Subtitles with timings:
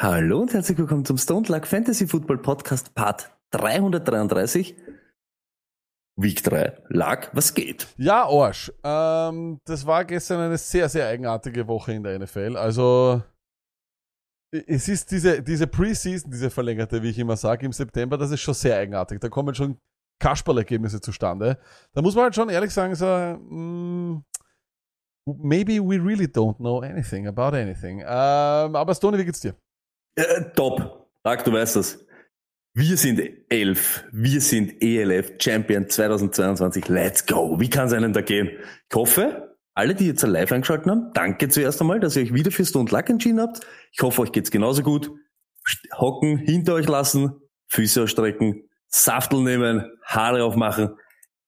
[0.00, 4.76] Hallo und herzlich willkommen zum Stone Luck Fantasy Football Podcast Part 333.
[6.14, 6.84] Week 3.
[6.86, 7.88] Luck, was geht?
[7.96, 8.72] Ja, Arsch.
[8.84, 12.56] Ähm, das war gestern eine sehr, sehr eigenartige Woche in der NFL.
[12.56, 13.24] Also,
[14.52, 18.40] es ist diese, diese Preseason, diese verlängerte, wie ich immer sage, im September, das ist
[18.40, 19.18] schon sehr eigenartig.
[19.18, 19.78] Da kommen schon
[20.20, 21.58] Kasperlergebnisse zustande.
[21.92, 24.22] Da muss man halt schon ehrlich sagen, so, mm,
[25.26, 27.98] maybe we really don't know anything about anything.
[27.98, 29.56] Ähm, aber Stoney, wie geht's dir?
[30.18, 31.08] Äh, top.
[31.24, 32.04] Luck, du weißt das.
[32.74, 34.04] Wir sind elf.
[34.12, 36.88] Wir sind ELF Champion 2022.
[36.88, 37.58] Let's go.
[37.60, 38.50] Wie kann es einem da gehen?
[38.90, 42.50] Ich hoffe, alle, die jetzt live eingeschaltet haben, danke zuerst einmal, dass ihr euch wieder
[42.50, 43.60] für Stone Luck entschieden habt.
[43.92, 45.08] Ich hoffe, euch geht's genauso gut.
[45.96, 47.36] Hocken, hinter euch lassen,
[47.68, 50.96] Füße ausstrecken, Saftel nehmen, Haare aufmachen.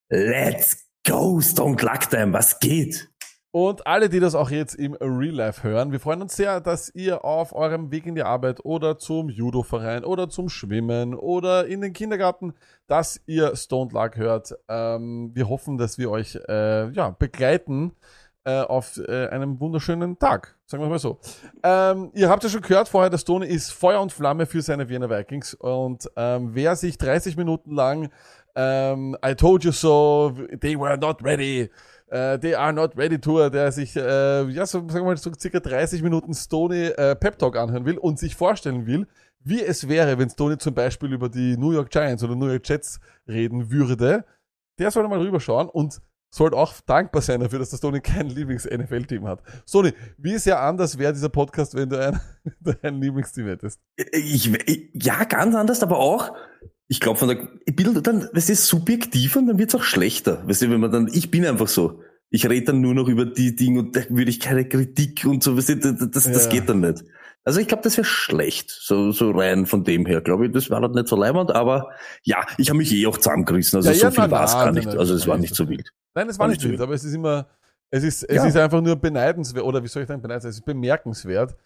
[0.09, 2.33] Let's go, Stone Luck Time.
[2.33, 3.10] Was geht?
[3.53, 6.95] Und alle, die das auch jetzt im Real Life hören, wir freuen uns sehr, dass
[6.95, 11.81] ihr auf eurem Weg in die Arbeit oder zum Judo-Verein oder zum Schwimmen oder in
[11.81, 12.55] den Kindergarten,
[12.87, 14.55] dass ihr Stone Luck hört.
[14.69, 17.97] Ähm, wir hoffen, dass wir euch äh, ja, begleiten
[18.45, 20.57] äh, auf äh, einem wunderschönen Tag.
[20.67, 21.19] Sagen wir mal so.
[21.65, 24.89] Ähm, ihr habt ja schon gehört vorher, der Stone ist Feuer und Flamme für seine
[24.89, 25.55] Wiener Vikings.
[25.55, 28.11] Und ähm, wer sich 30 Minuten lang
[28.57, 31.71] ähm, I told you so, they were not ready,
[32.11, 35.31] äh, They Are Not Ready Tour, der sich, äh, ja, so, sagen wir mal, so
[35.39, 39.07] circa 30 Minuten Stoney äh, Pep Talk anhören will und sich vorstellen will,
[39.43, 42.69] wie es wäre, wenn Stoney zum Beispiel über die New York Giants oder New York
[42.69, 44.25] Jets reden würde,
[44.79, 46.01] der sollte mal rüberschauen und
[46.33, 49.43] sollte auch dankbar sein dafür, dass der Stoney kein Lieblings-NFL-Team hat.
[49.69, 52.21] Stoney, wie sehr anders wäre dieser Podcast, wenn du ein,
[52.83, 53.81] ein Lieblingsteam hättest?
[53.97, 56.33] Ich, ich, ja, ganz anders, aber auch,
[56.91, 60.43] ich glaube, von der, ich bin dann, weißt du, subjektiv und dann wird's auch schlechter.
[60.49, 62.03] Weißt du, wenn man dann, ich bin einfach so.
[62.31, 65.43] Ich rede dann nur noch über die Dinge und da würde ich keine Kritik und
[65.43, 66.51] so, weißt du, das, das, das Ja.
[66.51, 67.05] geht dann nicht.
[67.45, 70.53] Also ich glaube, das wäre schlecht, so, so rein von dem her, glaube ich.
[70.53, 71.91] Das war dann nicht so leibend, aber
[72.25, 73.77] ja, ich habe mich eh auch zusammengerissen.
[73.77, 74.89] Also Ja, so ja, viel war es gar nicht.
[74.89, 75.93] Also es war nicht so wild.
[76.17, 76.81] Nein, es war War nicht wild, wild.
[76.83, 77.49] aber es ist immer,
[77.91, 78.47] es ist, es Ja.
[78.47, 81.57] ist einfach nur beneidenswert, oder wie soll ich sagen, beneidenswert, es ist bemerkenswert.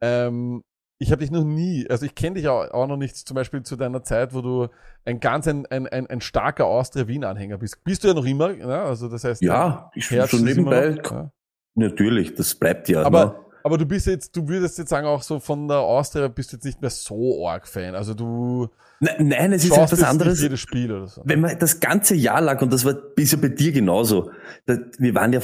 [0.00, 0.62] Ähm,
[1.02, 3.62] ich habe dich noch nie, also ich kenne dich auch, auch noch nicht, zum Beispiel
[3.62, 4.68] zu deiner Zeit, wo du
[5.06, 7.82] ein ganz ein, ein, ein, ein starker Austria-Wien-Anhänger bist.
[7.84, 8.84] Bist du ja noch immer, ja?
[8.84, 10.90] also das heißt, Ja, ich Herz schon nebenbei.
[10.90, 11.32] noch, ja.
[11.74, 13.00] Natürlich, das bleibt ja.
[13.00, 13.06] ne?
[13.06, 16.52] Aber, aber du bist jetzt, du würdest jetzt sagen, auch so von der Austria bist
[16.52, 17.94] du jetzt nicht mehr so arg Fan.
[17.94, 18.68] Also du
[19.02, 20.42] Nein, nein, es ist etwas anderes.
[20.42, 21.22] jedes Spiel oder so.
[21.24, 24.30] wenn man das ganze Jahr lang, und das war ja bei dir genauso,
[24.66, 25.40] wir waren ja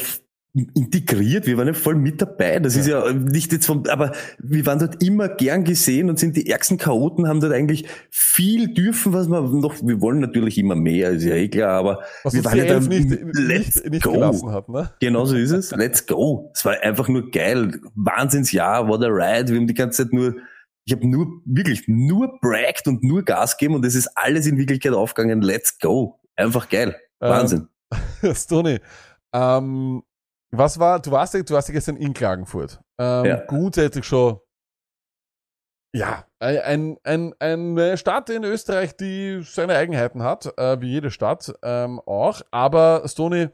[0.75, 2.59] integriert, wir waren ja voll mit dabei.
[2.61, 6.37] Das ist ja nicht jetzt vom, aber wir waren dort immer gern gesehen und sind
[6.37, 10.75] die ärgsten Chaoten, haben dort eigentlich viel dürfen, was wir noch, wir wollen natürlich immer
[10.75, 14.03] mehr, ist ja eh klar, aber Was wir waren ja dann, nicht, let's nicht, nicht
[14.05, 14.50] go.
[14.50, 14.91] hat, ne?
[15.00, 15.72] Genau so ist es.
[15.72, 16.50] Let's go.
[16.55, 17.78] Es war einfach nur geil.
[17.94, 19.53] Wahnsinnsjahr, what a ride.
[19.53, 20.37] Wir haben die ganze Zeit nur,
[20.87, 24.56] ich habe nur, wirklich nur bragged und nur Gas gegeben und es ist alles in
[24.56, 25.43] Wirklichkeit aufgegangen.
[25.43, 26.19] Let's go.
[26.34, 26.97] Einfach geil.
[27.21, 27.69] Wahnsinn.
[28.34, 28.81] Stoney,
[29.33, 30.03] ähm,
[30.50, 32.80] was war, du warst ja, du warst ja gestern in Klagenfurt.
[32.98, 33.36] Ähm, Ja.
[33.46, 34.40] Grundsätzlich schon,
[35.96, 41.54] ja, ein, ein, eine Stadt in Österreich, die seine Eigenheiten hat, äh, wie jede Stadt
[41.62, 42.42] ähm, auch.
[42.50, 43.48] Aber Stoney,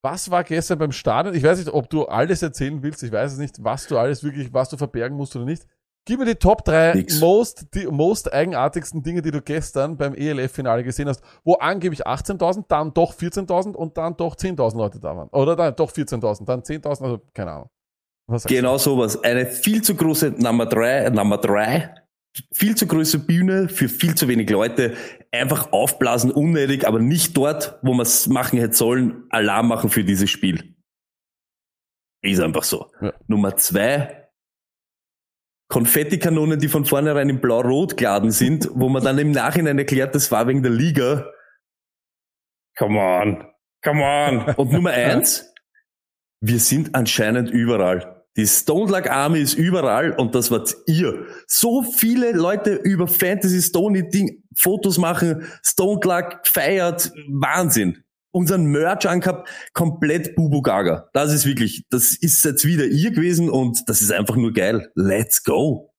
[0.00, 1.34] was war gestern beim Stadion?
[1.34, 3.02] Ich weiß nicht, ob du alles erzählen willst.
[3.02, 5.66] Ich weiß es nicht, was du alles wirklich, was du verbergen musst oder nicht.
[6.06, 7.20] Gib mir die Top 3 Nix.
[7.20, 12.64] most, die most eigenartigsten Dinge, die du gestern beim ELF-Finale gesehen hast, wo angeblich 18.000,
[12.68, 15.28] dann doch 14.000 und dann doch 10.000 Leute da waren.
[15.28, 17.70] Oder dann doch 14.000, dann 10.000, also keine Ahnung.
[18.46, 19.22] Genau sowas.
[19.22, 21.94] Eine viel zu große Nummer drei, Nummer drei,
[22.52, 24.94] viel zu große Bühne für viel zu wenig Leute.
[25.32, 30.04] Einfach aufblasen, unnötig, aber nicht dort, wo man es machen hätte sollen, Alarm machen für
[30.04, 30.76] dieses Spiel.
[32.22, 32.90] Ist einfach so.
[33.00, 33.12] Ja.
[33.26, 34.19] Nummer zwei,
[35.70, 40.30] Konfettikanonen, die von vornherein in blau-rot geladen sind, wo man dann im Nachhinein erklärt, das
[40.30, 41.30] war wegen der Liga.
[42.76, 43.44] Come on.
[43.82, 44.54] Come on.
[44.56, 45.50] Und Nummer eins,
[46.40, 48.24] wir sind anscheinend überall.
[48.36, 51.26] Die Stone Luck Army ist überall und das wart ihr.
[51.46, 58.02] So viele Leute über Fantasy Stony Ding Fotos machen, Stone Luck feiert, Wahnsinn.
[58.32, 61.08] Unseren Merch angehabt, komplett Bubu Gaga.
[61.12, 64.90] Das ist wirklich, das ist jetzt wieder ihr gewesen und das ist einfach nur geil.
[64.94, 65.92] Let's go.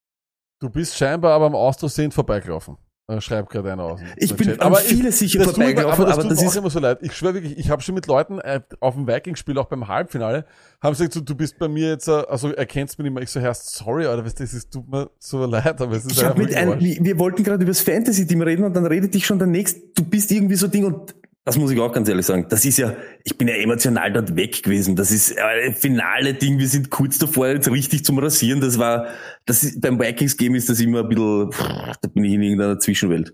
[0.60, 2.78] Du bist scheinbar aber am Austro-Send vorbeigelaufen.
[3.08, 4.00] Äh, Schreibt gerade einer aus.
[4.16, 4.62] Ich bin Chat.
[4.62, 7.00] ich- viele sicher vorbeigelaufen, aber das aber das ist- immer so leid.
[7.02, 10.46] Ich schwöre wirklich, ich habe schon mit Leuten äh, auf dem Vikings-Spiel, auch beim Halbfinale,
[10.82, 13.24] haben sie gesagt, so, du bist bei mir jetzt, äh, also erkennst mich nicht mehr.
[13.24, 16.12] Ich so, Herr, sorry, Alter, weißt das ist, tut mir so leid, aber es ist
[16.12, 19.14] Ich hab einfach mit wir wir wollten gerade über das Fantasy-Team reden und dann redet
[19.16, 22.08] dich schon der nächste, du bist irgendwie so Ding und das muss ich auch ganz
[22.08, 22.94] ehrlich sagen, das ist ja,
[23.24, 24.96] ich bin ja emotional dort weg gewesen.
[24.96, 28.62] Das ist äh, ein finale Ding, wir sind kurz davor jetzt richtig zum Rasieren.
[28.62, 29.08] Das war,
[29.46, 32.78] das ist, beim Vikings-Game ist das immer ein bisschen, pff, da bin ich in irgendeiner
[32.80, 33.34] Zwischenwelt.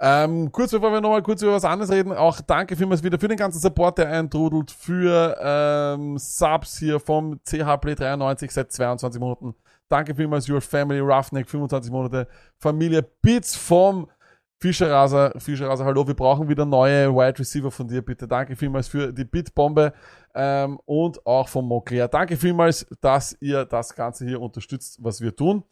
[0.00, 3.28] Ähm, kurz bevor wir nochmal kurz über was anderes reden, auch danke vielmals wieder für
[3.28, 9.20] den ganzen Support, der eintrudelt, für ähm, Subs hier vom CH Play 93 seit 22
[9.20, 9.54] Monaten.
[9.88, 12.26] Danke vielmals, Your Family, Roughneck, 25 Monate,
[12.58, 14.08] Familie Bits vom
[14.58, 18.26] Fischerraser, Fischerraser, hallo, wir brauchen wieder neue Wide Receiver von dir, bitte.
[18.26, 19.92] Danke vielmals für die Bitbombe
[20.34, 22.08] ähm, und auch vom Mokria.
[22.08, 25.62] Danke vielmals, dass ihr das Ganze hier unterstützt, was wir tun.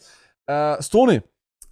[0.46, 1.22] Äh, Stony,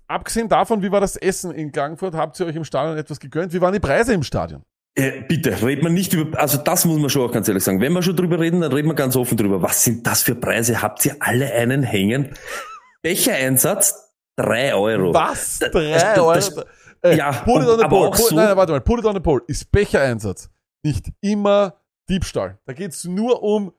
[0.08, 2.14] abgesehen davon, wie war das Essen in Klagenfurt?
[2.14, 3.52] Habt ihr euch im Stadion etwas gegönnt?
[3.52, 4.62] Wie waren die Preise im Stadion?
[4.94, 7.80] Äh, bitte, redet man nicht über, also das muss man schon auch ganz ehrlich sagen.
[7.82, 9.60] Wenn wir schon drüber reden, dann reden wir ganz offen drüber.
[9.60, 10.80] Was sind das für Preise?
[10.80, 12.34] Habt ihr alle einen hängen?
[13.02, 15.12] Bechereinsatz, drei Euro.
[15.12, 15.58] Was?
[15.58, 16.32] Drei das- Euro?
[16.32, 16.54] das-
[17.04, 18.10] Äh, ja, put it on the pole.
[18.10, 18.80] Put, so- nein, warte mal.
[18.80, 19.42] Put it on the pole.
[19.48, 20.50] Ist Bechereinsatz
[20.84, 22.58] nicht immer Diebstahl.
[22.66, 23.72] Da geht's nur um,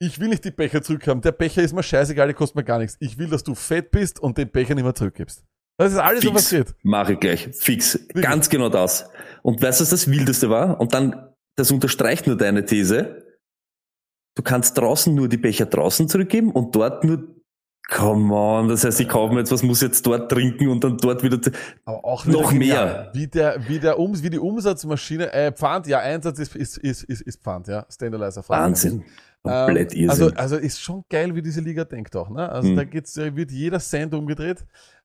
[0.00, 1.22] ich will nicht die Becher zurückhaben.
[1.22, 2.96] Der Becher ist mir scheißegal, der kostet mir gar nichts.
[3.00, 5.44] Ich will, dass du fett bist und den Becher nicht mehr zurückgibst.
[5.78, 6.72] Das ist alles, um was Fix.
[6.72, 6.76] geht.
[6.84, 7.48] Mache ich gleich.
[7.52, 7.98] Fix.
[8.14, 9.08] Ganz genau das.
[9.42, 10.80] Und weißt du, was das Wildeste war?
[10.80, 13.24] Und dann, das unterstreicht nur deine These.
[14.36, 17.36] Du kannst draußen nur die Becher draußen zurückgeben und dort nur,
[17.88, 20.96] come on, das heißt, ich kaufe mir jetzt was, muss jetzt dort trinken und dann
[20.98, 21.38] dort wieder,
[21.84, 22.84] Aber auch Noch genial.
[22.86, 23.10] mehr.
[23.14, 27.02] Wie der, wie der Ums, wie die Umsatzmaschine, äh, Pfand, ja, Einsatz ist, ist, ist,
[27.04, 27.84] ist, ist Pfand, ja.
[27.90, 28.62] Standalizer Pfand.
[28.62, 29.04] Wahnsinn.
[29.42, 30.24] Komplett Ähm, Irrsinn.
[30.28, 32.30] also, also ist schon geil, wie diese Liga denkt auch.
[32.30, 32.48] Ne?
[32.48, 32.76] Also Mhm.
[32.76, 34.64] da geht's, da wird jeder Cent umgedreht.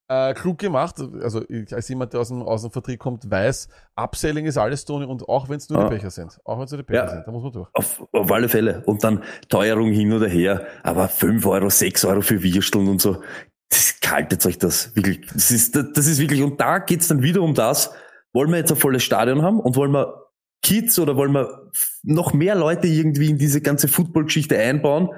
[0.10, 0.96] Äh, klug gemacht.
[1.22, 3.68] Also ich, als jemand, der aus dem, aus dem Vertrieb kommt, weiß,
[3.98, 5.90] Upselling ist alles Tony und auch wenn es nur Ja.
[5.90, 6.40] die Becher sind.
[6.46, 7.10] Auch wenn es nur die Becher Ja.
[7.10, 7.68] sind, da muss man durch.
[7.74, 8.84] Auf, auf alle Fälle.
[8.86, 13.22] Und dann Teuerung hin oder her, aber 5 Euro, 6 Euro für Würsteln und so.
[13.70, 15.28] Das kaltet euch das wirklich.
[15.34, 17.92] Das ist, das ist wirklich, und da geht's dann wieder um das,
[18.34, 20.24] wollen wir jetzt ein volles Stadion haben und wollen wir
[20.64, 21.70] Kids oder wollen wir
[22.04, 25.10] noch mehr Leute irgendwie in diese ganze Football-Geschichte einbauen,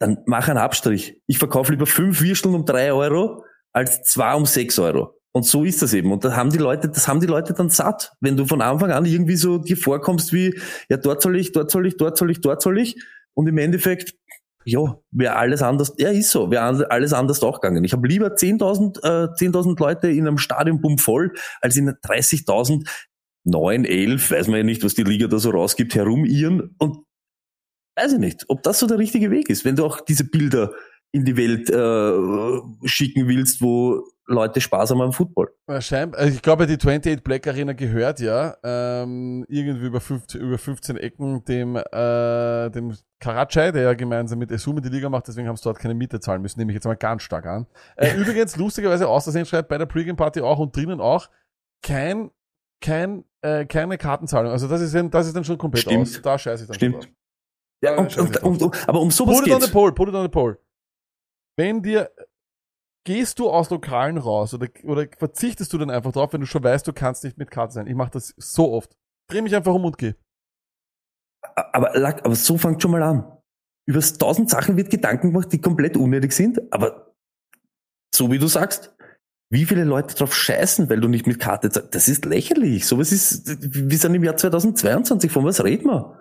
[0.00, 1.20] dann mach einen Abstrich.
[1.28, 5.20] Ich verkaufe lieber fünf Würsteln um drei Euro als zwei um sechs Euro.
[5.32, 6.10] Und so ist das eben.
[6.10, 8.12] Und da haben die Leute, das haben die Leute dann satt.
[8.20, 10.58] Wenn du von Anfang an irgendwie so dir vorkommst wie,
[10.88, 13.00] ja, dort soll ich, dort soll ich, dort soll ich, dort soll ich.
[13.34, 14.14] Und im Endeffekt,
[14.64, 17.84] ja, wäre alles anders, ja, ist so, wäre alles anders auch gegangen.
[17.84, 22.88] Ich habe lieber 10.000 äh, 10.000 Leute in einem Stadionbumm voll, als in 30.000,
[23.44, 26.98] 9, 11, weiß man ja nicht, was die Liga da so rausgibt, herumirren und
[27.96, 30.72] weiß ich nicht, ob das so der richtige Weg ist, wenn du auch diese Bilder
[31.12, 35.52] in die Welt äh, schicken willst, wo Leute Spaß haben am Football.
[35.80, 40.56] Schein, also ich glaube, die 28 Black Arena gehört ja ähm, irgendwie über 15, über
[40.56, 45.48] 15 Ecken dem, äh, dem Karacay, der ja gemeinsam mit Esumi die Liga macht, deswegen
[45.48, 47.66] haben sie dort keine Miete zahlen müssen, nehme ich jetzt mal ganz stark an.
[47.96, 51.28] Äh, übrigens, lustigerweise, Außersehen schreibt bei der Pre-Game-Party auch und drinnen auch
[51.82, 52.30] kein,
[52.80, 54.52] kein, äh, keine Kartenzahlung.
[54.52, 56.02] Also das ist, dann- das ist dann schon komplett Stimmt.
[56.02, 56.22] aus.
[56.22, 56.94] Da scheiße ich dann Stimmt.
[56.96, 57.06] drauf.
[57.82, 59.72] Ja, und, und, und, aber um sowas Put it on the geht's.
[59.72, 60.56] pole, put it on the pole.
[61.60, 62.10] Wenn dir,
[63.04, 66.64] gehst du aus Lokalen raus oder, oder verzichtest du dann einfach drauf, wenn du schon
[66.64, 67.86] weißt, du kannst nicht mit Karte sein?
[67.86, 68.96] Ich mache das so oft.
[69.28, 70.14] Dreh mich einfach um und geh.
[71.54, 73.30] Aber, aber so fängt schon mal an.
[73.86, 77.14] Über tausend Sachen wird Gedanken gemacht, die komplett unnötig sind, aber
[78.14, 78.96] so wie du sagst,
[79.52, 82.86] wie viele Leute drauf scheißen, weil du nicht mit Karte zahlst, das ist lächerlich.
[82.86, 86.19] Sowas ist, wir sind im Jahr 2022, von was reden wir?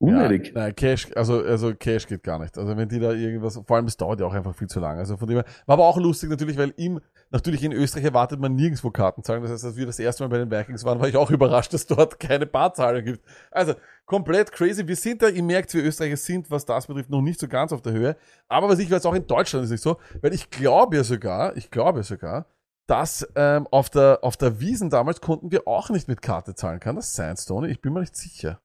[0.00, 0.48] Unnötig.
[0.48, 2.56] Ja, nein, Cash, also, also Cash geht gar nicht.
[2.56, 5.00] Also wenn die da irgendwas, vor allem es dauert ja auch einfach viel zu lange.
[5.00, 7.00] Also von dem her, war aber auch lustig natürlich, weil ihm,
[7.30, 9.42] natürlich in Österreich erwartet man nirgendwo Kartenzahlen.
[9.42, 11.74] Das heißt, als wir das erste Mal bei den Vikings waren, war ich auch überrascht,
[11.74, 13.24] dass dort keine Barzahlung gibt.
[13.50, 13.74] Also
[14.06, 14.86] komplett crazy.
[14.86, 17.72] Wir sind da, ihr merkt, wir Österreicher sind, was das betrifft, noch nicht so ganz
[17.72, 18.16] auf der Höhe.
[18.46, 21.56] Aber was ich weiß, auch in Deutschland ist nicht so, weil ich glaube ja sogar,
[21.56, 22.46] ich glaube sogar,
[22.86, 26.78] dass ähm, auf der auf der Wiesen damals konnten wir auch nicht mit Karte zahlen.
[26.78, 27.68] Kann das sein, Stone?
[27.68, 28.60] Ich bin mir nicht sicher.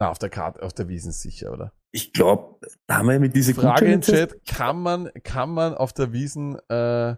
[0.00, 1.72] Na, auf der Karte, auf der Wiesen sicher, oder?
[1.92, 5.92] Ich glaube, da haben wir mit diese Frage im Chat, kann man, kann man auf
[5.92, 7.16] der Wiesen äh,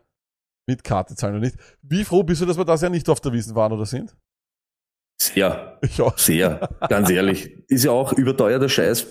[0.69, 1.57] mit Karte zahlen oder nicht?
[1.83, 4.17] Wie froh bist du, dass wir das ja nicht auf der Wiesen waren oder sind?
[5.21, 6.19] Sehr, Ich auch.
[6.19, 7.53] sehr, ganz ehrlich.
[7.69, 9.07] Ist ja auch überteuerter Scheiß.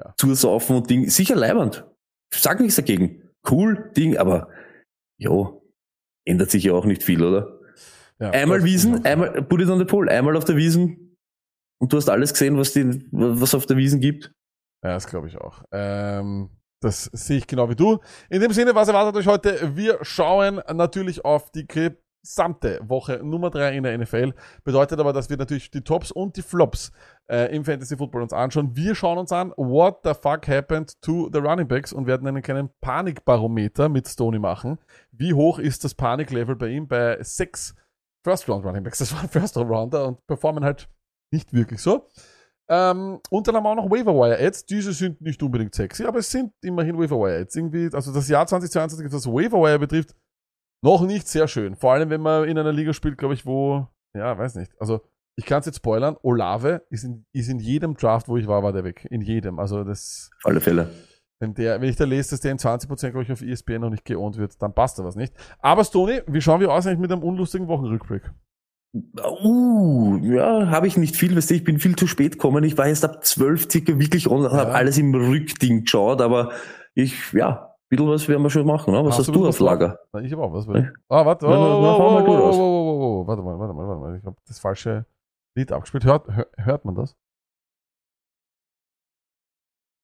[0.00, 0.14] Ja.
[0.16, 1.10] Zusaufen und Ding.
[1.10, 1.84] Sicher leibernd.
[2.32, 3.30] Sag nichts dagegen.
[3.48, 4.48] Cool, Ding, aber
[5.20, 5.62] jo,
[6.26, 7.60] ändert sich ja auch nicht viel, oder?
[8.18, 11.13] Ja, Einmal Wiesen, einmal, put it on the pole, einmal auf der Wiesen
[11.84, 14.32] und du hast alles gesehen, was die, was auf der Wiesen gibt.
[14.82, 15.62] Ja, das glaube ich auch.
[15.70, 16.48] Ähm,
[16.80, 17.98] das sehe ich genau wie du.
[18.30, 19.76] In dem Sinne, was erwartet euch heute?
[19.76, 24.32] Wir schauen natürlich auf die gesamte Woche Nummer drei in der NFL.
[24.64, 26.90] Bedeutet aber, dass wir natürlich die Tops und die Flops
[27.30, 28.74] äh, im Fantasy Football uns anschauen.
[28.74, 32.40] Wir schauen uns an, what the fuck happened to the running backs und werden einen
[32.40, 34.78] kleinen Panikbarometer mit Stoney machen.
[35.10, 36.88] Wie hoch ist das Paniklevel bei ihm?
[36.88, 37.74] Bei sechs
[38.24, 39.00] First Round Running Backs.
[39.00, 40.88] Das waren First Round Rounder und performen halt
[41.34, 42.08] nicht wirklich so.
[42.68, 44.66] Ähm, und dann haben wir auch noch Waiver Ads.
[44.66, 47.56] Diese sind nicht unbedingt sexy, aber es sind immerhin Waiver Ads.
[47.56, 50.14] Irgendwie, also das Jahr 2022, was Waiver betrifft,
[50.82, 51.76] noch nicht sehr schön.
[51.76, 54.72] Vor allem, wenn man in einer Liga spielt, glaube ich, wo, ja, weiß nicht.
[54.78, 55.00] Also,
[55.36, 56.16] ich kann es jetzt spoilern.
[56.22, 59.06] Olave ist in, ist in jedem Draft, wo ich war, war der weg.
[59.10, 59.58] In jedem.
[59.58, 60.30] Also, das.
[60.42, 60.90] Auf alle Fälle.
[61.40, 63.90] Wenn, der, wenn ich da lese, dass der in 20%, glaube ich, auf ESPN noch
[63.90, 65.34] nicht geohnt wird, dann passt da was nicht.
[65.58, 68.30] Aber Stoney, wie schauen wir aus eigentlich mit einem unlustigen Wochenrückblick?
[68.94, 72.62] Uh, ja, habe ich nicht viel, weißt du, ich bin viel zu spät gekommen.
[72.62, 74.60] Ich war erst ab zwölf circa wirklich online, ja.
[74.60, 76.52] habe alles im Rückding geschaut, aber
[76.94, 78.92] ich, ja, ein bisschen was werden wir schon machen.
[78.92, 79.04] Ne?
[79.04, 79.98] Was hast, hast du auf Lager?
[80.12, 80.66] Na, ich habe auch was.
[80.66, 80.92] Ja.
[81.08, 84.16] Ah, warte, oh, oh, oh, mal oh, oh, warte mal, warte mal, warte mal.
[84.16, 85.06] Ich habe das falsche
[85.56, 86.04] Lied abgespielt.
[86.04, 87.16] Hört, hört man das?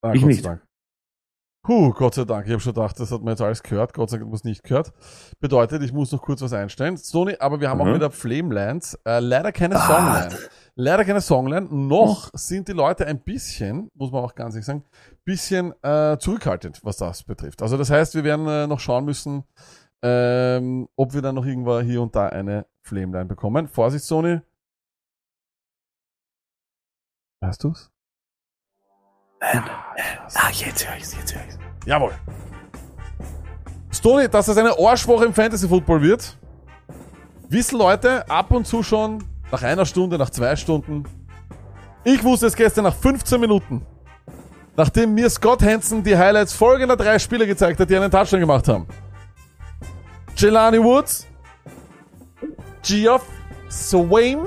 [0.03, 0.45] Ah, ich nicht.
[0.45, 0.63] Dank.
[1.63, 2.47] Puh, Gott sei Dank.
[2.47, 3.93] Ich habe schon gedacht, das hat man jetzt alles gehört.
[3.93, 4.93] Gott sei Dank was nicht gehört.
[5.41, 6.97] Bedeutet, ich muss noch kurz was einstellen.
[6.97, 7.89] Sony, aber wir haben mhm.
[7.89, 8.99] auch wieder Flamelands.
[9.05, 9.87] Äh, leider keine ah.
[9.87, 10.49] Songline.
[10.75, 11.69] Leider keine Songline.
[11.71, 12.39] Noch mhm.
[12.39, 14.85] sind die Leute ein bisschen, muss man auch ganz ehrlich sagen,
[15.25, 17.61] bisschen äh, zurückhaltend, was das betrifft.
[17.61, 19.45] Also das heißt, wir werden äh, noch schauen müssen,
[20.03, 23.69] ähm, ob wir dann noch irgendwo hier und da eine Flameline bekommen.
[23.69, 24.41] Vorsicht, Sony.
[27.43, 27.91] Hörst du's?
[29.41, 29.65] Man.
[30.35, 31.59] Ah, jetzt höre ich's, jetzt höre ich's.
[31.87, 32.13] Jawohl.
[33.91, 36.37] Stoney, dass es eine Arschwoche im Fantasy Football wird,
[37.49, 41.05] wissen Leute ab und zu schon nach einer Stunde, nach zwei Stunden.
[42.05, 43.85] Ich wusste es gestern nach 15 Minuten.
[44.77, 48.69] Nachdem mir Scott Hansen die Highlights folgender drei Spieler gezeigt hat, die einen Touchdown gemacht
[48.69, 48.87] haben.
[50.37, 51.27] Jelani Woods,
[52.83, 53.27] Geoff
[53.69, 54.47] Swaim,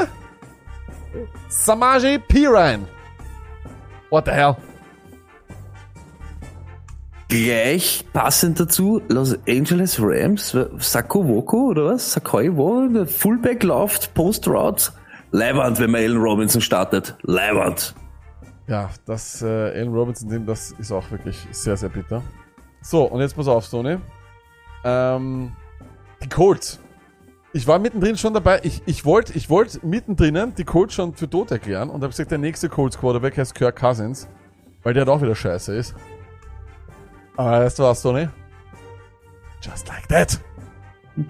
[1.50, 2.88] Samaji Pirine.
[4.10, 4.58] What the hell?
[7.34, 12.14] Gleich passend dazu Los Angeles Rams, Sako Woko oder was?
[12.14, 12.88] Sakoi wo?
[12.88, 14.92] Der Fullback läuft, Post Route.
[15.32, 17.16] Leiband, wenn man Allen Robinson startet.
[17.24, 17.96] Leiband.
[18.68, 22.22] Ja, das äh, Allen Robinson, das ist auch wirklich sehr, sehr bitter.
[22.84, 23.98] So, und jetzt pass auf, Sony.
[24.84, 25.54] Ähm,
[26.24, 26.80] die Colts.
[27.52, 28.60] Ich war mittendrin schon dabei.
[28.62, 32.30] Ich, ich wollte ich wollt mittendrin die Colts schon für tot erklären und habe gesagt,
[32.30, 34.28] der nächste Colts Quarterback heißt Kirk Cousins,
[34.84, 35.96] weil der halt auch wieder scheiße ist.
[37.36, 38.28] Weißt du was, Tony?
[39.62, 40.40] Just like that.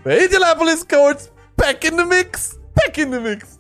[0.04, 2.60] The Indianapolis Colts back in the mix.
[2.76, 3.60] Back in the mix.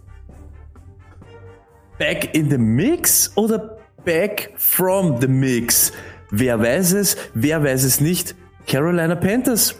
[1.99, 5.91] Back in the mix oder back from the mix?
[6.31, 8.35] Wer weiß es, wer weiß es nicht?
[8.65, 9.75] Carolina Panthers.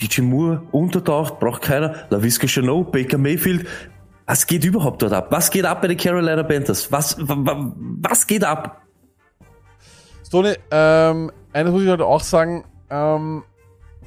[0.00, 2.06] DJ Moore untertaucht, braucht keiner.
[2.10, 3.66] LaVisca Chanot, Baker Mayfield.
[4.26, 5.28] Was geht überhaupt dort ab?
[5.30, 6.92] Was geht ab bei den Carolina Panthers?
[6.92, 8.85] Was, was geht ab?
[10.26, 13.44] Stoney, ähm, eines muss ich halt auch sagen, ähm,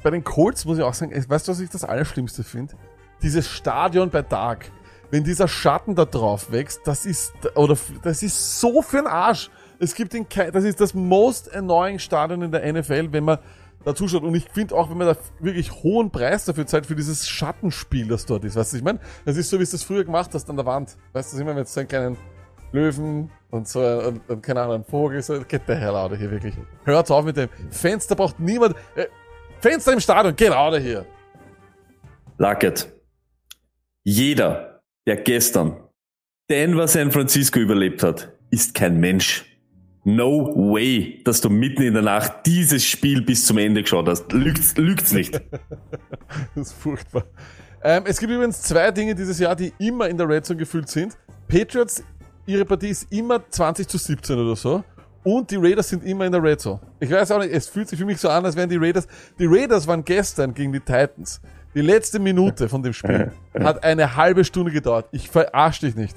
[0.02, 2.74] bei den Colts muss ich auch sagen, weißt du, was ich das Allerschlimmste finde?
[3.22, 4.70] Dieses Stadion bei Dark.
[5.10, 9.50] Wenn dieser Schatten da drauf wächst, das ist, oder, das ist so für den Arsch.
[9.78, 13.38] Es gibt den, das ist das most annoying Stadion in der NFL, wenn man
[13.82, 14.22] da zuschaut.
[14.22, 18.08] Und ich finde auch, wenn man da wirklich hohen Preis dafür zahlt, für dieses Schattenspiel,
[18.08, 18.56] das dort ist.
[18.56, 20.66] Weißt du, ich meine, das ist so, wie es das früher gemacht hast an der
[20.66, 20.98] Wand.
[21.14, 22.18] Weißt du, immer wenn du so einen kleinen
[22.72, 26.18] Löwen und so und, und keine Ahnung, ein Vogel, so, get the hell out of
[26.18, 26.54] hier, wirklich.
[26.84, 27.48] Hört auf mit dem.
[27.70, 28.76] Fenster braucht niemand.
[28.94, 29.06] Äh,
[29.60, 31.04] Fenster im Stadion, get out of here.
[32.38, 32.90] Lucket.
[34.02, 35.76] Jeder, der gestern
[36.48, 39.44] Denver San Francisco überlebt hat, ist kein Mensch.
[40.04, 44.32] No way, dass du mitten in der Nacht dieses Spiel bis zum Ende geschaut hast.
[44.32, 45.34] Lügt's, lügt's nicht.
[46.54, 47.26] das ist furchtbar.
[47.82, 50.88] Ähm, es gibt übrigens zwei Dinge dieses Jahr, die immer in der Red Zone gefühlt
[50.88, 51.18] sind.
[51.48, 52.02] Patriots
[52.50, 54.82] ihre Partie ist immer 20 zu 17 oder so.
[55.22, 56.80] Und die Raiders sind immer in der Red Zone.
[56.98, 59.06] Ich weiß auch nicht, es fühlt sich für mich so an, als wären die Raiders.
[59.38, 61.40] Die Raiders waren gestern gegen die Titans.
[61.74, 63.30] Die letzte Minute von dem Spiel
[63.60, 65.06] hat eine halbe Stunde gedauert.
[65.12, 66.16] Ich verarsche dich nicht.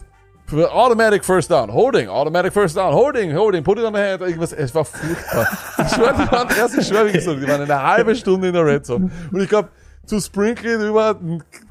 [0.52, 4.54] Automatic First Down, Holding, Automatic First Down, Holding, Holding, Put it on the head, irgendwas.
[4.54, 5.48] Es war furchtbar.
[5.80, 8.66] Ich schwöre, die waren erst, ich schwöre, so, die waren eine halbe Stunde in der
[8.66, 9.10] Red Zone.
[9.32, 9.70] Und ich glaube,
[10.06, 11.20] zu Sprinkle über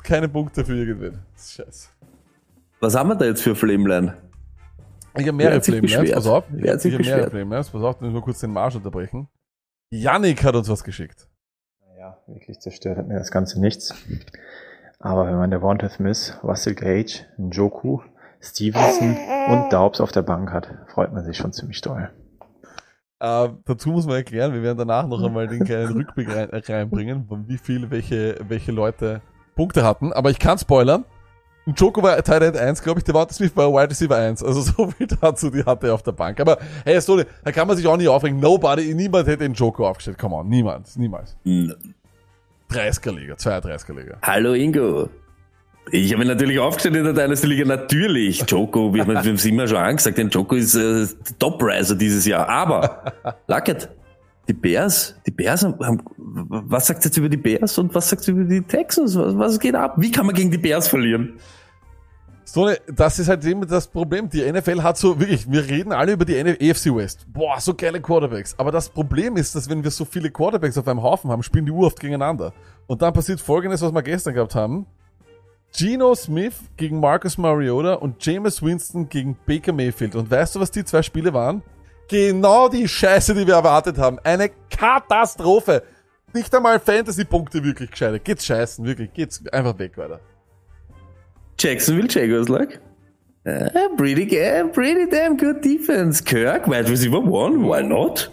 [0.02, 1.18] keine Punkte für irgendwen.
[1.36, 1.88] Scheiße.
[2.80, 4.16] Was haben wir da jetzt für Flameline?
[5.14, 6.44] Ich habe mehrere Flamelines, pass auf.
[6.56, 9.28] Ich habe mehrere Flamelines, pass auf, müssen wir kurz den Marsch unterbrechen.
[9.90, 11.28] Yannick hat uns was geschickt.
[11.86, 13.94] Naja, wirklich zerstört hat mir das Ganze nichts.
[14.98, 18.00] Aber wenn man der Wanted Smith, Russell Gage, Njoku,
[18.40, 19.16] Stevenson
[19.48, 22.10] und Daubs auf der Bank hat, freut man sich schon ziemlich doll.
[23.20, 27.28] Äh, dazu muss man erklären, wir werden danach noch einmal den kleinen Rückblick rein, reinbringen,
[27.46, 29.20] wie viel welche, welche Leute
[29.54, 30.12] Punkte hatten.
[30.12, 31.04] Aber ich kann spoilern.
[31.66, 34.42] Joko war Tight End 1, glaube ich, der Walter Smith war Wide Receiver 1.
[34.42, 36.40] Also so viel dazu, die hatte er auf der Bank.
[36.40, 38.40] Aber hey, Stone, da kann man sich auch nicht aufregen.
[38.40, 40.18] Nobody, niemand hätte den Joko aufgestellt.
[40.18, 41.36] Come on, niemand, niemals.
[41.44, 41.74] N-
[42.70, 44.16] 30er Liga, 32er Liga.
[44.22, 45.08] Hallo Ingo.
[45.90, 48.44] Ich habe ihn natürlich aufgestellt in der Dynasty Liga, natürlich.
[48.48, 51.06] Joko, wir haben es immer schon angesagt, denn Joko ist äh,
[51.38, 52.48] Top-Riser dieses Jahr.
[52.48, 53.12] Aber,
[53.48, 53.88] Lackett,
[54.48, 58.44] die Bears, die Bears haben, was sagt jetzt über die Bears und was sagt über
[58.44, 59.16] die Texans?
[59.16, 59.94] Was, was geht ab?
[59.98, 61.38] Wie kann man gegen die Bears verlieren?
[62.44, 64.28] So, das ist halt immer das Problem.
[64.28, 67.26] Die NFL hat so wirklich, wir reden alle über die AFC West.
[67.32, 68.54] Boah, so geile Quarterbacks.
[68.58, 71.64] Aber das Problem ist, dass wenn wir so viele Quarterbacks auf einem Haufen haben, spielen
[71.64, 72.52] die Uhr oft gegeneinander.
[72.88, 74.86] Und dann passiert folgendes, was wir gestern gehabt haben.
[75.74, 80.14] Geno Smith gegen Marcus Mariota und Jameis Winston gegen Baker Mayfield.
[80.14, 81.62] Und weißt du, was die zwei Spiele waren?
[82.08, 84.18] Genau die Scheiße, die wir erwartet haben.
[84.22, 85.82] Eine Katastrophe.
[86.34, 88.24] Nicht einmal Fantasy-Punkte wirklich gescheitert.
[88.24, 89.12] Geht's scheißen, wirklich.
[89.12, 90.20] Geht's einfach weg weiter.
[91.58, 92.80] Jacksonville Jaguars, like.
[93.44, 96.22] Uh, pretty, ga- pretty damn good defense.
[96.22, 98.30] Kirk, wide receiver one, why not?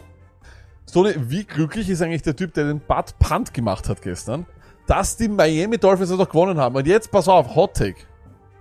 [0.87, 4.45] Stoney, wie glücklich ist eigentlich der Typ, der den Butt Punt gemacht hat gestern,
[4.87, 6.75] dass die Miami Dolphins noch gewonnen haben.
[6.75, 8.01] Und jetzt pass auf, Hot Take.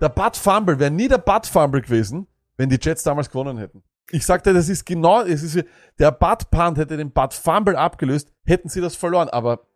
[0.01, 3.83] Der Butt Fumble wäre nie der Butt Fumble gewesen, wenn die Jets damals gewonnen hätten.
[4.11, 5.63] Ich sagte, das ist genau, es ist,
[5.99, 9.67] der Butt Punt hätte den Butt Fumble abgelöst, hätten sie das verloren, aber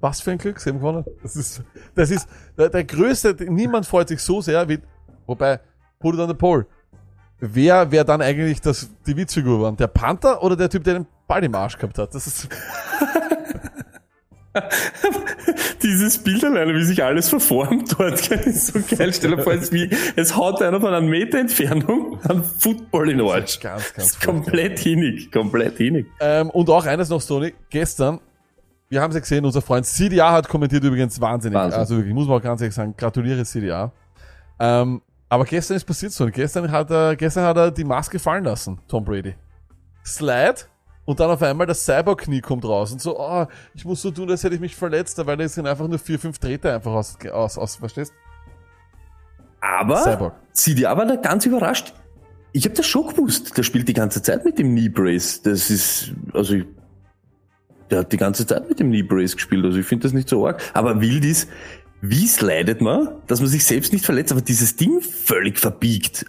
[0.00, 1.04] was für ein Glück, sie haben gewonnen.
[1.22, 1.62] Das ist,
[1.94, 4.80] das ist der, der größte, niemand freut sich so sehr wie,
[5.26, 5.60] wobei,
[5.98, 6.66] put it on the pole.
[7.38, 9.76] Wer wäre dann eigentlich das, die Witzfigur waren?
[9.76, 12.14] Der Panther oder der Typ, der den Ball im Arsch gehabt hat?
[12.14, 12.48] Das ist,
[15.82, 19.12] Dieses Bild alleine, wie sich alles verformt dort, gell, ist so geil.
[19.12, 23.18] Stell dir vor, es, wie, es haut einer von einer Meter Entfernung einen Football in
[23.18, 23.60] den Arsch.
[23.60, 26.06] ganz, ganz ist komplett hinig, komplett hinig.
[26.20, 27.54] Ähm, und auch eines noch, Stoney.
[27.70, 28.20] Gestern,
[28.88, 31.56] wir haben es ja gesehen, unser Freund CDA hat kommentiert übrigens wahnsinnig.
[31.56, 31.78] Wahnsinn.
[31.78, 33.92] Also wirklich, muss man auch ganz ehrlich sagen, gratuliere CDA.
[34.58, 36.26] Ähm, aber gestern ist passiert so.
[36.26, 39.36] Gestern hat er, gestern hat er die Maske fallen lassen, Tom Brady.
[40.04, 40.56] Slide.
[41.10, 43.44] Und dann auf einmal das Cyborg-Knie kommt raus und so, oh,
[43.74, 46.20] ich muss so tun, als hätte ich mich verletzt, weil es sind einfach nur vier,
[46.20, 48.12] fünf Treter einfach aus, aus, aus verstehst?
[49.60, 50.34] Aber Cyborg.
[50.52, 51.94] CDA war da ganz überrascht.
[52.52, 53.58] Ich habe das schon gewusst.
[53.58, 55.42] Der spielt die ganze Zeit mit dem Knee Brace.
[55.42, 56.66] Das ist, also, ich-
[57.90, 59.64] der hat die ganze Zeit mit dem Knee Brace gespielt.
[59.64, 60.62] Also ich finde das nicht so arg.
[60.74, 61.48] Aber wild ist,
[62.02, 66.26] wie slidet man, dass man sich selbst nicht verletzt, aber dieses Ding völlig verbiegt.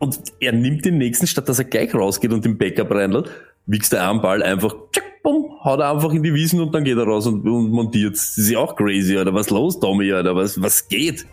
[0.00, 3.30] Und er nimmt den nächsten, statt dass er gleich rausgeht und den Backup reinlässt,
[3.66, 6.84] wichst er am Ball einfach, tschack, bumm, haut er einfach in die Wiesen und dann
[6.84, 8.14] geht er raus und, und montiert.
[8.14, 11.26] Das ist ja auch crazy, oder was los, Tommy, oder was, was geht?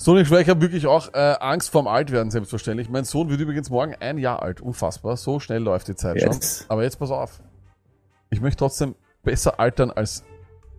[0.00, 2.88] Sonic Schwer, ich habe wirklich auch äh, Angst vorm Altwerden, selbstverständlich.
[2.88, 4.60] Mein Sohn wird übrigens morgen ein Jahr alt.
[4.60, 5.16] Unfassbar.
[5.16, 6.58] So schnell läuft die Zeit Jetzt.
[6.58, 6.70] schon.
[6.70, 7.42] Aber jetzt pass auf.
[8.30, 10.24] Ich möchte trotzdem besser altern als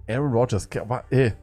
[0.08, 0.70] Aaron Rodgers.
[0.80, 1.34] Aber, ey,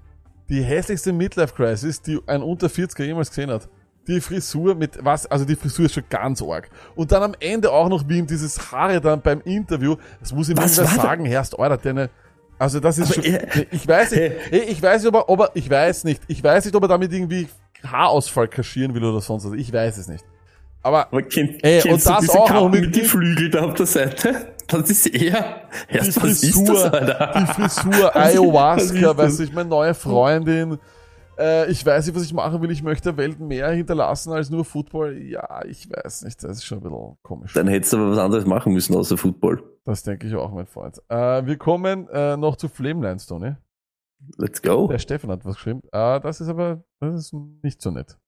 [0.48, 3.68] die hässlichste Midlife-Crisis, die ein unter 40er jemals gesehen hat.
[4.08, 6.68] Die Frisur mit was, also die Frisur ist schon ganz arg.
[6.94, 10.48] Und dann am Ende auch noch, wie ihm dieses Haare dann beim Interview, das muss
[10.48, 10.84] ihm Was da?
[10.86, 12.10] sagen, Herrst, Alter, deine,
[12.58, 14.60] also das ist Aber schon, Nee, ich weiß nicht, Hey.
[14.68, 16.88] ich weiß nicht, ob er, ob er, ich weiß nicht, ich weiß nicht, ob er
[16.88, 17.48] damit irgendwie
[17.84, 19.52] Haarausfall kaschieren will oder sonst was.
[19.54, 20.24] Ich weiß es nicht.
[20.82, 23.64] Aber Aber kenn, Ey, kennst und das auch noch mit mit die die- Flügel da
[23.64, 24.52] auf der Seite?
[24.68, 29.52] Das ist eher, die erst ist Frisur, das, die Frisur, Was ist Ayahuasca, du, ich
[29.52, 30.78] meine neue Freundin.
[31.38, 32.70] Äh, ich weiß nicht, was ich machen will.
[32.70, 35.18] Ich möchte der Welt mehr hinterlassen als nur Football.
[35.22, 36.42] Ja, ich weiß nicht.
[36.42, 37.52] Das ist schon ein bisschen komisch.
[37.52, 39.62] Dann hättest du aber was anderes machen müssen außer Football.
[39.84, 41.00] Das denke ich auch, mein Freund.
[41.08, 43.54] Äh, wir kommen äh, noch zu Flamelines, Tony.
[44.38, 44.88] Let's go.
[44.88, 45.82] Der Stefan hat was geschrieben.
[45.92, 48.18] Äh, das ist aber, das ist nicht so nett.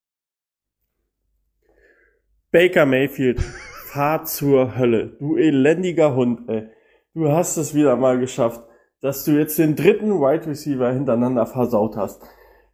[2.50, 3.40] Baker Mayfield,
[3.92, 5.16] fahr zur Hölle.
[5.18, 6.68] Du elendiger Hund, ey.
[7.14, 8.62] Du hast es wieder mal geschafft,
[9.00, 12.22] dass du jetzt den dritten Wide Receiver hintereinander versaut hast.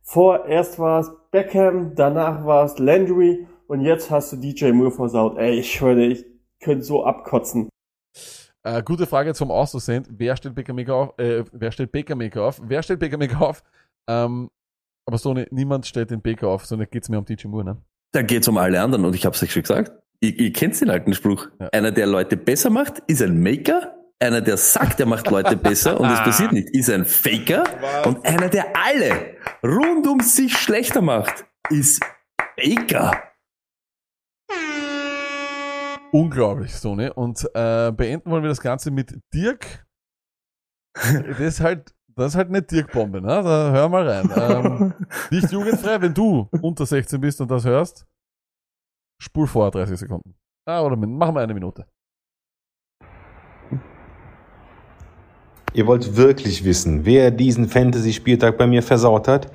[0.06, 5.38] Vorerst war es Beckham, danach war es Landry und jetzt hast du DJ Moore versaut.
[5.38, 6.26] Ey, ich schwöre, ich
[6.60, 7.70] könnte so abkotzen.
[8.62, 10.06] Äh, gute Frage zum Auszusehen.
[10.10, 11.18] Wer stellt Baker Maker auf?
[11.18, 12.60] Äh, wer stellt Baker Maker auf?
[12.62, 13.62] Wer stellt Baker Maker auf?
[14.06, 14.50] Ähm,
[15.06, 17.76] aber so ne, niemand stellt den Baker auf, sondern geht's mir um DJ Moore, ne?
[18.12, 19.92] Da geht's um alle anderen und ich hab's euch schon gesagt.
[20.20, 21.48] Ihr, ihr kennt den alten Spruch.
[21.58, 21.68] Ja.
[21.72, 23.94] Einer, der Leute besser macht, ist ein Maker.
[24.20, 27.64] Einer, der sagt, er macht Leute besser und es passiert nicht, ist ein Faker.
[28.06, 29.33] Und einer, der alle
[29.64, 32.04] rund um sich schlechter macht, ist
[32.56, 33.22] Baker.
[36.12, 37.12] Unglaublich, so, ne?
[37.12, 39.86] Und äh, beenden wollen wir das Ganze mit Dirk.
[40.94, 43.42] das ist halt Das ist halt eine Dirk-Bombe, ne?
[43.42, 44.30] Da hör mal rein.
[44.36, 44.94] Ähm,
[45.32, 48.06] nicht jugendfrei, wenn du unter 16 bist und das hörst,
[49.20, 50.36] spul vor 30 Sekunden.
[50.66, 51.86] Ah, oder machen wir eine Minute.
[55.74, 59.50] Ihr wollt wirklich wissen, wer diesen Fantasy-Spieltag bei mir versaut hat?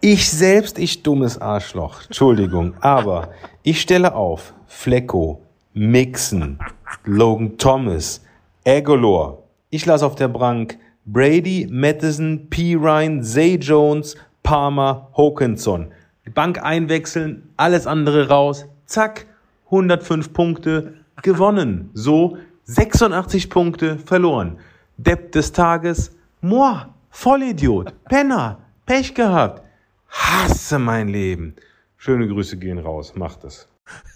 [0.00, 2.04] Ich selbst, ich dummes Arschloch.
[2.06, 3.30] Entschuldigung, aber
[3.64, 6.60] ich stelle auf Flecko, Mixon,
[7.04, 8.22] Logan Thomas,
[8.64, 9.42] Agolor.
[9.70, 12.76] Ich lasse auf der Bank Brady, Matheson, P.
[12.76, 15.88] Ryan, Zay Jones, Palmer, Hawkinson.
[16.24, 18.64] Die Bank einwechseln, alles andere raus.
[18.86, 19.26] Zack,
[19.66, 21.90] 105 Punkte gewonnen.
[21.94, 24.58] So 86 Punkte verloren.
[24.96, 29.62] Depp des Tages, moi, Vollidiot, Penner, Pech gehabt.
[30.08, 31.56] Hasse mein Leben.
[31.96, 33.68] Schöne Grüße gehen raus, macht es.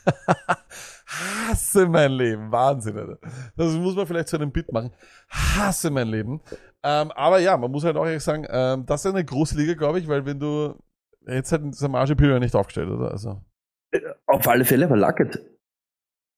[1.06, 2.52] Hasse mein Leben.
[2.52, 3.18] Wahnsinn, Alter.
[3.56, 4.92] Das muss man vielleicht zu einem Bit machen.
[5.28, 6.40] Hasse mein Leben.
[6.82, 9.74] Ähm, aber ja, man muss halt auch ehrlich sagen, ähm, das ist eine große Liga,
[9.74, 10.74] glaube ich, weil wenn du
[11.26, 13.10] jetzt halt Samaj Pilger nicht aufgestellt, oder?
[13.10, 13.40] Also.
[14.26, 15.40] Auf alle Fälle, aber Luckett,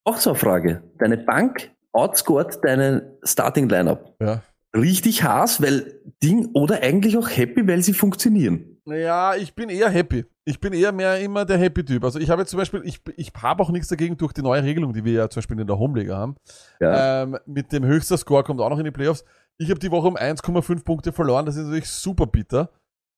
[0.04, 0.82] auch so eine Frage.
[0.98, 4.14] Deine Bank outscored deinen Starting Lineup.
[4.20, 4.42] Ja.
[4.74, 8.80] Richtig Haas, weil Ding, oder eigentlich auch happy, weil sie funktionieren.
[8.86, 10.24] Ja, ich bin eher happy.
[10.44, 12.02] Ich bin eher mehr immer der Happy-Typ.
[12.02, 14.62] Also ich habe jetzt zum Beispiel, ich, ich habe auch nichts dagegen durch die neue
[14.62, 16.36] Regelung, die wir ja zum Beispiel in der Homeliga haben.
[16.80, 17.22] Ja.
[17.22, 19.24] Ähm, mit dem höchsten Score kommt auch noch in die Playoffs.
[19.58, 21.46] Ich habe die Woche um 1,5 Punkte verloren.
[21.46, 22.70] Das ist natürlich super bitter.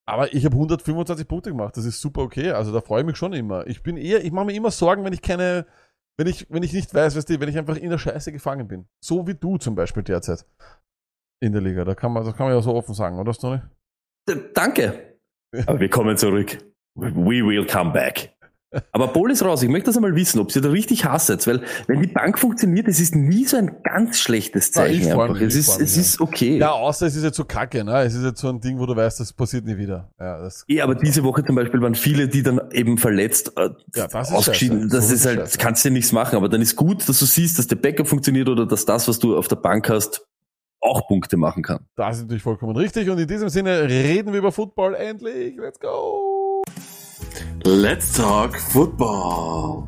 [0.05, 1.77] Aber ich habe 125 Punkte gemacht.
[1.77, 2.51] Das ist super okay.
[2.51, 3.67] Also da freue ich mich schon immer.
[3.67, 5.67] Ich bin eher, ich mache mir immer Sorgen, wenn ich keine,
[6.19, 8.69] wenn ich, wenn ich nicht weiß, weißt du, wenn ich einfach in der Scheiße gefangen
[8.69, 8.87] bin.
[9.03, 10.45] So wie du zum Beispiel derzeit
[11.43, 11.85] in der Liga.
[11.85, 13.61] Da kann man, das kann man ja so offen sagen, oder Stoney?
[14.29, 15.19] D- Danke.
[15.67, 16.59] Aber wir kommen zurück.
[16.95, 18.35] We will come back.
[18.93, 19.63] Aber Paul ist raus.
[19.63, 22.89] Ich möchte das einmal wissen, ob ihr da richtig hasset, weil wenn die Bank funktioniert,
[22.89, 25.13] es ist nie so ein ganz schlechtes Ja, ich Zeichen.
[25.21, 25.35] einfach.
[25.35, 26.01] mich, es ist, es ja.
[26.03, 26.59] ist okay.
[26.59, 28.01] Ja, außer es ist jetzt so kacke, ne?
[28.03, 30.11] Es ist jetzt so ein Ding, wo du weißt, das passiert nie wieder.
[30.19, 33.71] Ja, das, Ja, aber diese Woche zum Beispiel waren viele, die dann eben verletzt äh,
[33.95, 34.83] Ja, das ist ausgeschieden.
[34.83, 34.97] scheiße.
[34.97, 35.59] Das ist ist halt, scheiße.
[35.59, 36.37] kannst du ja nichts machen.
[36.37, 39.19] Aber dann ist gut, dass du siehst, dass der Backup funktioniert oder dass das, was
[39.19, 40.27] du auf der Bank hast,
[40.81, 41.87] auch Punkte machen kann.
[41.95, 43.09] das ist natürlich vollkommen richtig.
[43.09, 45.57] Und in diesem Sinne reden wir über Football endlich.
[45.57, 46.42] Let's go!
[47.65, 49.87] Let's talk football.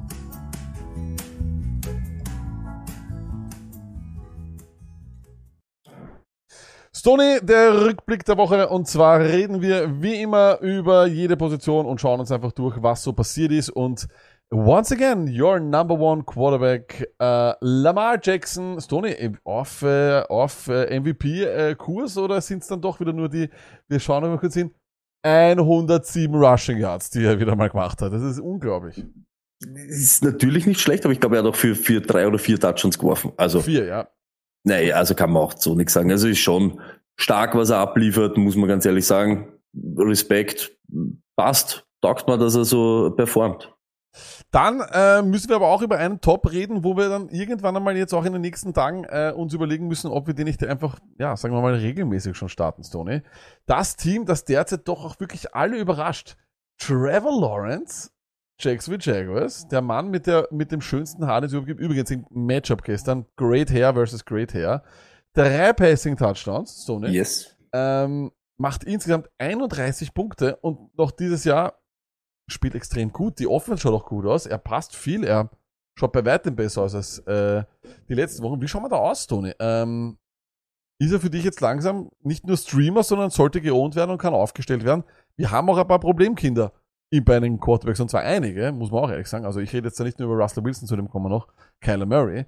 [6.93, 8.69] Stoney, der Rückblick der Woche.
[8.69, 13.03] Und zwar reden wir wie immer über jede Position und schauen uns einfach durch, was
[13.03, 13.71] so passiert ist.
[13.71, 14.07] Und
[14.53, 18.81] once again, your number one quarterback, äh, Lamar Jackson.
[18.81, 23.51] Stoney, auf, äh, auf äh, MVP-Kurs oder sind es dann doch wieder nur die,
[23.89, 24.73] wir schauen mal kurz hin,
[25.25, 28.13] 107 Rushing Yards, die er wieder mal gemacht hat.
[28.13, 29.05] Das ist unglaublich.
[29.89, 32.61] Ist natürlich nicht schlecht, aber ich glaube, er hat auch für, für drei oder vier
[32.61, 33.33] Touchdowns geworfen.
[33.37, 34.09] Also, Vier, ja.
[34.65, 36.11] nee, also kann man auch so nichts sagen.
[36.11, 36.81] Also ist schon
[37.17, 39.49] stark, was er abliefert, muss man ganz ehrlich sagen.
[39.97, 40.77] Respekt,
[41.37, 41.87] passt.
[42.03, 43.74] Taugt man, dass er so performt.
[44.55, 47.97] Dann äh, müssen wir aber auch über einen Top reden, wo wir dann irgendwann einmal
[47.97, 51.01] jetzt auch in den nächsten Tagen äh, uns überlegen müssen, ob wir den nicht einfach,
[51.19, 53.23] ja, sagen wir mal, regelmäßig schon starten, Stoney.
[53.67, 56.37] Das Team, das derzeit doch auch wirklich alle überrascht.
[56.79, 58.11] Trevor Lawrence,
[58.61, 61.81] Jacksonville Jaguars, der Mann mit, der, mit dem schönsten Haar, den es überhaupt gibt.
[61.81, 64.85] Übrigens im Matchup gestern, Great Hair versus Great Hair.
[65.33, 67.57] Drei Passing Touchdowns, Stoney Yes.
[67.73, 71.75] ähm, macht insgesamt 31 Punkte und noch dieses Jahr
[72.49, 73.39] spielt extrem gut.
[73.39, 74.47] Die Offense schaut auch gut aus.
[74.47, 75.25] Er passt viel.
[75.25, 75.51] Er
[75.99, 77.65] schaut bei weitem besser aus als äh,
[78.09, 78.61] die letzten Wochen.
[78.61, 79.53] Wie schauen wir da aus, Tony?
[79.59, 80.19] Ähm,
[81.01, 84.35] ist er für dich jetzt langsam nicht nur Streamer, sondern sollte geohnt werden und kann
[84.35, 85.05] aufgestellt werden?
[85.37, 86.73] Wir haben auch ein paar Problemkinder
[87.11, 89.45] in- bei den Quarterbacks und zwar einige, muss man auch ehrlich sagen.
[89.45, 91.49] Also ich rede jetzt da nicht nur über Russell Wilson, zu dem kommen wir noch,
[91.81, 92.47] Kyler Murray.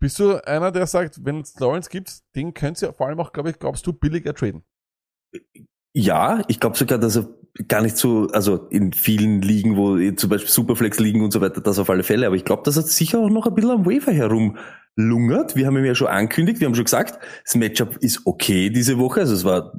[0.00, 3.32] Bist du einer, der sagt, wenn es Lawrence gibt, den könnt ihr vor allem auch,
[3.32, 4.62] glaube ich, glaubst du, billiger traden?
[5.94, 7.28] Ja, ich glaube sogar, dass er
[7.68, 11.40] gar nicht so, also in vielen Ligen, wo eh zum Beispiel Superflex liegen und so
[11.40, 12.26] weiter, das auf alle Fälle.
[12.26, 15.56] Aber ich glaube, dass er sicher auch noch ein bisschen am Waiver herumlungert.
[15.56, 18.98] Wir haben ihm ja schon angekündigt, wir haben schon gesagt, das Matchup ist okay diese
[18.98, 19.20] Woche.
[19.20, 19.72] Also es war,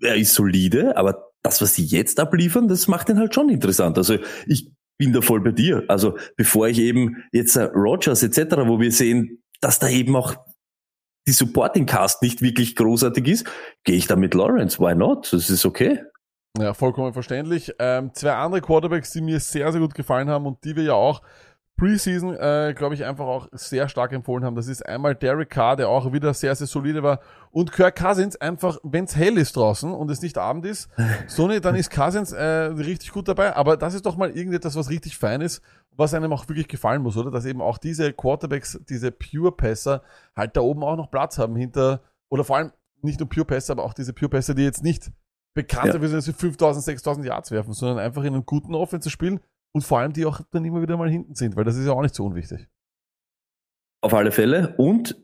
[0.00, 3.98] er ist solide, aber das, was die jetzt abliefern, das macht ihn halt schon interessant.
[3.98, 5.84] Also ich bin da voll bei dir.
[5.88, 10.36] Also bevor ich eben jetzt äh, Rogers etc., wo wir sehen, dass da eben auch
[11.26, 13.46] die Supporting Cast nicht wirklich großartig ist,
[13.84, 14.78] gehe ich da mit Lawrence.
[14.78, 15.32] Why not?
[15.32, 16.00] Das ist okay.
[16.58, 17.72] Ja, vollkommen verständlich.
[17.78, 20.92] Ähm, zwei andere Quarterbacks, die mir sehr, sehr gut gefallen haben und die wir ja
[20.92, 21.22] auch
[21.78, 24.54] Preseason, äh, glaube ich, einfach auch sehr stark empfohlen haben.
[24.54, 27.20] Das ist einmal Derek Carr, der auch wieder sehr, sehr solide war.
[27.50, 30.90] Und Kirk Cousins einfach, wenn es hell ist draußen und es nicht Abend ist,
[31.26, 33.56] Sony, dann ist Cousins äh, richtig gut dabei.
[33.56, 35.62] Aber das ist doch mal irgendetwas, was richtig fein ist,
[35.96, 37.30] was einem auch wirklich gefallen muss, oder?
[37.30, 40.02] Dass eben auch diese Quarterbacks, diese Pure-Passer
[40.36, 43.72] halt da oben auch noch Platz haben hinter, oder vor allem nicht nur Pure Pässe,
[43.72, 45.10] aber auch diese Pure Pässe, die jetzt nicht
[45.54, 45.92] bekannt Ja.
[45.94, 49.40] dafür sind, dass sie 5000, 6000 Yards werfen, sondern einfach in einem guten Offense spielen
[49.74, 51.92] und vor allem die auch dann immer wieder mal hinten sind, weil das ist ja
[51.92, 52.68] auch nicht so unwichtig.
[54.02, 54.74] Auf alle Fälle.
[54.78, 55.16] Und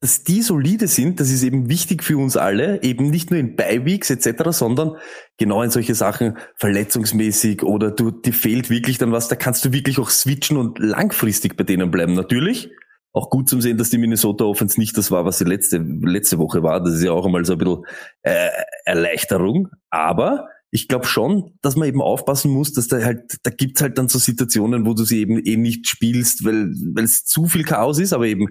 [0.00, 3.56] dass die solide sind, das ist eben wichtig für uns alle, eben nicht nur in
[3.56, 4.98] Beiweeks etc., sondern
[5.38, 9.72] genau in solche Sachen verletzungsmäßig oder du, dir fehlt wirklich dann was, da kannst du
[9.72, 12.12] wirklich auch switchen und langfristig bei denen bleiben.
[12.12, 12.70] Natürlich
[13.14, 16.38] auch gut zum sehen, dass die Minnesota Offense nicht das war, was sie letzte, letzte
[16.38, 16.82] Woche war.
[16.82, 17.84] Das ist ja auch einmal so ein bisschen
[18.22, 18.48] äh,
[18.84, 19.68] Erleichterung.
[19.88, 23.96] Aber ich glaube schon, dass man eben aufpassen muss, dass da halt, da gibt's halt
[23.96, 27.62] dann so Situationen, wo du sie eben eh nicht spielst, weil weil es zu viel
[27.62, 28.48] Chaos ist, aber eben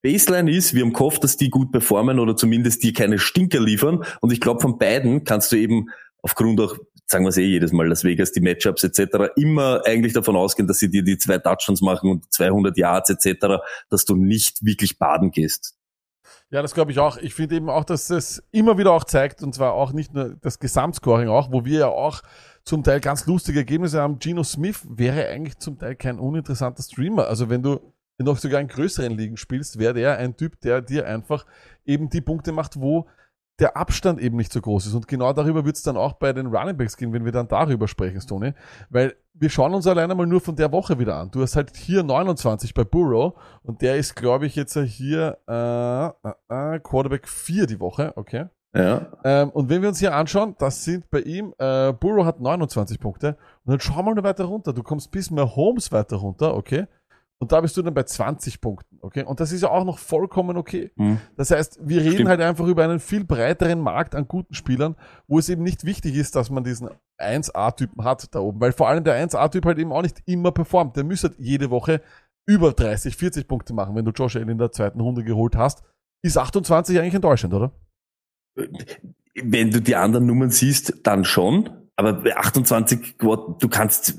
[0.00, 4.04] Baseline ist, wir haben gehofft, dass die gut performen oder zumindest die keine Stinker liefern.
[4.22, 5.86] Und ich glaube, von beiden kannst du eben
[6.22, 6.76] aufgrund auch,
[7.08, 10.68] sagen wir es eh jedes Mal, Las Vegas, die Matchups etc., immer eigentlich davon ausgehen,
[10.68, 14.98] dass sie dir die zwei Touchdowns machen und 200 Yards etc., dass du nicht wirklich
[14.98, 15.74] baden gehst.
[16.50, 17.16] Ja, das glaube ich auch.
[17.18, 20.36] Ich finde eben auch, dass es immer wieder auch zeigt, und zwar auch nicht nur
[20.40, 22.22] das Gesamtscoring auch, wo wir ja auch
[22.64, 24.18] zum Teil ganz lustige Ergebnisse haben.
[24.18, 27.26] Gino Smith wäre eigentlich zum Teil kein uninteressanter Streamer.
[27.26, 27.80] Also wenn du
[28.18, 31.46] noch sogar in größeren Ligen spielst, wäre der ein Typ, der dir einfach
[31.86, 33.06] eben die Punkte macht, wo
[33.58, 34.94] der Abstand eben nicht so groß ist.
[34.94, 37.48] Und genau darüber wird es dann auch bei den Running Backs gehen, wenn wir dann
[37.48, 38.54] darüber sprechen, Stoney.
[38.90, 41.30] Weil wir schauen uns alleine mal nur von der Woche wieder an.
[41.30, 46.06] Du hast halt hier 29 bei Burrow und der ist, glaube ich, jetzt hier äh,
[46.28, 48.46] äh, äh, Quarterback 4 die Woche, okay.
[48.74, 49.06] Ja.
[49.24, 53.00] Ähm, und wenn wir uns hier anschauen, das sind bei ihm, äh, Burrow hat 29
[53.00, 54.72] Punkte und dann schau mal nur weiter runter.
[54.72, 56.86] Du kommst bis mehr Holmes weiter runter, okay.
[57.40, 59.22] Und da bist du dann bei 20 Punkten, okay.
[59.24, 60.90] Und das ist ja auch noch vollkommen okay.
[60.96, 61.18] Hm.
[61.36, 62.28] Das heißt, wir reden Stimmt.
[62.30, 64.96] halt einfach über einen viel breiteren Markt an guten Spielern,
[65.28, 68.88] wo es eben nicht wichtig ist, dass man diesen 1A-Typen hat da oben, weil vor
[68.88, 70.96] allem der 1A-Typ halt eben auch nicht immer performt.
[70.96, 72.02] Der müsste halt jede Woche
[72.48, 75.84] über 30, 40 Punkte machen, wenn du Josh Allen in der zweiten Runde geholt hast.
[76.22, 77.72] Ist 28 eigentlich enttäuschend, oder?
[79.40, 81.87] Wenn du die anderen Nummern siehst, dann schon.
[81.98, 84.14] Aber bei 28, Quad- du kannst,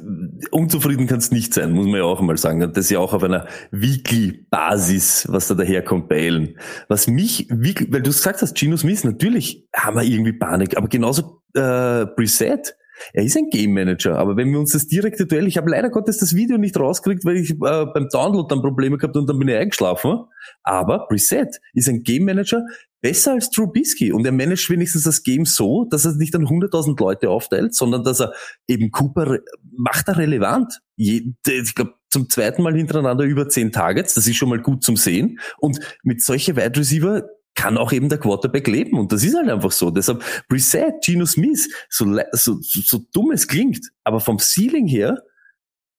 [0.51, 2.59] unzufrieden kannst nicht sein, muss man ja auch einmal sagen.
[2.59, 6.57] Das ist ja auch auf einer Weekly-Basis, was da daherkommt bei Allen.
[6.89, 10.89] Was mich wirklich, weil du gesagt hast, Gino Smith, natürlich haben wir irgendwie Panik, aber
[10.89, 12.75] genauso äh, Preset.
[13.13, 15.89] Er ist ein Game Manager, aber wenn wir uns das direkte Duell, ich habe leider
[15.89, 17.55] Gottes das Video nicht rausgekriegt, weil ich äh,
[17.93, 20.25] beim Download dann Probleme gehabt und dann bin ich eingeschlafen.
[20.63, 22.63] Aber Preset ist ein Game Manager,
[23.01, 26.99] besser als Trubisky und er managt wenigstens das Game so, dass er nicht an 100.000
[26.99, 28.33] Leute aufteilt, sondern dass er
[28.67, 29.39] eben Cooper
[29.71, 30.79] macht er relevant.
[30.95, 34.83] Je, ich glaube zum zweiten Mal hintereinander über 10 Targets, das ist schon mal gut
[34.83, 37.23] zum Sehen und mit solche Wide Receiver
[37.59, 39.91] kann auch eben der Quarterback leben und das ist halt einfach so.
[39.91, 45.21] Deshalb Brissett, Geno Smith, so, so, so, so dumm es klingt, aber vom Ceiling her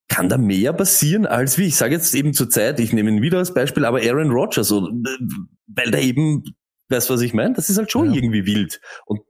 [0.09, 3.23] kann da mehr passieren als wie, ich sage jetzt eben zur Zeit, ich nehme ihn
[3.23, 4.89] wieder als Beispiel, aber Aaron Rodgers, oder,
[5.67, 6.43] weil da eben,
[6.89, 7.55] weißt du, was ich meine?
[7.55, 8.15] Das ist halt schon Ja.
[8.17, 8.81] irgendwie wild.
[9.07, 9.21] Und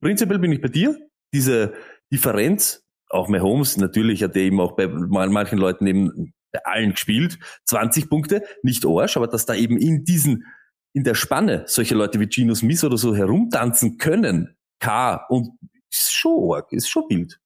[0.00, 0.96] prinzipiell bin ich bei dir.
[1.34, 1.74] Diese
[2.12, 6.92] Differenz, auch Mahomes, natürlich hat er eben auch bei man- manchen Leuten eben bei allen
[6.92, 10.44] gespielt, 20 Punkte, nicht Arsch, aber dass da eben in diesen,
[10.92, 15.58] in der Spanne solche Leute wie Gino Smith oder so herumtanzen können, K und
[15.90, 17.40] ist schon arg, ist schon wild.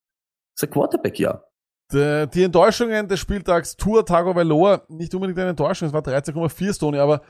[0.55, 1.43] Ist ein Quarterback, ja.
[1.91, 6.99] Die, die Enttäuschungen des Spieltags Tour Tagovailoa, nicht unbedingt eine Enttäuschung, es war 13,4 Stone,
[6.99, 7.21] aber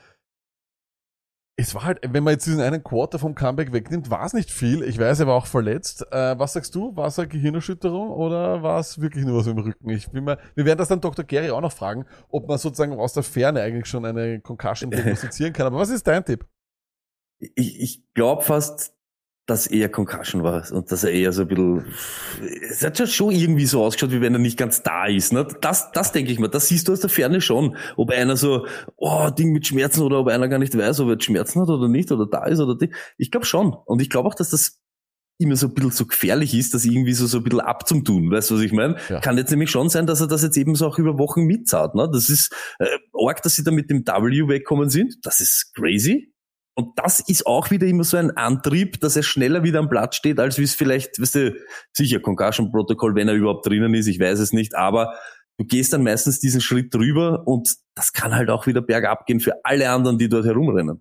[1.58, 4.50] es war halt, wenn man jetzt diesen einen Quarter vom Comeback wegnimmt, war es nicht
[4.50, 4.82] viel.
[4.82, 6.06] Ich weiß, er war auch verletzt.
[6.12, 6.94] Äh, was sagst du?
[6.96, 9.88] War es eine Gehirnerschütterung oder war es wirklich nur was im Rücken?
[9.88, 11.24] Ich bin mal, wir werden das dann Dr.
[11.24, 15.54] Gary auch noch fragen, ob man sozusagen aus der Ferne eigentlich schon eine Concussion diagnostizieren
[15.54, 15.66] kann.
[15.66, 16.46] Aber was ist dein Tipp?
[17.38, 18.94] Ich, ich glaube fast,
[19.46, 21.84] dass eher Concussion war und dass er eher so ein bisschen,
[22.68, 25.32] es hat ja schon irgendwie so ausgeschaut, wie wenn er nicht ganz da ist.
[25.32, 25.46] Ne?
[25.60, 27.76] Das, das denke ich mir, das siehst du aus der Ferne schon.
[27.96, 31.20] Ob einer so, oh, Ding mit Schmerzen oder ob einer gar nicht weiß, ob er
[31.20, 32.92] Schmerzen hat oder nicht oder da ist oder die.
[33.18, 33.72] Ich glaube schon.
[33.72, 34.80] Und ich glaube auch, dass das
[35.38, 38.30] immer so ein bisschen so gefährlich ist, das irgendwie so, so ein bisschen abzumtun.
[38.30, 38.96] Weißt du, was ich meine?
[39.08, 39.20] Ja.
[39.20, 41.94] Kann jetzt nämlich schon sein, dass er das jetzt eben so auch über Wochen mitzahlt.
[41.94, 42.08] Ne?
[42.12, 45.14] Das ist äh, arg, dass sie da mit dem W wegkommen sind.
[45.22, 46.32] Das ist crazy.
[46.78, 50.16] Und das ist auch wieder immer so ein Antrieb, dass er schneller wieder am Platz
[50.16, 51.56] steht, als wie es vielleicht, weißt du,
[51.92, 55.14] sicher Concussion-Protokoll, wenn er überhaupt drinnen ist, ich weiß es nicht, aber
[55.58, 59.40] du gehst dann meistens diesen Schritt drüber und das kann halt auch wieder bergab gehen
[59.40, 61.00] für alle anderen, die dort herumrennen.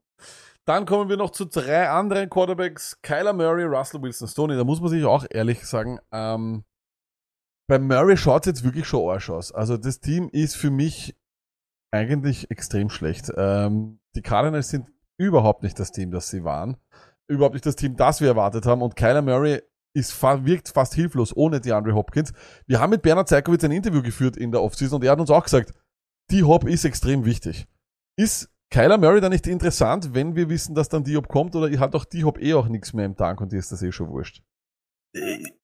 [0.66, 3.00] Dann kommen wir noch zu drei anderen Quarterbacks.
[3.02, 4.56] Kyler Murray, Russell Wilson, Stoney.
[4.56, 6.64] Da muss man sich auch ehrlich sagen, ähm,
[7.68, 9.52] bei Murray schaut jetzt wirklich schon Arsch aus.
[9.52, 11.16] Also das Team ist für mich
[11.92, 13.32] eigentlich extrem schlecht.
[13.36, 16.78] Ähm, die Cardinals sind überhaupt nicht das Team, das sie waren.
[17.28, 18.82] Überhaupt nicht das Team, das wir erwartet haben.
[18.82, 19.62] Und Kyler Murray
[19.94, 22.34] ist, wirkt fast hilflos ohne DeAndre Hopkins.
[22.68, 25.30] Wir haben mit Bernhard Zeikowitz ein Interview geführt in der Offseason und er hat uns
[25.30, 25.74] auch gesagt,
[26.32, 27.66] die Hop ist extrem wichtig.
[28.18, 31.96] Ist Kyler Murray dann nicht interessant, wenn wir wissen, dass dann Diop kommt oder hat
[31.96, 34.44] auch Diop eh auch nichts mehr im Tank und dir ist das eh schon wurscht?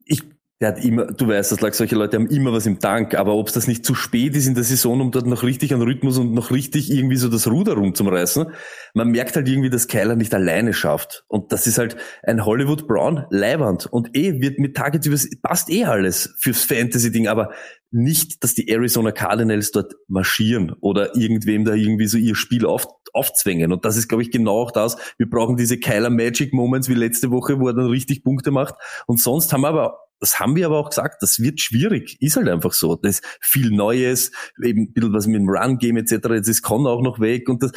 [0.05, 0.23] ich,
[0.61, 3.33] der hat immer, du weißt, das lag, solche Leute haben immer was im Tank, aber
[3.33, 5.81] ob es das nicht zu spät ist in der Saison, um dort noch richtig an
[5.81, 8.45] Rhythmus und noch richtig irgendwie so das Ruder rumzureißen,
[8.93, 11.25] man merkt halt irgendwie, dass Kyler nicht alleine schafft.
[11.27, 13.87] Und das ist halt ein Hollywood Brown Leihwand.
[13.87, 17.51] Und eh wird mit Targets übers, passt eh alles fürs Fantasy-Ding, aber
[17.89, 22.85] nicht, dass die Arizona Cardinals dort marschieren oder irgendwem da irgendwie so ihr Spiel auf,
[23.13, 23.73] aufzwängen.
[23.73, 24.95] Und das ist, glaube ich, genau auch das.
[25.17, 28.75] Wir brauchen diese Kyler Magic Moments wie letzte Woche, wo er dann richtig Punkte macht.
[29.07, 32.37] Und sonst haben wir aber das haben wir aber auch gesagt, das wird schwierig, ist
[32.37, 32.95] halt einfach so.
[32.95, 34.31] Das ist viel Neues,
[34.63, 36.29] eben ein bisschen was mit dem Run-Game etc.
[36.29, 37.71] Jetzt ist Con auch noch weg und das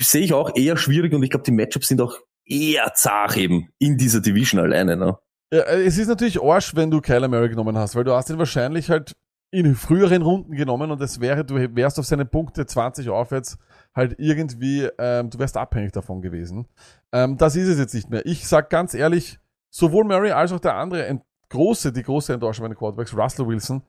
[0.00, 3.68] sehe ich auch eher schwierig und ich glaube, die Matchups sind auch eher zart eben
[3.78, 4.96] in dieser Division alleine.
[4.96, 5.16] Ne?
[5.52, 8.30] Ja, äh, es ist natürlich Arsch, wenn du Kyler Murray genommen hast, weil du hast
[8.30, 9.14] ihn wahrscheinlich halt
[9.50, 13.56] in früheren Runden genommen und es wäre, du wärst auf seine Punkte 20 aufwärts
[13.94, 16.66] halt irgendwie, ähm, du wärst abhängig davon gewesen.
[17.12, 18.26] Ähm, das ist es jetzt nicht mehr.
[18.26, 19.38] Ich sag ganz ehrlich,
[19.70, 23.82] sowohl Murray als auch der andere große, die große Enttäuschung meiner Quarterbacks, Russell Wilson.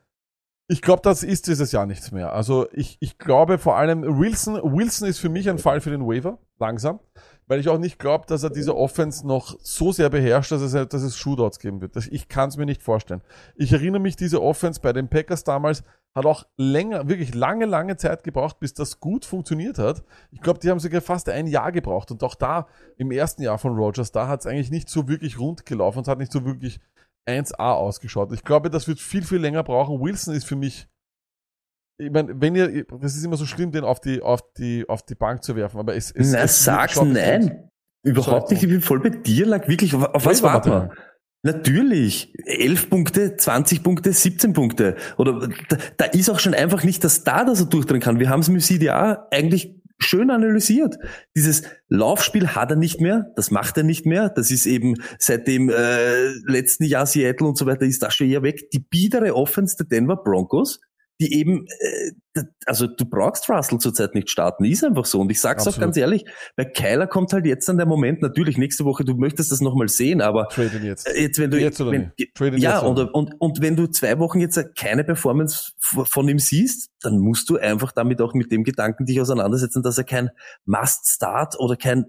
[0.72, 2.32] Ich glaube, das ist dieses Jahr nichts mehr.
[2.32, 6.06] Also ich, ich glaube vor allem, Wilson, Wilson ist für mich ein Fall für den
[6.06, 7.00] Waiver, langsam,
[7.48, 10.74] weil ich auch nicht glaube, dass er diese Offense noch so sehr beherrscht, dass es,
[10.74, 11.96] dass es Shootouts geben wird.
[12.12, 13.22] Ich kann es mir nicht vorstellen.
[13.56, 15.84] Ich erinnere mich, diese Offense bei den Packers damals
[16.15, 20.04] hat auch länger, wirklich lange, lange Zeit gebraucht, bis das gut funktioniert hat.
[20.32, 22.12] Ich glaube, die haben sogar fast ein Jahr gebraucht.
[22.12, 22.67] Und auch da,
[22.98, 26.08] im ersten Jahr von Rogers, da hat es eigentlich nicht so wirklich rund gelaufen und
[26.08, 26.80] es hat nicht so wirklich
[27.28, 28.32] 1A ausgeschaut.
[28.34, 30.02] Ich glaube, das wird viel, viel länger brauchen.
[30.02, 30.88] Wilson ist für mich,
[32.00, 35.04] ich meine, wenn ihr, das ist immer so schlimm, den auf die, auf die, auf
[35.04, 37.69] die Bank zu werfen, aber es, es Na, sag's nein.
[38.02, 40.91] Überhaupt nicht, ich bin voll bei dir, lag wirklich, auf, auf was warten wir?
[41.41, 42.34] Natürlich.
[42.45, 44.95] 11 Punkte, 20 Punkte, 17 Punkte.
[45.17, 48.19] Oder da, da ist auch schon einfach nicht das da, dass er durchdrehen kann.
[48.19, 50.97] Wir haben es mit CDA eigentlich schön analysiert.
[51.36, 54.30] Dieses Laufspiel hat er nicht mehr, das macht er nicht mehr.
[54.30, 58.30] Das ist eben seit dem äh, letzten Jahr Seattle und so weiter ist das schon
[58.30, 58.69] eher weg.
[58.71, 60.80] Die biedere Offense der Denver Broncos,
[61.19, 62.12] die eben, äh,
[62.65, 65.20] also du brauchst Russell zurzeit nicht starten, ist einfach so.
[65.20, 65.88] Und ich sag's auch Absolut.
[65.88, 69.52] ganz ehrlich, bei Kyler kommt halt jetzt dann der Moment, natürlich nächste Woche, du möchtest
[69.52, 70.48] das nochmal sehen, aber
[70.84, 71.08] jetzt.
[71.08, 73.88] Jetzt, wenn du, Jetzt oder wenn, ihn ja, jetzt oder und, und, und wenn du
[73.88, 78.52] zwei Wochen jetzt keine Performance von ihm siehst, dann musst du einfach damit auch mit
[78.52, 80.30] dem Gedanken dich auseinandersetzen, dass er kein
[80.65, 82.06] Must-Start oder kein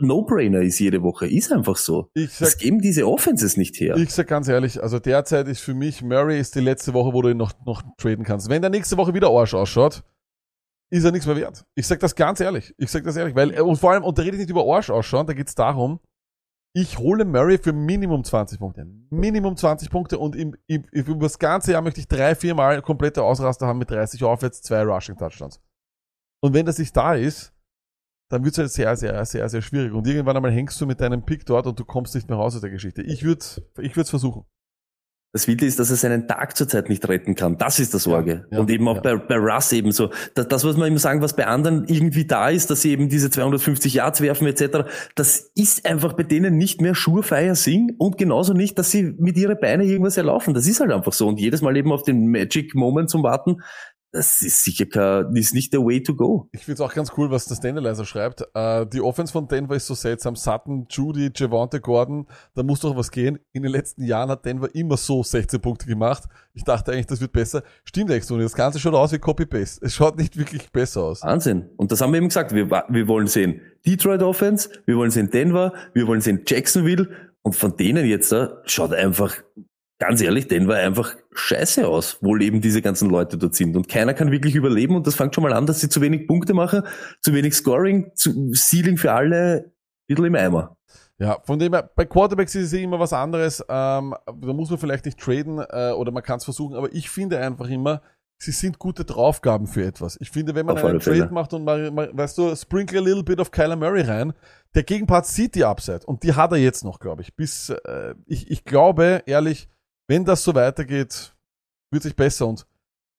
[0.00, 1.26] No-Brainer ist jede Woche.
[1.28, 2.10] Ist einfach so.
[2.14, 3.96] Ich Das sag, geben diese Offenses nicht her.
[3.96, 7.22] ich sag ganz ehrlich, also derzeit ist für mich, Murray ist die letzte Woche, wo
[7.22, 8.48] du ihn noch, noch traden kannst.
[8.48, 10.02] Wenn der nächste Woche wieder Arsch ausschaut,
[10.90, 11.64] ist er nichts mehr wert.
[11.74, 12.74] Ich sag das ganz ehrlich.
[12.78, 14.64] Ich sag das ehrlich, weil, äh, und vor allem, und da rede ich nicht über
[14.72, 16.00] Arsch ausschauen, da geht's darum,
[16.74, 18.84] ich hole Murray für Minimum 20 Punkte.
[19.10, 22.82] Minimum 20 Punkte und im, im, über das ganze Jahr möchte ich drei, vier Mal
[22.82, 25.60] komplette Ausraster haben mit 30 aufwärts, zwei Rushing Touchdowns.
[26.42, 27.54] Und wenn das nicht da ist,
[28.28, 29.92] dann wird's halt sehr, sehr, sehr, sehr schwierig.
[29.92, 32.54] Und irgendwann einmal hängst du mit deinem Pick dort und du kommst nicht mehr raus
[32.54, 33.02] aus der Geschichte.
[33.02, 33.44] Ich würde
[33.78, 34.44] ich würd's versuchen.
[35.36, 37.58] Das Wilde ist, dass er seinen Tag zurzeit nicht retten kann.
[37.58, 38.46] Das ist der Sorge.
[38.50, 39.00] Ja, und eben auch ja.
[39.02, 40.08] bei, bei Russ eben so.
[40.34, 43.10] Das, das, was man immer sagen, was bei anderen irgendwie da ist, dass sie eben
[43.10, 48.16] diese 250 Yards werfen etc., das ist einfach bei denen nicht mehr Surefire Sing und
[48.16, 50.54] genauso nicht, dass sie mit ihren Beine irgendwas erlaufen.
[50.54, 51.28] Das ist halt einfach so.
[51.28, 53.58] Und jedes Mal eben auf den Magic Moment zum Warten,
[54.16, 56.48] das ist sicher kein, ist nicht der way to go.
[56.52, 58.44] Ich finde es auch ganz cool, was das Dandelizer schreibt.
[58.54, 60.36] Äh, die Offense von Denver ist so seltsam.
[60.36, 63.38] Sutton, Judy, Javante Gordon, da muss doch was gehen.
[63.52, 66.24] In den letzten Jahren hat Denver immer so 16 Punkte gemacht.
[66.54, 67.62] Ich dachte eigentlich, das wird besser.
[67.84, 68.46] Stimmt echt so nicht.
[68.46, 69.84] Das Ganze schaut aus wie Copy-Paste.
[69.84, 71.22] Es schaut nicht wirklich besser aus.
[71.22, 71.68] Wahnsinn.
[71.76, 72.52] Und das haben wir eben gesagt.
[72.52, 77.08] Wir, wir wollen sehen Detroit Offense, wir wollen sehen Denver, wir wollen sehen Jacksonville.
[77.42, 79.36] Und von denen jetzt da schaut einfach,
[79.98, 83.76] ganz ehrlich, Denver einfach scheiße aus, wo eben diese ganzen Leute dort sind.
[83.76, 84.96] Und keiner kann wirklich überleben.
[84.96, 86.82] Und das fängt schon mal an, dass sie zu wenig Punkte machen,
[87.20, 89.72] zu wenig Scoring, zu Ceiling für alle, ein
[90.06, 90.76] bisschen im Eimer.
[91.18, 93.64] Ja, von dem her, bei Quarterbacks ist es eh immer was anderes.
[93.68, 97.08] Ähm, da muss man vielleicht nicht traden äh, oder man kann es versuchen, aber ich
[97.08, 98.02] finde einfach immer,
[98.38, 100.18] sie sind gute Draufgaben für etwas.
[100.20, 101.20] Ich finde, wenn man Auf einen alle Fälle.
[101.20, 104.34] Trade macht und mal, mal, weißt du, sprinkle a little bit of Kyler Murray rein,
[104.74, 107.34] der Gegenpart sieht die Upside und die hat er jetzt noch, glaube ich.
[107.34, 109.70] Bis äh, ich, ich glaube, ehrlich,
[110.08, 111.34] wenn das so weitergeht,
[111.90, 112.66] wird sich besser und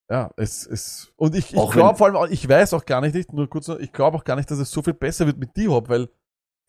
[0.10, 3.34] ja, es es und ich, ich glaube vor allem, ich weiß auch gar nicht, nicht
[3.34, 5.90] nur kurz, ich glaube auch gar nicht, dass es so viel besser wird mit D-Hop,
[5.90, 6.10] weil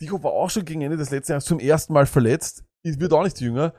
[0.00, 3.12] D-Hop war auch schon gegen Ende des letzten Jahres zum ersten Mal verletzt, Ich wird
[3.12, 3.74] auch nicht jünger.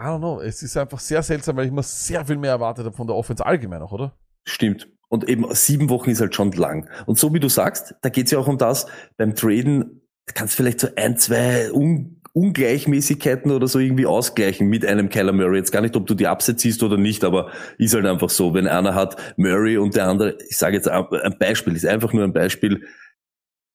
[0.00, 2.86] I don't know, es ist einfach sehr seltsam, weil ich mir sehr viel mehr erwartet
[2.86, 4.16] habe von der Offense allgemein auch, oder?
[4.44, 4.88] Stimmt.
[5.08, 6.88] Und eben sieben Wochen ist halt schon lang.
[7.06, 8.86] Und so wie du sagst, da geht's ja auch um das,
[9.16, 10.02] beim Traden,
[10.34, 15.32] kannst du vielleicht so ein, zwei un Ungleichmäßigkeiten oder so irgendwie ausgleichen mit einem Kyler
[15.32, 15.58] Murray.
[15.58, 18.54] Jetzt gar nicht, ob du die Upset siehst oder nicht, aber ist halt einfach so.
[18.54, 22.24] Wenn einer hat Murray und der andere, ich sage jetzt ein Beispiel, ist einfach nur
[22.24, 22.84] ein Beispiel,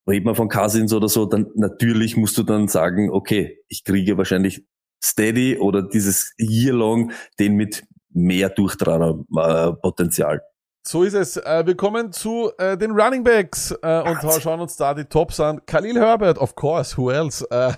[0.08, 4.18] redet man von Cousins oder so, dann natürlich musst du dann sagen, okay, ich kriege
[4.18, 4.66] wahrscheinlich
[5.02, 10.42] Steady oder dieses Year Long den mit mehr Durchtrainer-Potenzial.
[10.86, 11.38] So ist es.
[11.38, 15.40] Äh, wir kommen zu äh, den Running Backs äh, und schauen uns da die Tops
[15.40, 15.62] an.
[15.66, 17.46] Khalil Herbert, of course, who else?
[17.52, 17.74] Äh,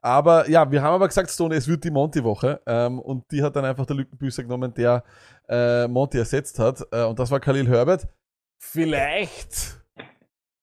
[0.00, 3.56] aber ja, wir haben aber gesagt, Stone, es wird die Monty-Woche ähm, und die hat
[3.56, 5.02] dann einfach der Lückenbüßer genommen, der
[5.48, 8.06] äh, Monty ersetzt hat äh, und das war Khalil Herbert.
[8.60, 9.80] Vielleicht,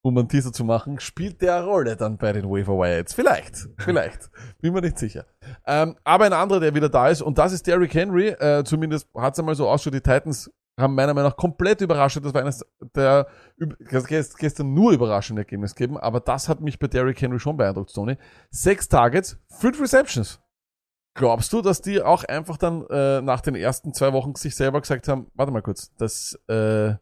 [0.02, 3.14] um einen Teaser zu machen, spielt der eine Rolle dann bei den Waiver Wires.
[3.14, 4.30] Vielleicht, vielleicht,
[4.62, 5.26] bin mir nicht sicher.
[5.66, 9.10] Ähm, aber ein anderer, der wieder da ist und das ist Derrick Henry, äh, zumindest
[9.16, 12.20] hat es einmal so ausgeschaut, die Titans haben meiner Meinung nach komplett überrascht.
[12.22, 12.66] Das war eines
[12.96, 13.28] der
[14.38, 18.18] gestern nur überraschende Ergebnisse gegeben, aber das hat mich bei Derrick Henry schon beeindruckt, Tony.
[18.50, 20.42] Sechs Targets, fünf Receptions.
[21.18, 24.82] Glaubst du, dass die auch einfach dann äh, nach den ersten zwei Wochen sich selber
[24.82, 26.96] gesagt haben, warte mal kurz, das, äh,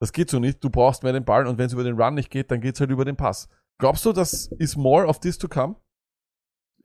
[0.00, 2.14] das geht so nicht, du brauchst mehr den Ball und wenn es über den Run
[2.14, 3.50] nicht geht, dann geht's halt über den Pass.
[3.78, 5.76] Glaubst du, das ist more of this to come?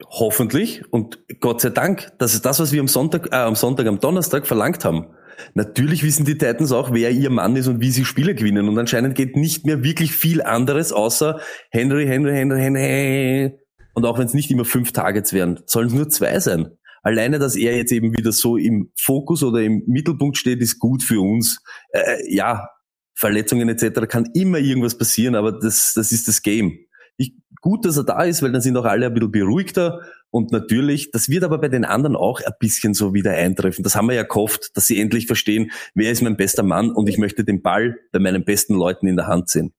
[0.06, 3.86] Hoffentlich und Gott sei Dank, das ist das, was wir am Sonntag, äh, am Sonntag,
[3.86, 5.06] am Donnerstag verlangt haben.
[5.54, 8.68] Natürlich wissen die Titans auch, wer ihr Mann ist und wie sie Spiele gewinnen.
[8.68, 11.40] Und anscheinend geht nicht mehr wirklich viel anderes, außer
[11.70, 13.58] Henry, Henry, Henry, Henry.
[13.94, 16.70] Und auch wenn es nicht immer fünf Targets wären, sollen es nur zwei sein.
[17.02, 21.02] Alleine, dass er jetzt eben wieder so im Fokus oder im Mittelpunkt steht, ist gut
[21.02, 21.60] für uns.
[21.92, 22.68] Äh, ja,
[23.14, 24.08] Verletzungen etc.
[24.08, 26.78] kann immer irgendwas passieren, aber das, das ist das Game.
[27.16, 30.00] Ich, gut, dass er da ist, weil dann sind auch alle ein bisschen beruhigter.
[30.30, 33.84] Und natürlich, das wird aber bei den anderen auch ein bisschen so wieder eintreffen.
[33.84, 37.08] Das haben wir ja gehofft, dass sie endlich verstehen, wer ist mein bester Mann und
[37.08, 39.72] ich möchte den Ball bei meinen besten Leuten in der Hand sehen.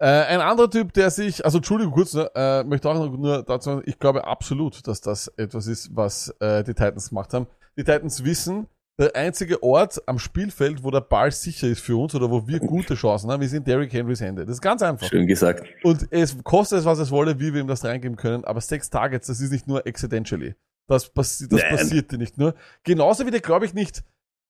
[0.00, 3.70] Äh, ein anderer Typ, der sich, also Entschuldigung kurz, ne, äh, möchte auch nur dazu
[3.70, 7.48] sagen, ich glaube absolut, dass das etwas ist, was äh, die Titans gemacht haben.
[7.76, 12.14] Die Titans wissen, der einzige Ort am Spielfeld, wo der Ball sicher ist für uns
[12.14, 14.44] oder wo wir gute Chancen haben, wir sind Derrick Henrys Hände.
[14.44, 15.06] Das ist ganz einfach.
[15.06, 15.68] Schön gesagt.
[15.84, 18.90] Und es kostet es, was es wolle, wie wir ihm das reingeben können, aber sechs
[18.90, 20.56] Targets, das ist nicht nur accidentally.
[20.88, 21.76] Das, passi das Nein.
[21.76, 22.54] passiert dir nicht nur.
[22.82, 24.02] Genauso wie der, glaube ich, nicht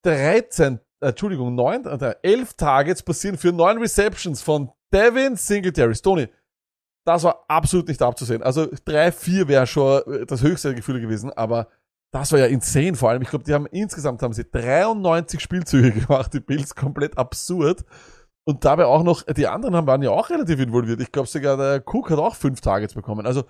[0.04, 5.94] 13, äh, Entschuldigung, 9, äh, 11 Targets passieren für 9 Receptions von Devin Singletary.
[5.94, 6.28] Tony,
[7.04, 8.42] das war absolut nicht abzusehen.
[8.42, 11.68] Also 3, 4 wäre schon äh, das höchste Gefühl gewesen, aber
[12.12, 13.22] das war ja insane vor allem.
[13.22, 17.84] Ich glaube, die haben insgesamt haben sie 93 Spielzüge gemacht, die Bills komplett absurd.
[18.46, 21.00] Und dabei auch noch, die anderen haben, waren ja auch relativ involviert.
[21.00, 23.26] Ich glaube sogar der Cook hat auch fünf Targets bekommen.
[23.26, 23.44] Also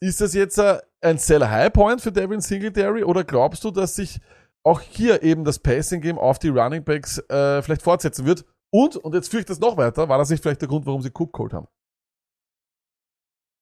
[0.00, 3.96] ist das jetzt äh, ein Sell High Point für Devin Singletary oder glaubst du, dass
[3.96, 4.20] sich
[4.62, 8.44] auch hier eben das Passing Game auf die Running Backs äh, vielleicht fortsetzen wird?
[8.70, 11.02] Und, und jetzt führe ich das noch weiter, war das nicht vielleicht der Grund, warum
[11.02, 11.66] sie Cook geholt haben?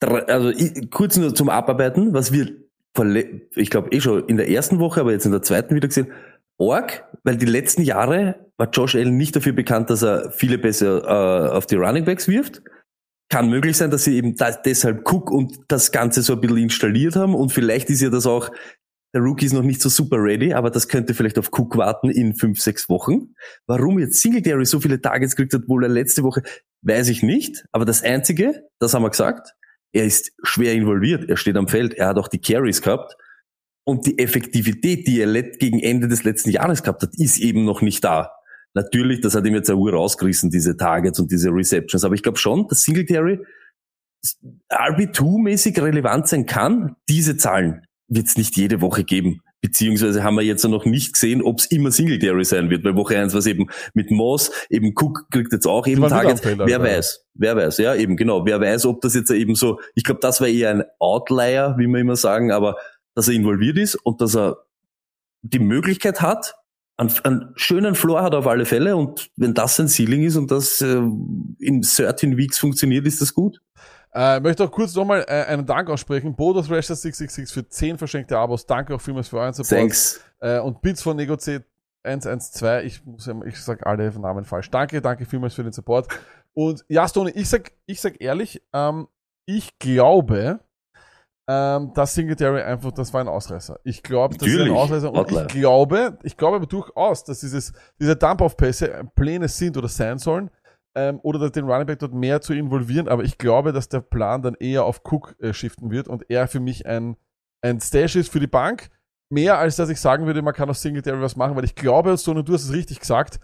[0.00, 0.52] Also
[0.90, 2.63] kurz nur zum Abarbeiten, was wir,
[3.54, 6.12] ich glaube eh schon in der ersten Woche, aber jetzt in der zweiten wieder gesehen,
[6.56, 11.02] Org, weil die letzten Jahre war Josh Allen nicht dafür bekannt, dass er viele besser
[11.02, 12.62] äh, auf die Running Backs wirft.
[13.28, 16.58] Kann möglich sein, dass sie eben da, deshalb Cook und das Ganze so ein bisschen
[16.58, 18.50] installiert haben und vielleicht ist ja das auch,
[19.14, 22.10] der Rookie ist noch nicht so super ready, aber das könnte vielleicht auf Cook warten
[22.10, 23.34] in fünf, sechs Wochen.
[23.66, 26.42] Warum jetzt Singletary so viele Targets gekriegt hat, obwohl er letzte Woche,
[26.82, 27.64] weiß ich nicht.
[27.72, 29.54] Aber das Einzige, das haben wir gesagt,
[29.94, 33.16] er ist schwer involviert, er steht am Feld, er hat auch die Carries gehabt.
[33.86, 37.80] Und die Effektivität, die er gegen Ende des letzten Jahres gehabt hat, ist eben noch
[37.80, 38.32] nicht da.
[38.74, 42.04] Natürlich, das hat ihm jetzt eine Uhr rausgerissen, diese Targets und diese Receptions.
[42.04, 43.38] Aber ich glaube schon, dass Singletary
[44.72, 46.96] RB2-mäßig relevant sein kann.
[47.08, 49.42] Diese Zahlen wird es nicht jede Woche geben.
[49.64, 52.82] Beziehungsweise haben wir jetzt noch nicht gesehen, ob es immer Singletary sein wird.
[52.82, 56.44] Bei Woche 1 war es eben mit Moss, eben Cook kriegt jetzt auch eben Targets.
[56.44, 56.80] Wer also.
[56.80, 58.44] weiß, wer weiß, ja eben genau.
[58.44, 61.86] Wer weiß, ob das jetzt eben so, ich glaube, das war eher ein Outlier, wie
[61.86, 62.76] wir immer sagen, aber
[63.14, 64.58] dass er involviert ist und dass er
[65.40, 66.56] die Möglichkeit hat,
[66.98, 70.50] einen, einen schönen Floor hat auf alle Fälle und wenn das sein Ceiling ist und
[70.50, 71.00] das äh,
[71.58, 73.62] in 13 Weeks funktioniert, ist das gut.
[74.14, 76.36] Äh, möchte auch kurz nochmal äh, einen Dank aussprechen.
[76.36, 78.64] Bodo Thrasher 666 für 10 verschenkte Abos.
[78.64, 79.80] Danke auch vielmals für euren Support.
[79.80, 80.20] Thanks.
[80.40, 81.40] Äh, und Bits von Negoc
[82.04, 82.84] 112.
[82.84, 84.70] Ich muss ich sag alle Namen falsch.
[84.70, 86.06] Danke, danke vielmals für den Support.
[86.52, 89.08] Und ja, Stone, ich sag, ich sag ehrlich, ähm,
[89.46, 90.60] ich glaube,
[91.48, 93.80] ähm, dass Singletary einfach, das war ein Ausreißer.
[93.82, 95.10] Ich glaube, das ist ein Ausreißer.
[95.10, 95.46] Und Outlier.
[95.46, 100.50] ich glaube, ich glaube aber durchaus, dass dieses, diese Dump-Off-Pässe Pläne sind oder sein sollen,
[100.94, 103.08] ähm, oder den Running Back dort mehr zu involvieren.
[103.08, 106.48] Aber ich glaube, dass der Plan dann eher auf Cook äh, shiften wird und er
[106.48, 107.16] für mich ein,
[107.62, 108.90] ein Stash ist für die Bank.
[109.30, 112.16] Mehr als dass ich sagen würde, man kann aus Singletary was machen, weil ich glaube,
[112.16, 113.40] Stone, du hast es richtig gesagt,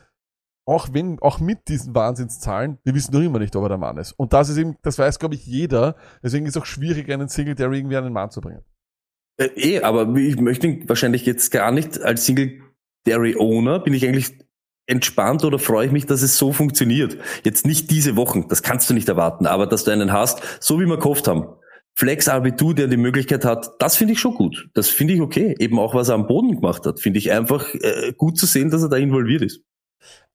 [0.67, 3.97] auch wenn, auch mit diesen Wahnsinnszahlen, wir wissen noch immer nicht, ob er der Mann
[3.97, 4.13] ist.
[4.13, 5.97] Und das ist eben, das weiß, glaube ich, jeder.
[6.23, 8.63] Deswegen ist es auch schwierig, einen Singletary irgendwie an den Mann zu bringen.
[9.39, 12.61] Äh, eh, aber ich möchte ihn wahrscheinlich jetzt gar nicht als Single
[13.07, 14.39] Dairy Owner, bin ich eigentlich
[14.91, 17.17] entspannt oder freue ich mich, dass es so funktioniert.
[17.45, 20.81] Jetzt nicht diese Wochen, das kannst du nicht erwarten, aber dass du einen hast, so
[20.81, 21.47] wie wir gehofft haben.
[21.95, 24.69] Flex RB2, der die Möglichkeit hat, das finde ich schon gut.
[24.75, 25.55] Das finde ich okay.
[25.59, 28.71] Eben auch, was er am Boden gemacht hat, finde ich einfach äh, gut zu sehen,
[28.71, 29.63] dass er da involviert ist.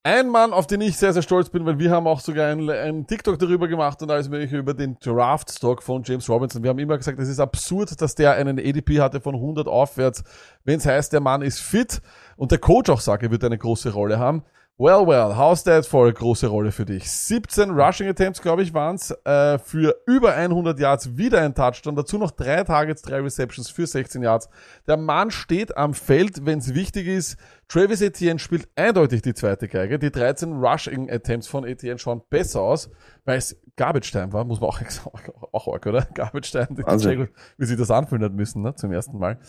[0.08, 2.70] Ein Mann, auf den ich sehr, sehr stolz bin, weil wir haben auch sogar ein,
[2.70, 6.62] ein TikTok darüber gemacht und alles mögliche über den Draft-Stock von James Robinson.
[6.62, 10.24] Wir haben immer gesagt, es ist absurd, dass der einen ADP hatte von 100 aufwärts,
[10.64, 12.04] wenn es heißt, der Mann ist fit
[12.38, 14.44] und der Coach auch sagt, er wird eine große Rolle haben.
[14.78, 17.10] Well, well, how's that for a große Rolle für dich?
[17.10, 22.18] 17 Rushing Attempts, glaube ich, waren's äh, für über 100 Yards, wieder ein Touchdown, dazu
[22.18, 24.50] noch drei Targets, drei Receptions für 16 Yards.
[24.86, 27.38] Der Mann steht am Feld, wenn es wichtig ist.
[27.70, 29.98] Travis Etienne spielt eindeutig die zweite Geige.
[29.98, 32.90] Die 13 Rushing Attempts von Etienne schauen besser aus,
[33.24, 34.82] weil es Garbage Time war, muss man auch,
[35.54, 36.02] auch arg, oder?
[36.14, 37.12] Garbage Time, Also.
[37.58, 39.40] wie sie das anfühlen hat müssen, ne, zum ersten Mal.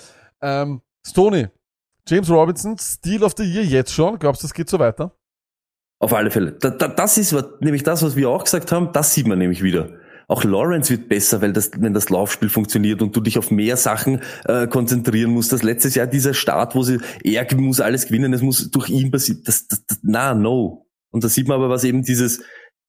[0.41, 1.49] Ähm, Stoney,
[2.09, 4.19] James Robinson, Steel of the Year jetzt schon.
[4.19, 5.17] Glaubst du, das geht so weiter?
[5.99, 6.53] Auf alle Fälle.
[6.53, 9.39] Da, da, das ist was, nämlich das, was wir auch gesagt haben, das sieht man
[9.39, 9.99] nämlich wieder.
[10.29, 13.77] Auch Lawrence wird besser, weil das, wenn das Laufspiel funktioniert und du dich auf mehr
[13.77, 15.53] Sachen äh, konzentrieren musst.
[15.53, 19.11] Das letztes Jahr dieser Start, wo sie, er muss alles gewinnen, es muss durch ihn
[19.11, 19.43] passieren.
[19.45, 20.87] Das, das, das, na, no.
[21.11, 22.43] Und da sieht man aber, was eben dieses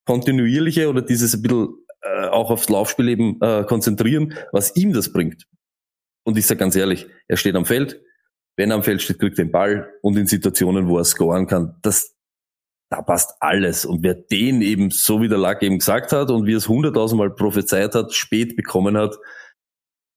[0.06, 1.70] kontinuierliche oder dieses ein bisschen
[2.02, 5.46] äh, auch aufs Laufspiel eben äh, konzentrieren, was ihm das bringt.
[6.24, 8.02] Und ich sage ganz ehrlich, er steht am Feld,
[8.58, 11.78] wenn er am Feld steht, kriegt den Ball und in Situationen, wo er scoren kann,
[11.84, 12.16] das,
[12.92, 13.86] da passt alles.
[13.86, 16.68] Und wer den eben, so wie der Lack eben gesagt hat und wie er es
[16.68, 19.16] hunderttausendmal prophezeit hat, spät bekommen hat,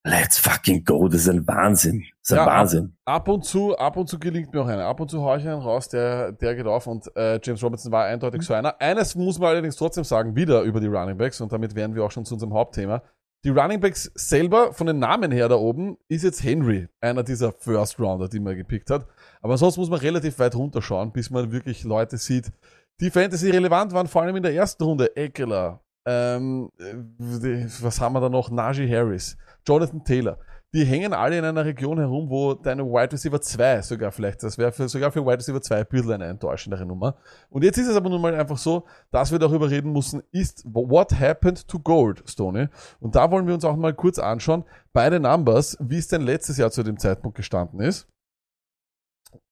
[0.03, 1.07] let's fucking go.
[1.07, 2.03] Das ist ein Wahnsinn.
[2.21, 2.97] Das ist ein Ja, Wahnsinn.
[3.05, 4.85] Ab und zu, ab und zu gelingt mir auch einer.
[4.85, 7.91] Ab und zu haue ich einen raus, der, der geht auf und äh, James Robinson
[7.91, 8.81] war eindeutig so einer.
[8.81, 12.03] Eines muss man allerdings trotzdem sagen, wieder über die Running Backs und damit wären wir
[12.03, 13.03] auch schon zu unserem Hauptthema.
[13.43, 17.51] Die Running Backs selber, von den Namen her da oben, ist jetzt Henry, einer dieser
[17.51, 19.07] First Rounder, die man gepickt hat.
[19.41, 22.51] Aber sonst muss man relativ weit runterschauen, bis man wirklich Leute sieht,
[22.99, 25.15] die Fantasy relevant waren, vor allem in der ersten Runde.
[25.15, 28.51] Eckler, ähm, äh, was haben wir da noch?
[28.51, 29.35] Najee Harris,
[29.67, 30.37] Jonathan Taylor.
[30.73, 34.57] Die hängen alle in einer Region herum, wo deine Wide Receiver 2 sogar vielleicht, das
[34.57, 37.17] wäre sogar für Wide Receiver 2 ein bisschen eine enttäuschendere Nummer.
[37.49, 40.63] Und jetzt ist es aber nun mal einfach so, dass wir darüber reden müssen, ist
[40.65, 42.69] what happened to Gold, Stoney?
[43.01, 44.63] Und da wollen wir uns auch mal kurz anschauen,
[44.93, 48.07] beide Numbers, wie es denn letztes Jahr zu dem Zeitpunkt gestanden ist.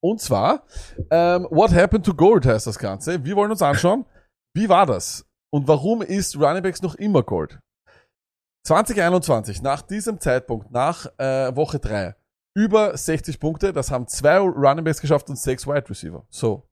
[0.01, 0.63] Und zwar,
[1.11, 3.26] ähm, What Happened to Gold heißt das Ganze.
[3.26, 4.05] Wir wollen uns anschauen,
[4.55, 5.26] wie war das?
[5.51, 7.59] Und warum ist Running Backs noch immer Gold?
[8.66, 12.16] 2021, nach diesem Zeitpunkt, nach äh, Woche 3,
[12.55, 16.26] über 60 Punkte, das haben zwei Running Backs geschafft und sechs Wide Receiver.
[16.30, 16.68] So.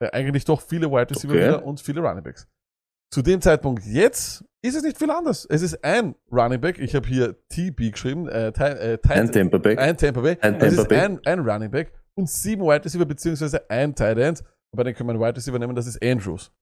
[0.00, 1.44] Äh, eigentlich doch viele Wide Receiver Okay.
[1.48, 2.46] wieder und viele Running Backs.
[3.12, 5.46] Zu dem Zeitpunkt jetzt ist es nicht viel anders.
[5.48, 9.58] Es ist ein Running Back, ich habe hier TB geschrieben, äh, Ti- äh, Ein Tampa
[9.58, 9.76] Bay.
[9.78, 10.36] ein Tampa Bay.
[10.40, 14.44] Ein es ist ein, ein Running Back und sieben Wide Receiver beziehungsweise ein Tight End.
[14.72, 16.52] Aber den können wir einen Wide Receiver nehmen, das ist Andrews.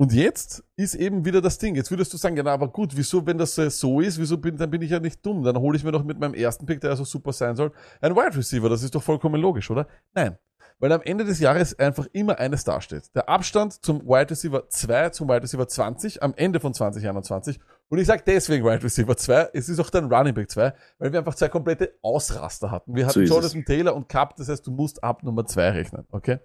[0.00, 1.74] Und jetzt ist eben wieder das Ding.
[1.74, 4.56] Jetzt würdest du sagen, ja, na, aber gut, wieso, wenn das so ist, wieso bin,
[4.56, 5.42] dann bin ich ja nicht dumm.
[5.42, 8.14] Dann hole ich mir doch mit meinem ersten Pick, der also super sein soll, einen
[8.14, 8.68] Wide Receiver.
[8.68, 9.88] Das ist doch vollkommen logisch, oder?
[10.14, 10.38] Nein.
[10.78, 13.12] Weil am Ende des Jahres einfach immer eines dasteht.
[13.16, 17.58] Der Abstand zum Wide Receiver 2 zum Wide Receiver 20 am Ende von 2021.
[17.88, 21.12] Und ich sage deswegen Wide Receiver 2, es ist auch dann Running Back 2, weil
[21.12, 22.94] wir einfach zwei komplette Ausraster hatten.
[22.94, 26.06] Wir hatten So Jonathan Taylor und Cup, das heißt, du musst ab Nummer 2 rechnen,
[26.12, 26.38] okay?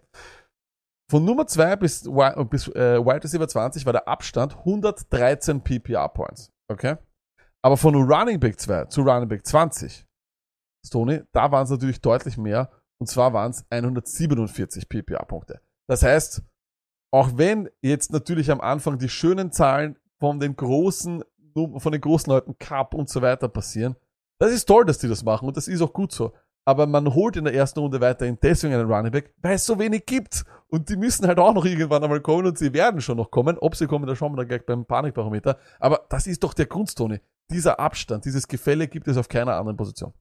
[1.14, 6.10] Von Nummer 2 bis, Wi- bis äh, Wide Receiver 20 war der Abstand 113 PPR
[6.10, 6.96] Points, okay?
[7.62, 10.08] Aber von Running Back 2 zu Running Back 20,
[10.84, 12.72] Stoney, da waren es natürlich deutlich mehr.
[13.00, 15.62] Und zwar waren es 147 PPA-Punkte.
[15.88, 16.42] Das heißt,
[17.14, 22.34] auch wenn jetzt natürlich am Anfang die schönen Zahlen von den großen, von den großen
[22.34, 23.96] Leuten Cup und so weiter passieren,
[24.42, 26.34] das ist toll, dass die das machen und das ist auch gut so.
[26.66, 29.78] Aber man holt in der ersten Runde weiterhin deswegen einen Running Back, weil es so
[29.80, 30.44] wenig gibt.
[30.68, 33.58] Und die müssen halt auch noch irgendwann einmal kommen und sie werden schon noch kommen.
[33.60, 35.58] Ob sie kommen, da schauen wir dann gleich beim Panikbarometer.
[35.80, 37.22] Aber das ist doch der Grundstone.
[37.52, 40.14] Dieser Abstand, dieses Gefälle gibt es auf keiner anderen Position.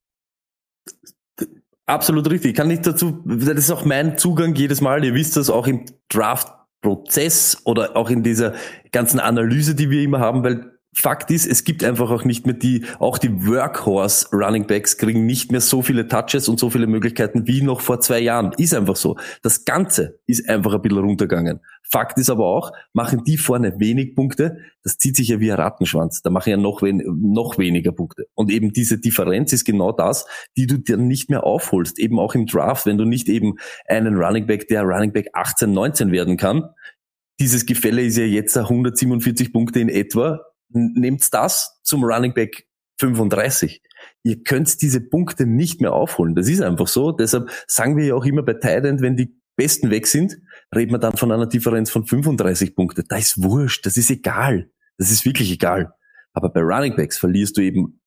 [1.86, 2.50] Absolut richtig.
[2.50, 5.04] Ich kann nicht dazu, das ist auch mein Zugang jedes Mal.
[5.04, 8.54] Ihr wisst das auch im Draft-Prozess oder auch in dieser
[8.90, 12.54] ganzen Analyse, die wir immer haben, weil Fakt ist, es gibt einfach auch nicht mehr
[12.54, 16.86] die, auch die Workhorse Running Backs kriegen nicht mehr so viele Touches und so viele
[16.86, 18.52] Möglichkeiten wie noch vor zwei Jahren.
[18.58, 19.16] Ist einfach so.
[19.40, 21.60] Das Ganze ist einfach ein bisschen runtergegangen.
[21.82, 25.58] Fakt ist aber auch, machen die vorne wenig Punkte, das zieht sich ja wie ein
[25.58, 26.20] Rattenschwanz.
[26.20, 28.26] Da machen ja noch, wen noch weniger Punkte.
[28.34, 30.26] Und eben diese Differenz ist genau das,
[30.58, 31.98] die du dir nicht mehr aufholst.
[31.98, 33.54] Eben auch im Draft, wenn du nicht eben
[33.86, 36.64] einen Running Back, der Running Back 18, 19 werden kann.
[37.40, 40.40] Dieses Gefälle ist ja jetzt 147 Punkte in etwa
[40.74, 42.66] nehmt das zum Running Back
[42.98, 43.82] 35.
[44.22, 46.34] Ihr könnt diese Punkte nicht mehr aufholen.
[46.34, 47.12] Das ist einfach so.
[47.12, 50.38] Deshalb sagen wir ja auch immer bei Tident, wenn die Besten weg sind,
[50.74, 53.04] reden wir dann von einer Differenz von 35 Punkte.
[53.04, 53.84] Da ist wurscht.
[53.86, 54.70] Das ist egal.
[54.98, 55.92] Das ist wirklich egal.
[56.32, 58.00] Aber bei Running Backs verlierst du eben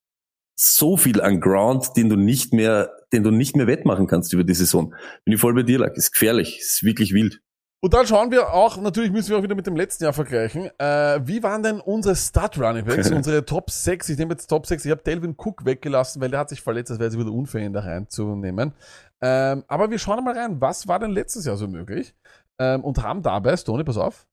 [0.55, 4.43] so viel an Ground, den du nicht mehr, den du nicht mehr wettmachen kannst über
[4.43, 4.95] die Saison.
[5.25, 5.97] Bin ich voll bei dir, Lack.
[5.97, 6.59] Ist gefährlich.
[6.59, 7.41] Ist wirklich wild.
[7.85, 10.71] Und dann schauen wir auch, natürlich müssen wir auch wieder mit dem letzten Jahr vergleichen.
[10.79, 14.09] Äh, wie waren denn unsere Start Running Backs, unsere Top 6?
[14.09, 14.85] Ich nehme jetzt Top 6.
[14.85, 16.89] Ich habe Delvin Cook weggelassen, weil der hat sich verletzt.
[16.89, 18.73] Das wäre jetzt wieder unfair, ihn da reinzunehmen.
[19.21, 22.15] Ähm, aber wir schauen mal rein, was war denn letztes Jahr so möglich?
[22.57, 24.25] Ähm, und haben dabei, Stoney, pass auf,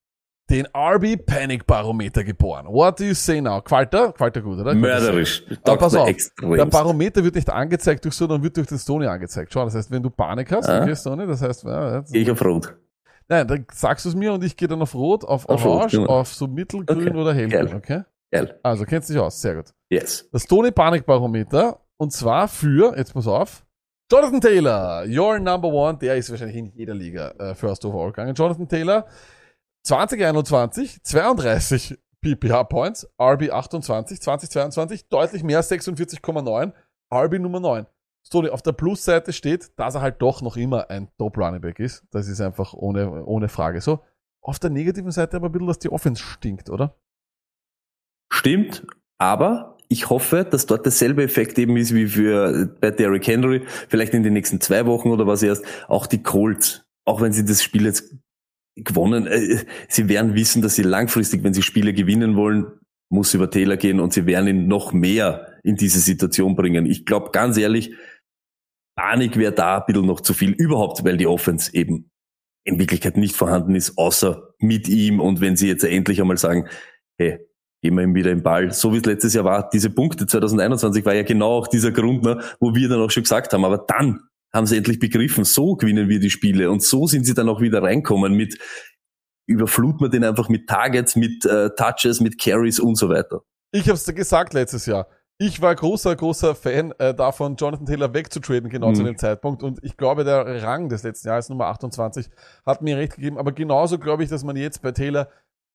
[0.49, 2.65] den RB Panic Barometer geboren.
[2.71, 3.61] What do you say now?
[3.61, 4.15] Qualter?
[4.15, 4.75] Qualter gut, oder?
[4.75, 5.45] Mörderisch.
[5.65, 6.59] Aber pass auf, Extremst.
[6.59, 9.53] der Barometer wird nicht angezeigt durch so, dann wird durch den Stoney angezeigt.
[9.53, 10.81] Schau, das heißt, wenn du Panik hast, Ah.
[10.81, 12.75] okay, Stoney, das heißt, ja, ich auf Rot.
[13.29, 15.77] Nein, dann sagst du es mir und ich gehe dann auf Rot, auf Auf Rot,
[15.77, 16.09] Orange, genau.
[16.11, 17.75] auf so mittelgrün Okay, oder hellgrün, geil.
[17.77, 18.03] okay?
[18.31, 18.59] Geil.
[18.63, 19.73] Also, kennst dich aus, sehr gut.
[19.91, 20.29] Yes.
[20.33, 23.65] Das Tony Panik Barometer und zwar für, jetzt pass auf,
[24.11, 28.35] Jonathan Taylor, your number one, der ist wahrscheinlich in jeder Liga äh, First Overall gegangen.
[28.35, 29.07] Jonathan Taylor,
[29.85, 36.73] 2021, 32 PPH Points, RB 28, 2022, deutlich mehr, 46,9,
[37.13, 37.87] RB Nummer 9.
[38.25, 41.81] Stoney, auf der Plusseite steht, dass er halt doch noch immer ein Top Running Back
[41.81, 42.05] ist.
[42.11, 44.01] Das ist einfach ohne, ohne Frage so.
[44.41, 46.97] Auf der negativen Seite aber ein bisschen, dass die Offense stinkt, oder?
[48.33, 48.87] Stimmt,
[49.19, 54.15] aber ich hoffe, dass dort derselbe Effekt eben ist wie für bei Derrick Henry, vielleicht
[54.15, 57.63] in den nächsten zwei Wochen oder was erst, auch die Colts, auch wenn sie das
[57.63, 58.17] Spiel jetzt
[58.75, 62.67] gewonnen, äh, sie werden wissen, dass sie langfristig, wenn sie Spiele gewinnen wollen,
[63.11, 66.87] muss über Taylor gehen und sie werden ihn noch mehr in diese Situation bringen.
[66.87, 67.95] Ich glaube ganz ehrlich,
[68.97, 72.11] Panik wäre da ein bisschen noch zu viel, überhaupt, weil die Offense eben
[72.65, 76.69] in Wirklichkeit nicht vorhanden ist, außer mit ihm und wenn sie jetzt endlich einmal sagen,
[77.19, 77.39] hey,
[77.83, 78.73] geben wir ihm wieder den Ball.
[78.73, 82.23] So wie es letztes Jahr war, diese Punkte 2021 war ja genau auch dieser Grund,
[82.23, 84.21] ne, wo wir dann auch schon gesagt haben, aber dann
[84.55, 87.61] haben sie endlich begriffen, so gewinnen wir die Spiele und so sind sie dann auch
[87.61, 88.59] wieder reinkommen mit
[89.47, 93.43] überfluten wir den einfach mit Targets, mit äh, Touches, mit Carries und so weiter.
[93.73, 95.09] Ich habe es gesagt letztes Jahr.
[95.45, 98.95] Ich war großer, großer Fan äh, davon, Jonathan Taylor wegzutraden, genau Mhm.
[98.95, 99.65] zu dem Zeitpunkt.
[99.65, 102.31] Und ich glaube, der Rang des letzten Jahres, Nummer 28,
[102.65, 103.39] hat mir recht gegeben.
[103.39, 105.27] Aber genauso glaube ich, dass man jetzt bei Taylor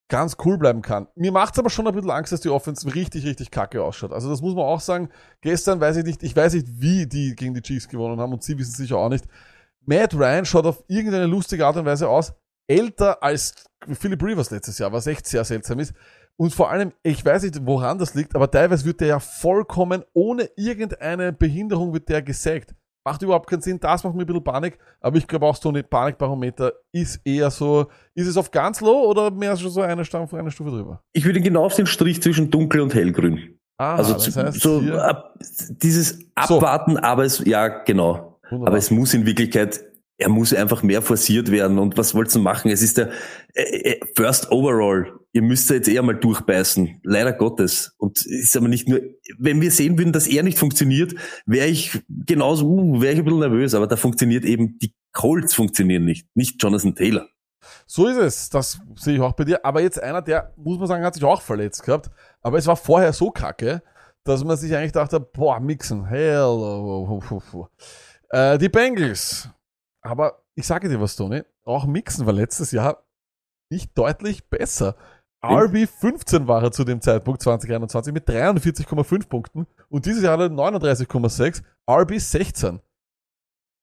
[0.08, 1.08] ganz cool bleiben kann.
[1.16, 4.14] Mir macht's aber schon ein bisschen Angst, dass die Offense richtig, richtig kacke ausschaut.
[4.14, 5.10] Also das muss man auch sagen.
[5.42, 8.42] Gestern weiß ich nicht, ich weiß nicht, wie die gegen die Chiefs gewonnen haben und
[8.44, 9.26] sie wissen sicher auch nicht.
[9.86, 12.32] Matt Ryan schaut auf irgendeine lustige Art und Weise aus,
[12.68, 13.54] älter als
[14.00, 15.94] Philip Rivers letztes Jahr, was echt sehr seltsam ist.
[16.40, 20.04] Und vor allem, ich weiß nicht, woran das liegt, aber teilweise wird der ja vollkommen
[20.14, 22.76] ohne irgendeine Behinderung wird der gesägt.
[23.04, 25.70] Macht überhaupt keinen Sinn, das macht mir ein bisschen Panik, aber ich glaube auch so
[25.70, 30.04] eine Panikbarometer ist eher so, ist es auf ganz low oder mehr schon so eine
[30.04, 31.02] Stufe, eine Stufe drüber?
[31.14, 33.58] Ich würde ihn genau auf den Strich zwischen dunkel und hellgrün.
[33.78, 35.36] Ah, also das zu- heißt, so ab,
[35.70, 38.40] dieses Abwarten, aber es, ja, genau.
[38.50, 38.68] wunderbar.
[38.68, 39.84] Aber es muss in Wirklichkeit,
[40.18, 41.78] er muss einfach mehr forciert werden.
[41.78, 42.72] Und was wollt's denn machen?
[42.72, 43.12] Es ist der
[43.54, 45.14] äh, äh, First Overall.
[45.32, 47.02] Ihr müsst jetzt eher mal durchbeißen.
[47.04, 47.94] Leider Gottes.
[47.98, 49.02] Und ist aber nicht nur,
[49.38, 51.14] wenn wir sehen würden, dass er nicht funktioniert,
[51.46, 53.76] wäre ich genauso, uh, wäre ich ein bisschen nervös.
[53.76, 56.28] Aber da funktioniert eben, die Colts funktionieren nicht.
[56.34, 57.28] Nicht Jonathan Taylor.
[57.86, 59.64] So ist es, das sehe ich auch bei dir.
[59.64, 62.10] Aber jetzt einer, der, muss man sagen, hat sich auch verletzt gehabt.
[62.42, 63.84] Aber es war vorher so kacke,
[64.24, 66.42] dass man sich eigentlich dachte, boah, mixen, hell.
[66.42, 67.68] oh, oh, oh, oh.
[68.30, 69.50] Äh, die Bengals.
[70.08, 73.06] Aber ich sage dir was, Tony, auch mixen war letztes Jahr
[73.70, 74.96] nicht deutlich besser.
[75.46, 80.50] RB 15 war er zu dem Zeitpunkt 2021 mit 43,5 Punkten und dieses Jahr hat
[80.50, 82.80] er 39,6, RB 16.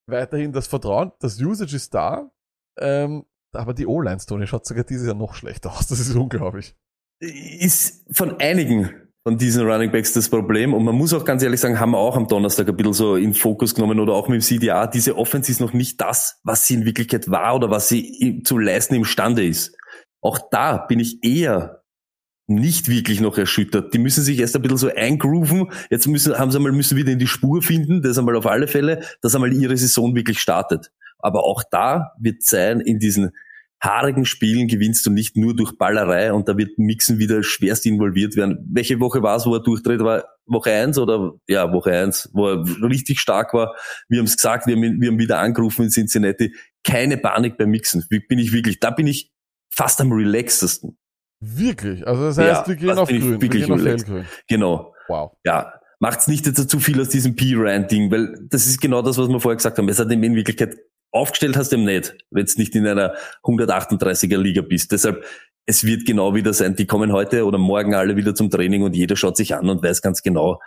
[0.06, 2.30] Weiterhin das Vertrauen, das Usage ist da,
[2.78, 5.86] ähm, aber die O-Line, Tony, schaut sogar dieses Jahr noch schlechter aus.
[5.86, 6.74] Das ist unglaublich.
[7.20, 10.74] ist von einigen von diesen Running Backs das Problem.
[10.74, 13.16] Und man muss auch ganz ehrlich sagen, haben wir auch am Donnerstag ein bisschen so
[13.16, 14.86] in Fokus genommen oder auch mit dem CDA.
[14.86, 18.58] Diese Offense ist noch nicht das, was sie in Wirklichkeit war oder was sie zu
[18.58, 19.76] leisten imstande ist.
[20.20, 21.82] Auch da bin ich eher
[22.46, 23.94] nicht wirklich noch erschüttert.
[23.94, 25.70] Die müssen sich erst ein bisschen so eingrooven.
[25.88, 28.02] Jetzt müssen, haben sie einmal, müssen wieder in die Spur finden.
[28.02, 30.90] Das einmal auf alle Fälle, dass einmal ihre Saison wirklich startet.
[31.18, 33.30] Aber auch da wird sein in diesen
[33.84, 38.36] haarigen Spielen gewinnst du nicht nur durch Ballerei und da wird Mixen wieder schwerst involviert
[38.36, 38.58] werden.
[38.70, 40.00] Welche Woche war es, wo er durchdreht?
[40.00, 43.74] War Woche eins oder ja, Woche eins, wo er richtig stark war.
[44.08, 46.54] Wir haben es gesagt, wir haben, wir haben wieder angerufen in Cincinnati.
[46.82, 48.04] Keine Panik beim Mixen.
[48.08, 49.32] Bin ich wirklich, da bin ich
[49.70, 50.98] fast am relaxesten.
[51.40, 52.06] Wirklich?
[52.06, 53.40] Also das heißt, Ja, wir gehen das auf grün.
[53.40, 54.08] Wir gehen auf relaxed.
[54.08, 54.26] hellgrün.
[54.48, 54.94] Genau.
[55.08, 55.32] Wow.
[55.44, 59.28] Ja, macht's nicht jetzt zu viel aus diesem P-Rand-Ding, weil das ist genau das, was
[59.28, 59.88] wir vorher gesagt haben.
[59.88, 60.76] Es hat in Wirklichkeit
[61.14, 64.92] aufgestellt hast du ihm nicht, wenn du nicht in einer 138er Liga bist.
[64.92, 65.24] Deshalb,
[65.66, 68.94] es wird genau wieder sein, die kommen heute oder morgen alle wieder zum Training und
[68.94, 70.60] jeder schaut sich an und weiß ganz genau,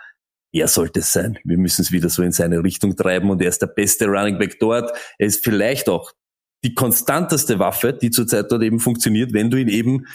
[0.52, 1.38] er sollte es sein.
[1.44, 4.38] Wir müssen es wieder so in seine Richtung treiben und er ist der beste Running
[4.38, 4.90] Back dort.
[5.18, 6.12] Er ist vielleicht auch
[6.64, 10.06] die konstanteste Waffe, die zurzeit dort eben funktioniert, wenn du ihn eben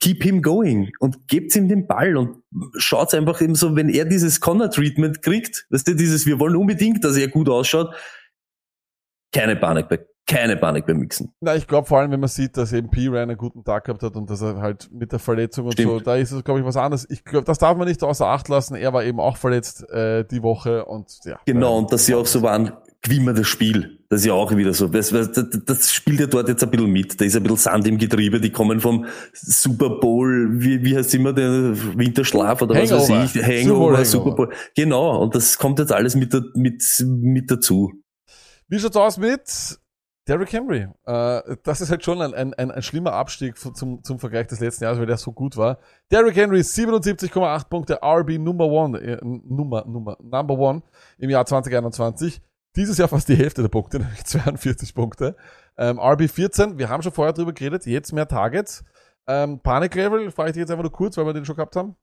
[0.00, 2.42] keep him going und gebt ihm den Ball und
[2.76, 7.02] schaut einfach eben so, wenn er dieses Connor-Treatment kriegt, weißt du, dieses, wir wollen unbedingt,
[7.04, 7.94] dass er gut ausschaut,
[9.36, 11.32] keine Panik bei, keine Panik beim Mixen.
[11.40, 13.06] Na, ich glaube vor allem, wenn man sieht, dass eben P.
[13.06, 15.90] Ryan einen guten Tag gehabt hat und dass er halt mit der Verletzung und Stimmt.
[15.90, 17.06] so, da ist es, glaube ich, was anderes.
[17.08, 18.74] Ich glaube, das darf man nicht außer Acht lassen.
[18.74, 21.38] Er war eben auch verletzt äh, die Woche und ja.
[21.46, 22.72] Genau, und dass sie auch so waren,
[23.02, 24.00] gewinnen wir das Spiel.
[24.08, 24.88] Das ist ja auch wieder so.
[24.88, 25.30] Das, das,
[25.64, 27.20] das spielt ja dort jetzt ein bisschen mit.
[27.20, 28.40] Da ist ein bisschen Sand im Getriebe.
[28.40, 33.14] Die kommen vom Super Bowl, wie, wie heißt immer der Winterschlaf oder was Hangover.
[33.14, 34.04] weiß ich, Super Bowl, Hangover, Hangover.
[34.04, 34.52] Super Bowl.
[34.74, 37.92] Genau, und das kommt jetzt alles mit, mit, mit dazu.
[38.68, 39.78] Wie schaut's aus mit
[40.26, 40.88] Derrick Henry?
[41.04, 44.60] Äh, das ist halt schon ein, ein, ein, ein schlimmer Abstieg zum, zum Vergleich des
[44.60, 45.78] letzten Jahres, weil der so gut war.
[46.10, 50.82] Derrick Henry 77,8 Punkte, RB Number One, äh, Nummer, Nummer, Number One
[51.18, 52.40] im Jahr 2021.
[52.74, 55.36] Dieses Jahr fast die Hälfte der Punkte, nämlich 42 Punkte.
[55.78, 58.84] Ähm, RB 14, wir haben schon vorher drüber geredet, jetzt mehr Targets.
[59.28, 61.76] Ähm, Panic Level, frage ich dich jetzt einfach nur kurz, weil wir den schon gehabt
[61.76, 61.96] haben.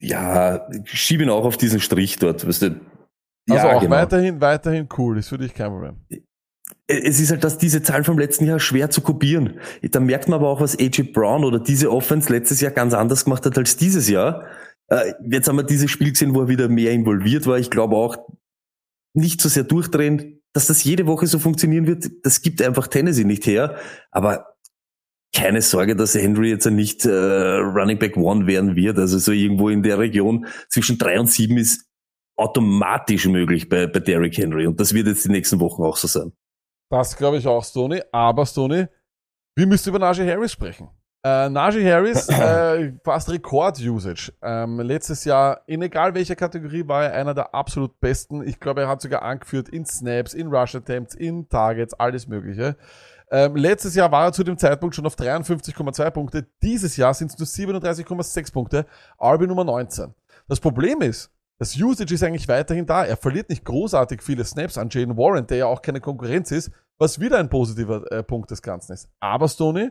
[0.00, 2.80] Ja, schieb ihn auch auf diesen Strich dort, weißt du.
[3.50, 3.96] Also ja, auch genau.
[3.96, 5.96] weiterhin, weiterhin cool, ist für dich kein Problem.
[6.86, 9.58] es ist halt, dass diese Zahlen vom letzten Jahr schwer zu kopieren.
[9.82, 13.24] Da merkt man aber auch, was AJ Brown oder diese Offense letztes Jahr ganz anders
[13.24, 14.46] gemacht hat als dieses Jahr.
[14.88, 17.58] Äh, Jetzt haben wir dieses Spiel gesehen, wo er wieder mehr involviert war.
[17.58, 18.16] Ich glaube auch
[19.14, 22.10] nicht so sehr durchdrehen, dass das jede Woche so funktionieren wird.
[22.22, 23.76] Das gibt einfach Tennessee nicht her.
[24.10, 24.54] Aber
[25.34, 28.98] keine Sorge, dass Henry jetzt nicht äh, Running Back One werden wird.
[28.98, 31.86] Also so irgendwo in der Region zwischen drei und sieben ist
[32.36, 34.66] automatisch möglich bei, bei Derrick Henry.
[34.66, 36.32] Und das wird jetzt die nächsten Wochen auch so sein.
[36.90, 38.02] Das glaube ich auch, Stoney.
[38.12, 38.86] Aber Stoney,
[39.56, 40.88] wir müssen über Najee Harris sprechen.
[41.24, 44.32] Äh, Najee Harris, äh, fast Rekord-Usage.
[44.42, 48.46] Ähm, letztes Jahr, in egal welcher Kategorie, war er einer der absolut besten.
[48.46, 52.76] Ich glaube, er hat sogar angeführt in Snaps, in Rush Attempts, in Targets, alles Mögliche.
[53.30, 56.46] Ähm, letztes Jahr war er zu dem Zeitpunkt schon auf 53,2 Punkte.
[56.62, 58.86] Dieses Jahr sind es nur 37,6 Punkte.
[59.18, 60.12] RB Nummer 19.
[60.48, 61.30] Das Problem ist,
[61.62, 63.04] das Usage ist eigentlich weiterhin da.
[63.04, 66.72] Er verliert nicht großartig viele Snaps an Jaden Warren, der ja auch keine Konkurrenz ist,
[66.98, 69.08] was wieder ein positiver äh, Punkt des Ganzen ist.
[69.20, 69.90] Aber Stoney,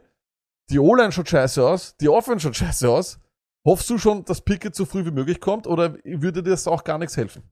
[0.70, 3.22] die O-Line schaut scheiße aus, die Offense schaut scheiße aus.
[3.66, 6.84] Hoffst du schon, dass Pickett so früh wie möglich kommt oder würde dir das auch
[6.84, 7.44] gar nichts helfen?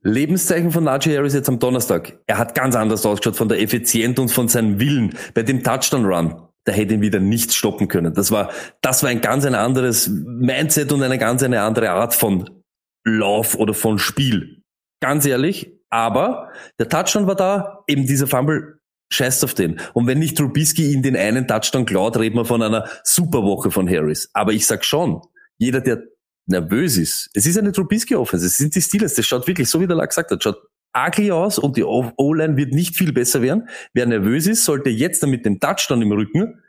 [0.00, 2.18] Lebenszeichen von Najee Harris jetzt am Donnerstag.
[2.26, 5.14] Er hat ganz anders ausgeschaut von der Effizienz und von seinem Willen.
[5.34, 8.14] Bei dem Touchdown-Run, da hätte ihn wieder nichts stoppen können.
[8.14, 8.50] Das war,
[8.80, 12.57] das war ein ganz ein anderes Mindset und eine ganz eine andere Art von
[13.04, 14.62] Lauf oder von Spiel.
[15.00, 15.72] Ganz ehrlich.
[15.90, 18.78] Aber der Touchdown war da, eben dieser Fumble,
[19.10, 19.80] scheißt auf den.
[19.94, 23.88] Und wenn nicht Trubisky in den einen Touchdown klaut, reden wir von einer Superwoche von
[23.88, 24.28] Harris.
[24.34, 25.22] Aber ich sag schon,
[25.56, 26.02] jeder, der
[26.46, 29.86] nervös ist, es ist eine Trubisky-Offense, es sind die Steelers, das schaut wirklich, so wie
[29.86, 30.62] der Lack gesagt hat, schaut
[30.96, 33.68] ugly aus und die O-Line wird nicht viel besser werden.
[33.92, 36.62] Wer nervös ist, sollte jetzt dann mit dem Touchdown im Rücken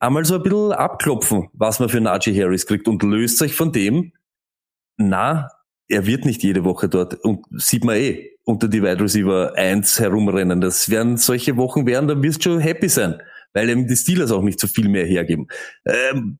[0.00, 3.72] einmal so ein bisschen abklopfen, was man für Najee Harris kriegt und löst euch von
[3.72, 4.12] dem,
[4.96, 5.48] na,
[5.90, 10.00] er wird nicht jede Woche dort und sieht man eh unter die Wide Receiver 1
[10.00, 10.60] herumrennen.
[10.60, 13.20] Das werden solche Wochen werden, dann wirst du schon happy sein,
[13.52, 15.48] weil eben die Steelers auch nicht so viel mehr hergeben.
[15.84, 16.38] Ähm,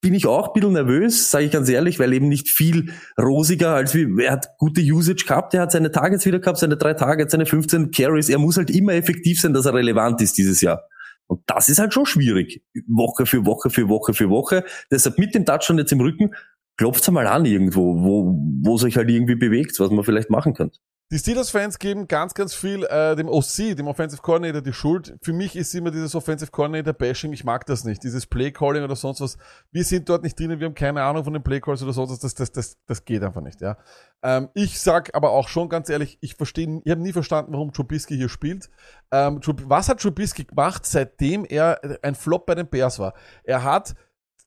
[0.00, 3.74] bin ich auch ein bisschen nervös, sage ich ganz ehrlich, weil eben nicht viel rosiger
[3.74, 6.94] als wie, er hat gute Usage gehabt, er hat seine Targets wieder gehabt, seine drei
[6.94, 10.60] Targets, seine 15 Carries, er muss halt immer effektiv sein, dass er relevant ist dieses
[10.60, 10.84] Jahr.
[11.26, 12.62] Und das ist halt schon schwierig.
[12.86, 14.64] Woche für Woche für Woche für Woche.
[14.90, 16.30] Deshalb mit dem Touchdown jetzt im Rücken,
[16.78, 20.78] klopft's mal an irgendwo, wo, wo sich halt irgendwie bewegt, was man vielleicht machen könnte.
[21.10, 25.16] Die Steelers-Fans geben ganz, ganz viel äh, dem OC, dem Offensive Coordinator, die Schuld.
[25.22, 28.04] Für mich ist immer dieses Offensive Coordinator-Bashing, ich mag das nicht.
[28.04, 29.38] Dieses Play-Calling oder sonst was.
[29.72, 32.18] Wir sind dort nicht drinnen, wir haben keine Ahnung von den Play-Calls oder sonst was.
[32.18, 33.78] Das, das, das, das geht einfach nicht, ja.
[34.22, 37.72] Ähm, ich sag aber auch schon ganz ehrlich, ich verstehe, ich habe nie verstanden, warum
[37.72, 38.68] Trubisky hier spielt.
[39.10, 43.14] Ähm, was hat Trubisky gemacht, seitdem er ein Flop bei den Bears war?
[43.44, 43.94] Er hat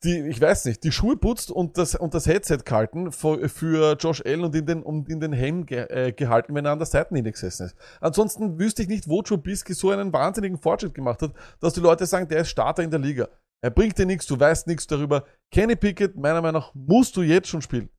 [0.03, 3.95] die, ich weiß nicht, die Schuhe putzt und das, und das Headset gehalten für, für
[3.99, 6.79] Josh Allen und in den, und in den Helm ge, äh, gehalten, wenn er an
[6.79, 7.75] der Seitenlinie gesessen ist.
[7.99, 12.05] Ansonsten wüsste ich nicht, wo Trubisky so einen wahnsinnigen Fortschritt gemacht hat, dass die Leute
[12.05, 13.27] sagen, der ist Starter in der Liga.
[13.63, 15.25] Er bringt dir nichts, du weißt nichts darüber.
[15.53, 17.89] Kenny Pickett, meiner Meinung nach, musst du jetzt schon spielen.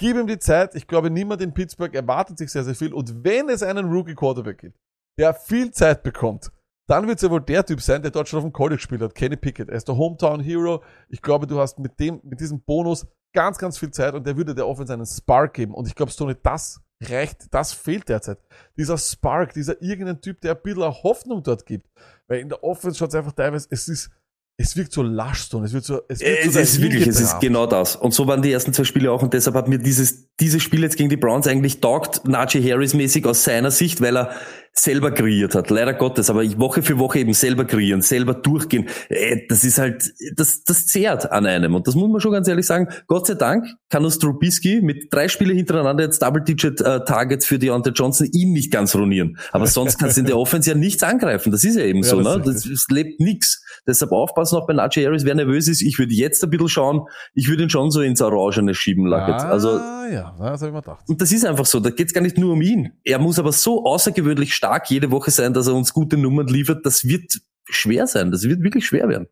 [0.00, 0.74] Gib ihm die Zeit.
[0.74, 2.92] Ich glaube, niemand in Pittsburgh erwartet sich sehr, sehr viel.
[2.92, 4.78] Und wenn es einen Rookie Quarterback gibt,
[5.16, 6.50] der viel Zeit bekommt,
[6.92, 9.00] dann wird es ja wohl der Typ sein, der dort schon auf dem College gespielt
[9.00, 9.70] hat, Kenny Pickett.
[9.70, 10.82] Er ist der Hometown Hero.
[11.08, 14.36] Ich glaube, du hast mit dem, mit diesem Bonus ganz, ganz viel Zeit und der
[14.36, 15.72] würde der Offense einen Spark geben.
[15.72, 18.38] Und ich glaube, Stoney, das reicht, das fehlt derzeit.
[18.76, 21.88] Dieser Spark, dieser irgendein Typ, der ein bisschen Hoffnung dort gibt.
[22.28, 24.10] Weil in der Offense schaut es einfach teilweise, es ist,
[24.58, 25.64] es wirkt so lasch, Stone.
[25.64, 27.96] Es wird so, es wird Es so ist wirklich, es ist genau das.
[27.96, 30.82] Und so waren die ersten zwei Spiele auch und deshalb hat mir dieses, dieses Spiel
[30.82, 34.34] jetzt gegen die Browns eigentlich taugt, Najee Harris mäßig aus seiner Sicht, weil er
[34.74, 35.68] selber kreiert hat.
[35.70, 38.88] Leider Gottes, aber ich Woche für Woche eben selber kreieren, selber durchgehen.
[39.10, 41.74] Äh, Das ist halt, das, das zehrt an einem.
[41.74, 42.88] Und das muss man schon ganz ehrlich sagen.
[43.06, 48.28] Gott sei Dank kann uns Trubisky mit drei Spiele hintereinander jetzt Double-Digit-Targets für Deontay Johnson
[48.32, 49.36] ihn nicht ganz ruinieren.
[49.52, 51.52] Aber sonst kannst du in der Offense ja nichts angreifen.
[51.52, 52.42] Das ist ja eben Ja, so, das ne?
[52.44, 53.62] Das, es lebt nix.
[53.86, 55.82] Deshalb aufpassen auch bei Najee Harris, wer nervös ist.
[55.82, 57.02] Ich würde jetzt ein bisschen schauen.
[57.34, 59.12] Ich würde ihn schon so ins Orangene schieben.
[59.12, 61.04] Also, ah, ja, das habe ich mir gedacht.
[61.08, 62.92] und das ist einfach so, da geht's gar nicht nur um ihn.
[63.04, 66.86] Er muss aber so außergewöhnlich stark jede Woche sein, dass er uns gute Nummern liefert.
[66.86, 68.30] Das wird schwer sein.
[68.30, 69.26] Das wird wirklich schwer werden.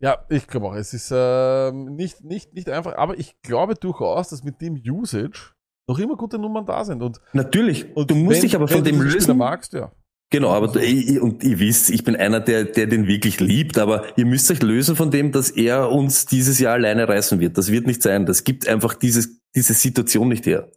[0.00, 4.30] Ja, ich glaube auch, es ist ähm, nicht, nicht, nicht einfach, aber ich glaube durchaus,
[4.30, 5.52] dass mit dem Usage
[5.86, 7.02] noch immer gute Nummern da sind.
[7.02, 7.94] Und, Natürlich.
[7.94, 9.36] und du musst wenn- dich aber von dem lösen.
[9.36, 9.92] magst, ja.
[10.30, 14.06] Genau, aber ich- und ihr wisst, ich bin einer, der, der den wirklich liebt, aber
[14.16, 17.58] ihr müsst euch lösen von dem, dass er uns dieses Jahr alleine reißen wird.
[17.58, 18.24] Das wird nicht sein.
[18.24, 20.72] Das gibt einfach dieses, diese Situation nicht her.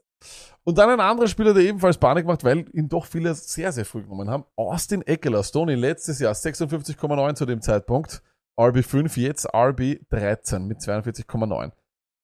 [0.68, 3.86] Und dann ein anderer Spieler, der ebenfalls Panik macht, weil ihn doch viele sehr, sehr
[3.86, 4.46] früh genommen haben.
[4.56, 8.24] Austin Eckler, Stoney, letztes Jahr 56,9 zu dem Zeitpunkt.
[8.58, 11.72] RB5, jetzt RB13 mit 42,9.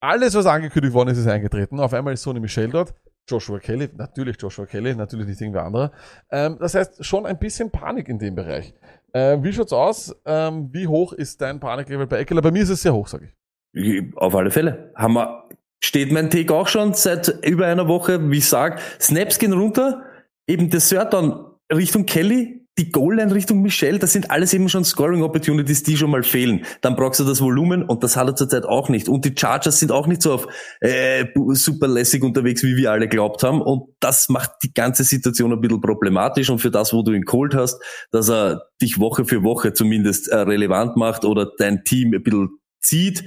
[0.01, 1.79] Alles, was angekündigt worden ist, ist eingetreten.
[1.79, 2.95] Auf einmal ist Sony Michel dort.
[3.29, 5.91] Joshua Kelly, natürlich Joshua Kelly, natürlich nicht irgendwer anderer.
[6.31, 8.73] Ähm, das heißt, schon ein bisschen Panik in dem Bereich.
[9.13, 10.15] Ähm, wie schaut's aus?
[10.25, 12.41] Ähm, wie hoch ist dein Paniklevel bei Eckler?
[12.41, 13.29] Bei mir ist es sehr hoch, sage
[13.73, 14.15] ich.
[14.15, 14.91] Auf alle Fälle.
[14.95, 15.47] Haben wir,
[15.83, 20.03] steht mein Take auch schon seit über einer Woche, wie ich sag, Snaps gehen runter,
[20.47, 24.85] eben der Down Richtung Kelly, die Goal Line Richtung Michelle, das sind alles eben schon
[24.85, 26.65] Scoring Opportunities, die schon mal fehlen.
[26.81, 29.09] Dann brauchst du das Volumen und das hat er zurzeit auch nicht.
[29.09, 30.47] Und die Chargers sind auch nicht so auf
[30.79, 33.61] äh, super lässig unterwegs, wie wir alle glaubt haben.
[33.61, 36.49] Und das macht die ganze Situation ein bisschen problematisch.
[36.49, 40.29] Und für das, wo du ihn geholt hast, dass er dich Woche für Woche zumindest
[40.29, 42.49] äh, relevant macht oder dein Team ein bisschen
[42.81, 43.25] zieht,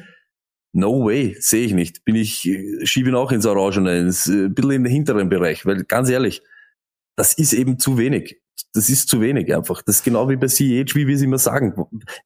[0.74, 2.04] No way, sehe ich nicht.
[2.04, 5.28] Bin ich, äh, schiebe ihn auch ins Orangene, ins, äh, ein bisschen in den hinteren
[5.28, 6.42] Bereich, weil ganz ehrlich,
[7.16, 8.40] das ist eben zu wenig.
[8.72, 9.82] Das ist zu wenig einfach.
[9.82, 11.74] Das ist genau wie bei CH, wie wir es immer sagen.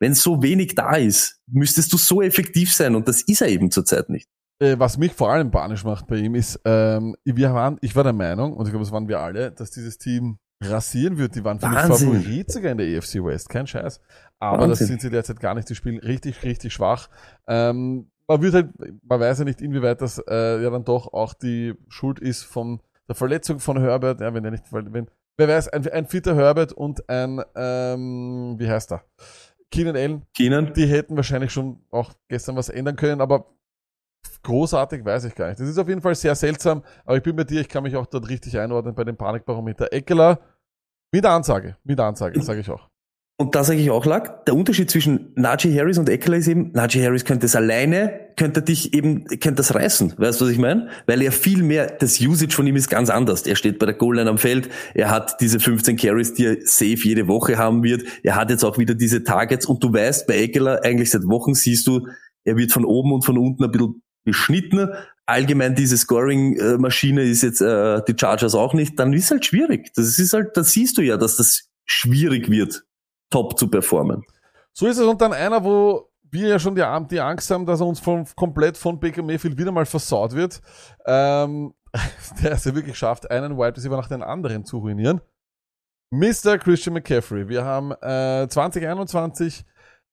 [0.00, 3.70] Wenn so wenig da ist, müsstest du so effektiv sein und das ist er eben
[3.70, 4.28] zurzeit nicht.
[4.60, 8.02] Äh, was mich vor allem panisch macht bei ihm ist, ähm, wir waren, ich war
[8.02, 11.34] der Meinung, und ich glaube, es waren wir alle, dass dieses Team rasieren wird.
[11.34, 12.12] Die waren für mich Wahnsinn.
[12.14, 14.00] Favorit sogar in der EFC West, kein Scheiß.
[14.40, 14.86] Aber das Wahnsinn.
[14.86, 15.68] sind sie derzeit gar nicht.
[15.68, 17.08] Die spielen richtig, richtig schwach.
[17.46, 18.68] Ähm, man wird halt,
[19.02, 22.80] man weiß ja nicht, inwieweit das äh, ja dann doch auch die Schuld ist von
[23.08, 24.20] der Verletzung von Herbert.
[24.20, 28.68] Ja, wenn er nicht, wenn, wer weiß, ein, ein fitter Herbert und ein, ähm, wie
[28.68, 29.02] heißt er?
[29.70, 30.72] Keenan Allen, Keenan?
[30.74, 33.46] die hätten wahrscheinlich schon auch gestern was ändern können, aber
[34.42, 35.60] großartig weiß ich gar nicht.
[35.60, 37.96] Das ist auf jeden Fall sehr seltsam, aber ich bin bei dir, ich kann mich
[37.96, 39.92] auch dort richtig einordnen bei dem Panikbarometer.
[39.92, 40.40] Eckeler
[41.12, 42.87] mit Ansage, mit Ansage, sage ich auch.
[43.40, 46.72] Und da sage ich auch, Lack, der Unterschied zwischen Najee Harris und Eckler ist eben,
[46.72, 50.14] Najee Harris könnte es alleine, könnte dich eben, könnte das reißen.
[50.16, 50.88] Weißt du, was ich meine?
[51.06, 53.42] Weil er viel mehr, das Usage von ihm ist ganz anders.
[53.42, 56.98] Er steht bei der Goal-Line am Feld, er hat diese 15 Carries, die er safe
[57.04, 58.02] jede Woche haben wird.
[58.24, 61.54] Er hat jetzt auch wieder diese Targets und du weißt, bei Eckler, eigentlich seit Wochen
[61.54, 62.08] siehst du,
[62.42, 64.88] er wird von oben und von unten ein bisschen beschnitten.
[65.26, 68.98] Allgemein diese Scoring-Maschine ist jetzt äh, die Chargers auch nicht.
[68.98, 69.92] Dann ist halt schwierig.
[69.94, 72.84] Das ist halt, da siehst du ja, dass das schwierig wird,
[73.30, 74.22] top zu performen.
[74.72, 77.86] So ist es und dann einer, wo wir ja schon die, Angst haben, dass er
[77.86, 80.60] uns von, komplett von Baker Mayfield wieder mal versaut wird.
[81.06, 81.74] Ähm,
[82.42, 85.20] der es ja wirklich schafft, einen Wide Receiver nach den anderen zu ruinieren.
[86.10, 86.58] Mr.
[86.58, 87.48] Christian McCaffrey.
[87.48, 89.64] Wir haben äh, 2021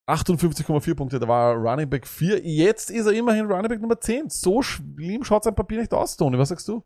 [0.07, 2.41] 58,4 Punkte, da war er Running Back 4.
[2.43, 4.29] Jetzt ist er immerhin Running Back Nummer 10.
[4.29, 6.37] So schlimm schaut sein Papier nicht aus, Tony.
[6.37, 6.83] Was sagst du?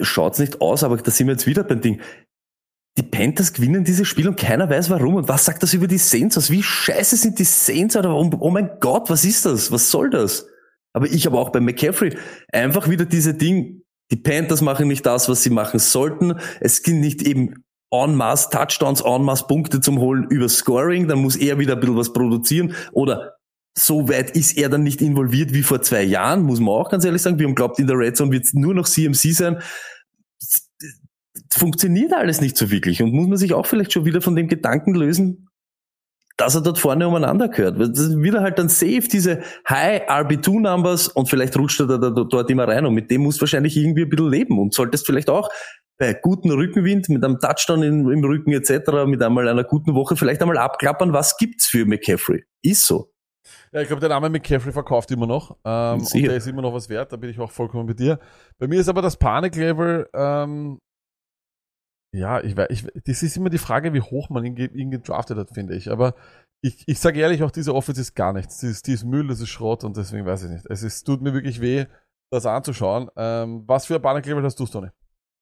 [0.00, 2.00] Schaut's nicht aus, aber da sind wir jetzt wieder beim Ding.
[2.98, 5.14] Die Panthers gewinnen dieses Spiel und keiner weiß warum.
[5.14, 6.50] Und was sagt das über die Saints aus?
[6.50, 7.94] Wie scheiße sind die Saints?
[7.94, 9.70] Oder oh, oh mein Gott, was ist das?
[9.70, 10.48] Was soll das?
[10.92, 12.16] Aber ich aber auch bei McCaffrey
[12.52, 13.82] einfach wieder diese Ding.
[14.10, 16.40] Die Panthers machen nicht das, was sie machen sollten.
[16.58, 21.06] Es gibt nicht eben en masse Touchdowns, en masse Punkte zum Holen über Scoring.
[21.06, 22.74] Dann muss er wieder ein bisschen was produzieren.
[22.90, 23.36] Oder
[23.76, 27.04] so weit ist er dann nicht involviert wie vor zwei Jahren, muss man auch ganz
[27.04, 27.38] ehrlich sagen.
[27.38, 29.62] Wir haben glaubt, in der Red Zone wird es nur noch CMC sein.
[31.58, 34.48] Funktioniert alles nicht so wirklich und muss man sich auch vielleicht schon wieder von dem
[34.48, 35.48] Gedanken lösen,
[36.36, 37.80] dass er dort vorne umeinander gehört.
[37.80, 42.48] Das wieder halt dann safe, diese High RB2-Numbers und vielleicht rutscht er da, da, dort
[42.50, 45.28] immer rein und mit dem musst du wahrscheinlich irgendwie ein bisschen leben und solltest vielleicht
[45.28, 45.50] auch
[45.98, 50.16] bei gutem Rückenwind, mit einem Touchdown im, im Rücken etc., mit einmal einer guten Woche
[50.16, 52.44] vielleicht einmal abklappern, was gibt's für McCaffrey.
[52.62, 53.10] Ist so.
[53.72, 55.56] Ja, ich glaube, der Name McCaffrey verkauft immer noch.
[55.64, 58.20] Ähm, und der ist immer noch was wert, da bin ich auch vollkommen bei dir.
[58.58, 60.78] Bei mir ist aber das Paniklevel, ähm,
[62.12, 65.38] ja, ich weiß, ich, das ist immer die Frage, wie hoch man ihn, ihn gedraftet
[65.38, 65.90] hat, finde ich.
[65.90, 66.14] Aber
[66.62, 68.58] ich, ich sage ehrlich, auch diese Offense ist gar nichts.
[68.58, 70.66] Die ist, die ist Müll, das ist Schrott und deswegen weiß ich nicht.
[70.68, 71.86] Es ist, tut mir wirklich weh,
[72.32, 73.08] das anzuschauen.
[73.16, 74.88] Ähm, was für ein Paniklevel hast du, Tony?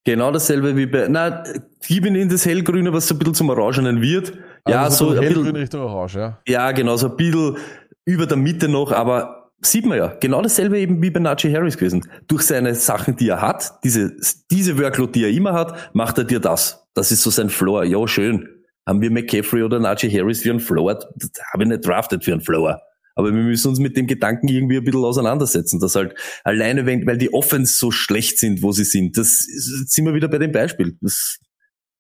[0.04, 1.42] Genau dasselbe wie bei, na,
[1.86, 4.34] gib ihn in das Hellgrüne, was so ein bisschen zum Orangenen wird.
[4.68, 6.38] ja, Also so ein hellgrün bisschen, Richtung Orange, ja.
[6.46, 7.56] ja, genau, so ein bisschen
[8.04, 11.76] über der Mitte noch, aber sieht man ja, genau dasselbe eben wie bei Najee Harris
[11.76, 12.08] gewesen.
[12.28, 14.16] Durch seine Sachen, die er hat, diese,
[14.50, 16.86] diese Workload, die er immer hat, macht er dir das.
[16.94, 17.84] Das ist so sein Floor.
[17.84, 18.48] Ja, schön.
[18.86, 20.94] Haben wir McCaffrey oder Najee Harris für einen Floor?
[20.94, 22.80] Das habe ich nicht drafted für einen Floor.
[23.16, 27.06] Aber wir müssen uns mit dem Gedanken irgendwie ein bisschen auseinandersetzen, dass halt alleine, wenn,
[27.06, 30.52] weil die Offense so schlecht sind, wo sie sind, das sind wir wieder bei dem
[30.52, 30.98] Beispiel.
[31.00, 31.38] Das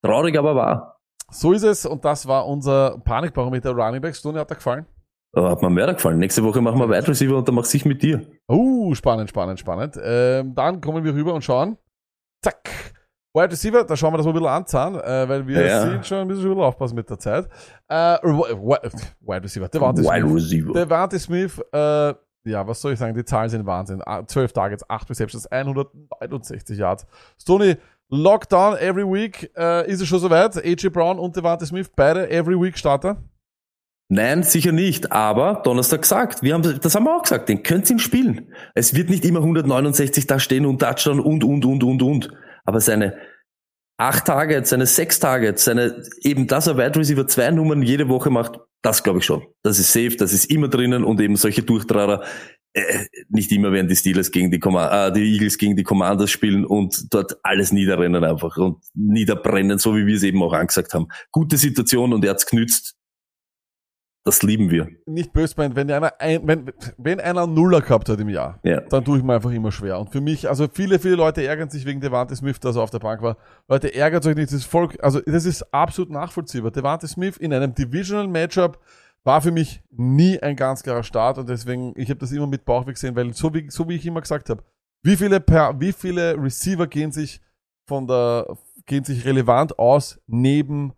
[0.02, 1.00] traurig, aber wahr.
[1.32, 4.22] So ist es und das war unser Panikbarometer Running Backs.
[4.22, 4.86] Tony, hat dir gefallen?
[5.36, 6.18] Aber hat mir mehr gefallen.
[6.18, 8.22] Nächste Woche machen wir Wide Receiver und dann mach's ich mit dir.
[8.50, 9.98] Uh, spannend, spannend, spannend.
[10.02, 11.76] Ähm, dann kommen wir rüber und schauen.
[12.42, 12.70] Zack.
[13.34, 15.82] Wide Receiver, da schauen wir das mal ein bisschen anzahlen, äh, weil wir Ja.
[15.82, 17.46] sind schon, ein bisschen aufpassen mit der Zeit.
[17.86, 20.34] Äh, Wi- Wide Receiver, Devante Wide Smith.
[20.34, 20.72] Receiver.
[20.72, 22.14] Devante Smith, äh,
[22.48, 24.00] ja, was soll ich sagen, die Zahlen sind Wahnsinn.
[24.06, 27.06] Ah, 12 Targets, 8 Receptions, 169 Yards.
[27.38, 27.76] Stoney,
[28.08, 30.56] Lockdown every week, äh, ist es schon soweit?
[30.56, 33.16] AJ Brown und Devante Smith, beide every week Starter?
[34.08, 35.10] Nein, sicher nicht.
[35.10, 38.52] Aber Donnerstag gesagt, wir haben, das haben wir auch gesagt, den könnt ihr ihm spielen.
[38.74, 42.32] Es wird nicht immer 169 da stehen und Touchdown und, und, und, und, und.
[42.64, 43.16] Aber seine
[43.98, 48.30] acht Targets, seine sechs Targets, seine, eben, dass er Wide Receiver zwei Nummern jede Woche
[48.30, 49.42] macht, das glaube ich schon.
[49.62, 52.22] Das ist safe, das ist immer drinnen und eben solche Durchtrager,
[52.74, 56.30] äh, nicht immer werden die Steelers gegen die, Comma- äh, die Eagles gegen die Commanders
[56.30, 60.92] spielen und dort alles niederrennen einfach und niederbrennen, so wie wir es eben auch angesagt
[60.92, 61.08] haben.
[61.32, 62.94] Gute Situation und er hat's genützt.
[64.26, 64.88] Das lieben wir.
[65.06, 68.80] Nicht böse meint, wenn einer, ein, wenn, wenn einer Nuller gehabt hat im Jahr, Ja.
[68.80, 70.00] dann tue ich mir einfach immer schwer.
[70.00, 72.90] Und für mich, also viele, viele Leute ärgern sich wegen Devante Smith, dass er auf
[72.90, 73.36] der Bank war.
[73.68, 76.72] Leute, ärgert euch nicht, das ist voll, also das ist absolut nachvollziehbar.
[76.72, 78.80] Devante Smith in einem Divisional Matchup
[79.22, 82.64] war für mich nie ein ganz klarer Start und deswegen, ich habe das immer mit
[82.64, 84.60] Bauchweh gesehen, weil so wie, so wie ich immer gesagt habe,
[85.04, 87.40] wie viele, per, wie viele Receiver gehen sich
[87.88, 88.56] von der,
[88.86, 90.94] gehen sich relevant aus neben,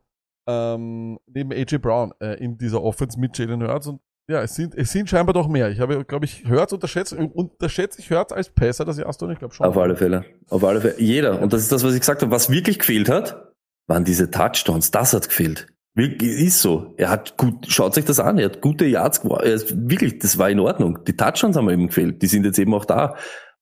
[0.48, 4.74] ähm, neben AJ Brown äh, in dieser Offense mit Jalen Hurts und ja, es sind,
[4.74, 5.70] es sind scheinbar doch mehr.
[5.70, 9.38] Ich habe, glaube ich, Hurts unterschätzt, unterschätze ich Hurts als Passer das erste und ich
[9.38, 9.66] glaube schon.
[9.66, 10.24] Auf alle Fälle.
[10.50, 11.00] Auf alle Fälle.
[11.00, 11.40] Jeder.
[11.40, 12.30] Und das ist das, was ich gesagt habe.
[12.30, 13.54] Was wirklich gefehlt hat,
[13.86, 14.90] waren diese Touchdowns.
[14.90, 15.66] Das hat gefehlt.
[15.94, 16.94] Wirklich, ist so.
[16.98, 18.38] Er hat gut, schaut euch das an.
[18.38, 20.98] Er hat gute Yards, er wirklich, das war in Ordnung.
[21.06, 22.20] Die Touchdowns haben eben gefehlt.
[22.20, 23.16] Die sind jetzt eben auch da.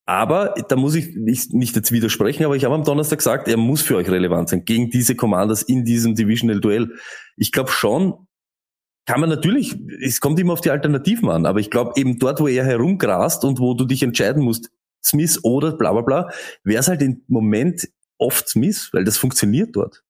[0.07, 3.57] Aber da muss ich nicht, nicht jetzt widersprechen, aber ich habe am Donnerstag gesagt, er
[3.57, 6.93] muss für euch relevant sein gegen diese Commanders in diesem Divisional Duell.
[7.37, 8.15] Ich glaube schon,
[9.05, 12.41] kann man natürlich, es kommt immer auf die Alternativen an, aber ich glaube eben dort,
[12.41, 14.71] wo er herumgrast und wo du dich entscheiden musst,
[15.05, 16.31] Smith oder bla bla bla,
[16.63, 17.89] wäre es halt im Moment
[18.19, 20.05] oft Smith, weil das funktioniert dort.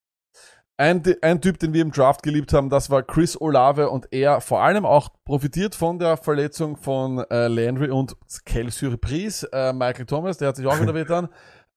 [0.78, 4.42] Ein, ein Typ, den wir im Draft geliebt haben, das war Chris Olave und er
[4.42, 8.14] vor allem auch profitiert von der Verletzung von äh, Landry und
[8.44, 11.28] Quelle Surprise, äh, Michael Thomas, der hat sich auch wieder wehgetan.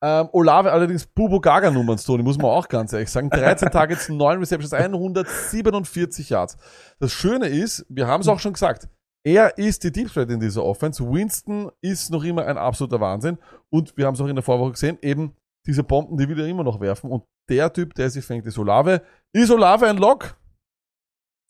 [0.02, 3.30] Ähm, Olave allerdings Bubo Gaga Nummern, Tony, muss man auch ganz ehrlich sagen.
[3.30, 6.58] 13 Targets, 9 Receptions, 147 Yards.
[6.98, 8.88] Das Schöne ist, wir haben es auch schon gesagt,
[9.22, 11.04] er ist die Deep Threat in dieser Offense.
[11.04, 13.38] Winston ist noch immer ein absoluter Wahnsinn.
[13.68, 15.34] Und wir haben es auch in der Vorwoche gesehen, eben
[15.66, 17.10] diese Bomben, die wieder immer noch werfen.
[17.10, 19.02] Und der Typ, der sich fängt, ist Olave.
[19.32, 20.36] Ist Olave ein Lock?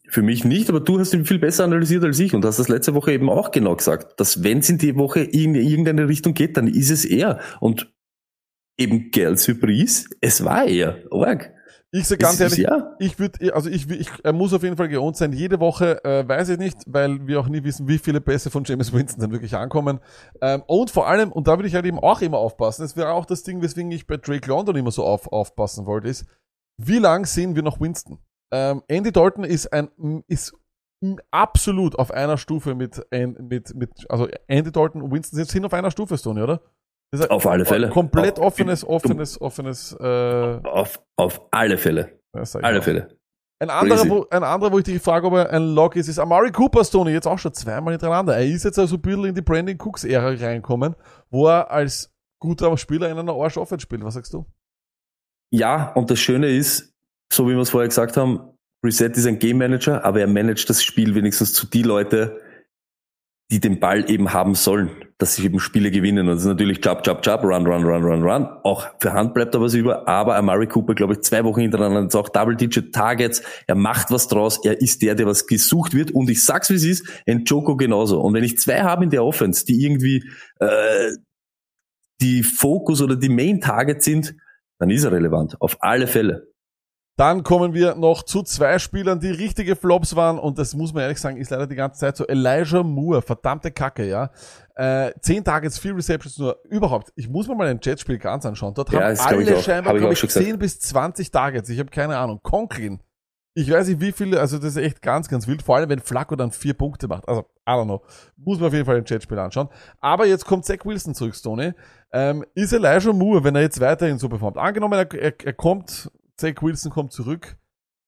[0.08, 2.68] Für mich nicht, aber du hast ihn viel besser analysiert als ich und hast das
[2.68, 6.34] letzte Woche eben auch genau gesagt, dass wenn es in die Woche in irgendeine Richtung
[6.34, 7.38] geht, dann ist es er.
[7.60, 7.92] Und
[8.76, 11.04] eben Girl Surprise, es war er.
[11.10, 11.52] Org.
[11.92, 12.94] Ich sage ganz ehrlich, ja.
[13.00, 15.32] ich würde, also ich, ich, er muss auf jeden Fall geohnt sein.
[15.32, 18.62] Jede Woche äh, weiß ich nicht, weil wir auch nie wissen, wie viele Pässe von
[18.62, 19.98] James Winston dann wirklich ankommen.
[20.40, 23.10] Ähm, und vor allem, und da würde ich halt eben auch immer aufpassen, das wäre
[23.12, 26.26] auch das Ding, weswegen ich bei Drake London immer so auf, aufpassen wollte, ist,
[26.76, 28.18] wie lang sehen wir noch Winston?
[28.52, 29.90] Ähm, Andy Dalton ist ein,
[30.28, 30.54] ist
[31.30, 35.90] absolut auf einer Stufe mit, mit, mit, also Andy Dalton und Winston sind auf einer
[35.90, 36.60] Stufe, Stoney, oder?
[37.28, 37.88] Auf alle Fälle.
[37.88, 40.04] Komplett Auf- offenes, offenes, offenes, äh,
[40.62, 42.20] Auf, auf alle Fälle.
[42.62, 42.82] Alle.
[42.82, 43.16] Fälle.
[43.58, 46.18] Ein anderer, wo, ein anderer, wo ich dich frage, ob er ein Lock ist, ist
[46.18, 48.36] Amari Cooper, Stoney, jetzt auch schon zweimal hintereinander.
[48.36, 50.94] Er ist jetzt also ein bisschen in die Brandon Cooks-Ära reinkommen,
[51.30, 54.04] wo er als guter Spieler in einer Arsch-Offense spielt.
[54.04, 54.46] Was sagst du?
[55.52, 56.94] Ja, und das Schöne ist,
[57.32, 58.56] so wie wir es vorher gesagt haben,
[58.86, 62.40] Reset ist ein Game Manager, aber er managt das Spiel wenigstens zu die Leute,
[63.50, 66.28] die den Ball eben haben sollen, dass sie eben Spiele gewinnen.
[66.28, 68.48] Und das ist natürlich Jump, Jump, Jump, Run, Run, Run, Run, Run.
[68.62, 72.02] Auch für Hand bleibt da was über, aber Amari Cooper, glaube ich, zwei Wochen hintereinander
[72.02, 73.42] jetzt auch Double-Digit Targets.
[73.66, 74.60] Er macht was draus.
[74.64, 76.12] Er ist der, der was gesucht wird.
[76.12, 78.20] Und ich sag's, wie es ist, Njoko genauso.
[78.20, 80.24] Und wenn ich zwei habe in der Offense, die irgendwie
[80.60, 81.10] äh,
[82.20, 84.36] die Fokus oder die Main Targets sind,
[84.78, 85.60] dann ist er relevant.
[85.60, 86.49] Auf alle Fälle.
[87.20, 91.02] Dann kommen wir noch zu zwei Spielern, die richtige Flops waren und das muss man
[91.02, 92.26] ehrlich sagen, ist leider die ganze Zeit so.
[92.26, 94.30] Elijah Moore, verdammte Kacke, ja.
[94.74, 96.56] Äh, zehn Targets, vier Receptions nur.
[96.70, 98.72] Überhaupt, ich muss mir mal ein Jetspiel ganz anschauen.
[98.72, 99.62] Dort Ja, haben glaub alle auch.
[99.62, 100.46] scheinbar, ich glaube ich, gesagt.
[100.46, 101.68] 10 bis 20 Targets.
[101.68, 102.40] Ich habe keine Ahnung.
[102.42, 103.00] Conklin.
[103.52, 105.60] Ich weiß nicht, wie viele, also das ist echt ganz, ganz wild.
[105.60, 107.28] Vor allem, wenn Flacco dann vier Punkte macht.
[107.28, 108.02] Also, I don't know.
[108.38, 109.68] Muss man auf jeden Fall ein Jetspiel anschauen.
[110.00, 111.72] Aber jetzt kommt Zach Wilson zurück, Stoney.
[112.12, 114.56] Ähm, ist Elijah Moore, wenn er jetzt weiterhin so performt?
[114.56, 116.10] Angenommen, er, er, er kommt,
[116.40, 117.56] Zach Wilson kommt zurück,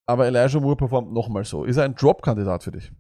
[0.07, 1.64] aber Elijah Moore performt nochmal so.
[1.64, 2.91] Ist er ein Drop-Kandidat für dich?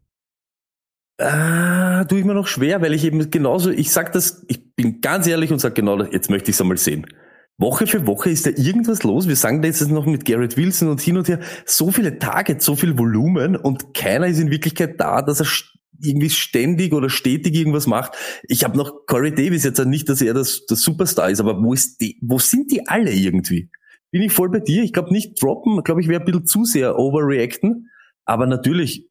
[1.18, 5.00] Ah, tue ich mir noch schwer, weil ich eben genauso, ich sag das, ich bin
[5.00, 7.06] ganz ehrlich und sag genau, das, jetzt möchte ich es einmal sehen.
[7.58, 9.28] Woche für Woche ist da irgendwas los.
[9.28, 12.64] Wir sagen da jetzt noch mit Garrett Wilson und hin und her so viele Targets,
[12.64, 15.46] so viel Volumen und keiner ist in Wirklichkeit da, dass er
[16.02, 18.14] irgendwie ständig oder stetig irgendwas macht.
[18.48, 21.72] Ich habe noch Corey Davis jetzt nicht, dass er das, das Superstar ist, aber wo
[21.72, 23.70] ist die, wo sind die alle irgendwie?
[24.12, 24.82] Bin ich voll bei dir.
[24.84, 27.90] Ich glaube nicht droppen, glaube ich, wäre ein bisschen zu sehr overreacten.
[28.24, 29.08] Aber natürlich,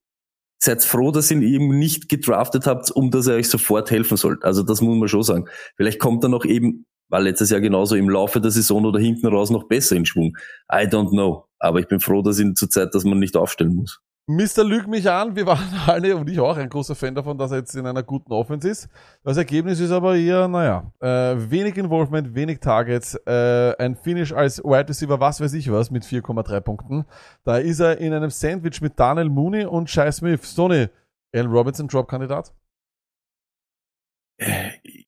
[0.64, 4.16] seid froh, dass ihr ihn eben nicht gedraftet habt, um dass er euch sofort helfen
[4.16, 4.43] sollt.
[4.43, 5.45] Also das muss man schon sagen.
[5.76, 9.28] Vielleicht kommt er noch eben, war letztes Jahr genauso im Laufe der Saison oder hinten
[9.28, 10.38] raus noch besser in Schwung.
[10.72, 11.47] I don't know.
[11.58, 14.02] Aber ich bin froh, dass ihn zurzeit, dass man nicht aufstellen muss.
[14.28, 14.63] Mr.
[14.63, 17.57] Lüg mich an, wir waren alle und ich auch ein großer Fan davon, dass er
[17.57, 18.89] jetzt in einer guten Offense ist.
[19.24, 24.63] Das Ergebnis ist aber eher, naja, äh, wenig Involvement, wenig Targets, äh, ein Finish als
[24.63, 27.05] Wide Receiver, was weiß ich was, mit 4,3 Punkten.
[27.43, 30.45] Da ist er in einem Sandwich mit Daniel Mooney und Shai Smith.
[30.45, 30.88] Stoney,
[31.34, 32.53] Allen Robinson, Drop-Kandidat?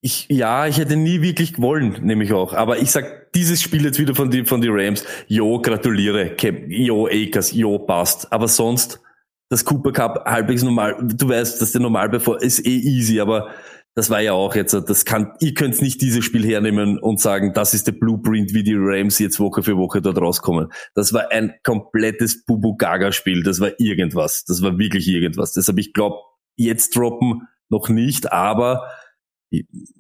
[0.06, 2.54] Ich, ja, ich hätte nie wirklich wollen, nämlich auch.
[2.54, 6.56] Aber ich sag, dieses Spiel jetzt wieder von die, von die Rams, jo, gratuliere, Cap,
[6.68, 8.30] jo, Akers, jo, passt.
[8.34, 9.00] Aber sonst,
[9.48, 13.52] das Cooper Cup halbwegs normal, du weißt, dass der normal bevor, ist eh easy, aber
[13.96, 17.54] das war ja auch jetzt, das kann, ihr könnt nicht dieses Spiel hernehmen und sagen,
[17.54, 20.68] das ist der Blueprint, wie die Rams jetzt Woche für Woche dort rauskommen.
[20.96, 25.54] Das war ein komplettes Bubu-Gaga-Spiel, das war irgendwas, das war wirklich irgendwas.
[25.54, 26.18] Deshalb, ich glaube,
[26.58, 28.90] jetzt droppen noch nicht, aber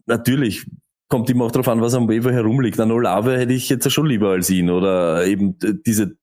[0.05, 0.65] natürlich
[1.09, 2.79] kommt immer auch darauf an, was am Waiver herumliegt.
[2.79, 6.17] An Olave hätte ich jetzt schon lieber als ihn oder eben diese,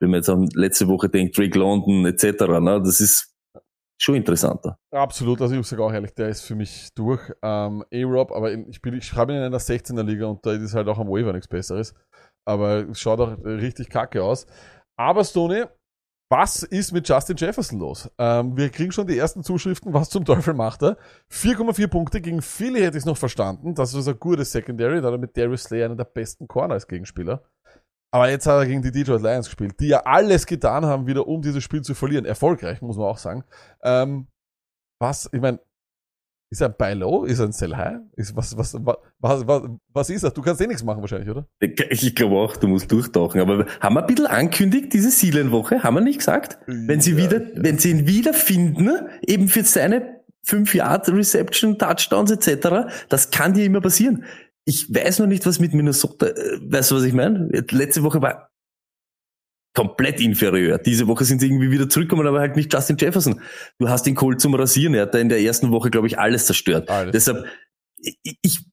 [0.00, 2.42] wenn man jetzt an letzte Woche denkt, Drake London etc.
[2.60, 3.34] Ne, das ist
[3.98, 4.76] schon interessanter.
[4.92, 7.22] Absolut, also ich sage auch ehrlich, der ist für mich durch.
[7.42, 10.74] Ähm, A-Rob, aber ich, spiele, ich schreibe ihn in einer 16er Liga und da ist
[10.74, 11.94] halt auch am Waiver nichts Besseres.
[12.46, 14.46] Aber schaut auch richtig kacke aus.
[14.96, 15.64] Aber Stoney,
[16.30, 18.10] was ist mit Justin Jefferson los?
[18.18, 20.96] Ähm, wir kriegen schon die ersten Zuschriften, was zum Teufel macht er?
[21.30, 23.74] 4,4 Punkte gegen Philly hätte ich noch verstanden.
[23.74, 26.74] Das ist ein gutes Secondary, da hat er mit Darius Slay einen der besten Corner
[26.74, 27.42] als Gegenspieler.
[28.10, 31.26] Aber jetzt hat er gegen die Detroit Lions gespielt, die ja alles getan haben, wieder
[31.26, 32.24] um dieses Spiel zu verlieren.
[32.24, 33.44] Erfolgreich, muss man auch sagen.
[33.82, 34.28] Ähm,
[35.00, 35.58] was, ich meine,
[36.54, 37.24] ist er ein Buy Low?
[37.24, 37.96] Ist er ein Sell High?
[38.14, 40.30] Ist, was, was, was, was, was, ist er?
[40.30, 41.48] Du kannst eh nichts machen wahrscheinlich, oder?
[41.58, 43.40] Ich glaube auch, du musst durchtauchen.
[43.40, 45.82] Aber haben wir ein bisschen ankündigt, diese Sealand-Woche?
[45.82, 46.58] Haben wir nicht gesagt?
[46.68, 48.88] Wenn sie wieder, wenn sie ihn wieder finden,
[49.26, 54.22] eben für seine 5 Yard Reception, Touchdowns etc., das kann dir immer passieren.
[54.64, 57.48] Ich weiß noch nicht, was mit Minnesota, äh, weißt du, was ich meine?
[57.72, 58.53] Letzte Woche war
[59.74, 60.78] komplett inferior.
[60.78, 63.40] Diese Woche sind sie irgendwie wieder zurückgekommen, aber halt nicht Justin Jefferson.
[63.78, 64.94] Du hast den Colt zum Rasieren.
[64.94, 66.88] Er hat da in der ersten Woche, glaube ich, alles zerstört.
[66.88, 67.12] Alles.
[67.12, 67.44] Deshalb,
[67.96, 68.64] ich,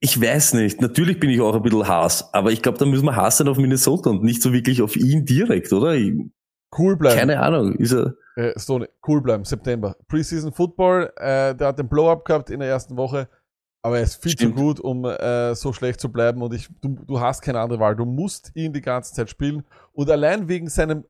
[0.00, 0.80] ich, weiß nicht.
[0.80, 3.48] Natürlich bin ich auch ein bisschen Hass, aber ich glaube, da müssen wir Hass sein
[3.48, 5.94] auf Minnesota und nicht so wirklich auf ihn direkt, oder?
[5.94, 6.12] Ich,
[6.76, 7.18] Cool bleiben.
[7.18, 7.74] keine Ahnung.
[7.76, 9.94] Ist er, Äh, Stoney, cool bleiben, September.
[10.08, 13.28] Preseason Football, äh, der hat den Blow-Up gehabt in der ersten Woche,
[13.82, 14.56] aber er ist viel Stimmt.
[14.56, 17.80] zu gut, um äh, so schlecht zu bleiben und ich, du, du hast keine andere
[17.80, 17.96] Wahl.
[17.96, 21.04] Du musst ihn die ganze Zeit spielen und allein wegen seinem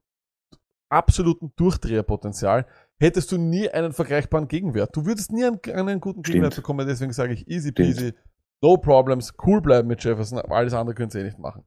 [0.88, 2.66] absoluten Durchdreherpotenzial
[2.98, 4.96] hättest du nie einen vergleichbaren Gegenwert.
[4.96, 6.64] Du würdest nie einen, einen guten Gegenwert Stimmt.
[6.64, 7.96] bekommen, deswegen sage ich easy Stimmt.
[7.96, 8.14] peasy,
[8.62, 11.64] no problems, cool bleiben mit Jefferson, aber alles andere könnt ihr eh nicht machen.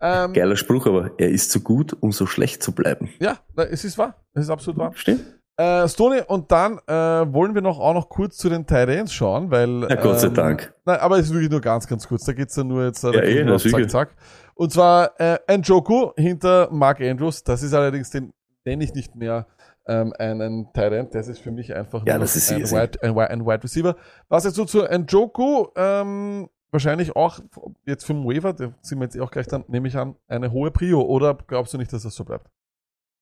[0.00, 3.10] Ähm, geiler Spruch, aber er ist zu gut, um so schlecht zu bleiben.
[3.20, 4.92] ja, es ist wahr, es ist absolut wahr.
[4.94, 5.37] Stimmt?
[5.58, 9.12] Äh, Stoney, und dann äh, wollen wir noch auch noch kurz zu den Tight Ends
[9.12, 9.88] schauen, weil.
[9.90, 10.72] Ja, Gott sei ähm, Dank.
[10.84, 12.24] Nein, aber es ist wirklich nur ganz, ganz kurz.
[12.24, 13.02] Da geht's dann nur jetzt.
[13.02, 14.10] äh, Ja, eh, auf zack, zack.
[14.54, 17.42] Und zwar äh, Njoku hinter Mark Andrews.
[17.42, 18.32] Das ist allerdings den
[18.64, 19.46] nenne ich nicht mehr
[19.88, 21.14] ähm, einen Tight End.
[21.14, 22.28] Das ist für mich einfach Ja, nur ein.
[22.30, 23.96] Wide, ein, ein Wide Receiver.
[24.28, 27.40] Was jetzt so zu Njoku, ähm, wahrscheinlich auch
[27.84, 30.14] jetzt für den Waiver, da sind wir jetzt eh auch gleich dann, nehme ich an,
[30.28, 31.02] eine hohe Prio.
[31.02, 32.48] Oder glaubst du nicht, dass das so bleibt?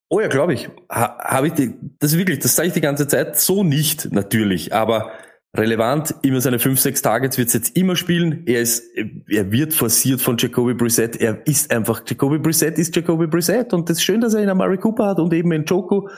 [0.09, 0.69] Oh ja, glaube ich.
[0.91, 3.39] Ha, Habe ich die, das wirklich, das sage ich die ganze Zeit.
[3.39, 5.11] So nicht, natürlich, aber
[5.57, 8.43] relevant, immer seine 5, 6 Targets wird jetzt immer spielen.
[8.47, 8.85] Er ist,
[9.29, 11.17] er wird forciert von Jacoby Brissett.
[11.17, 14.49] Er ist einfach, Jacoby Brissett ist Jacoby Brissett und das ist schön, dass er ihn
[14.49, 16.09] Amari Cooper hat und eben in Joko.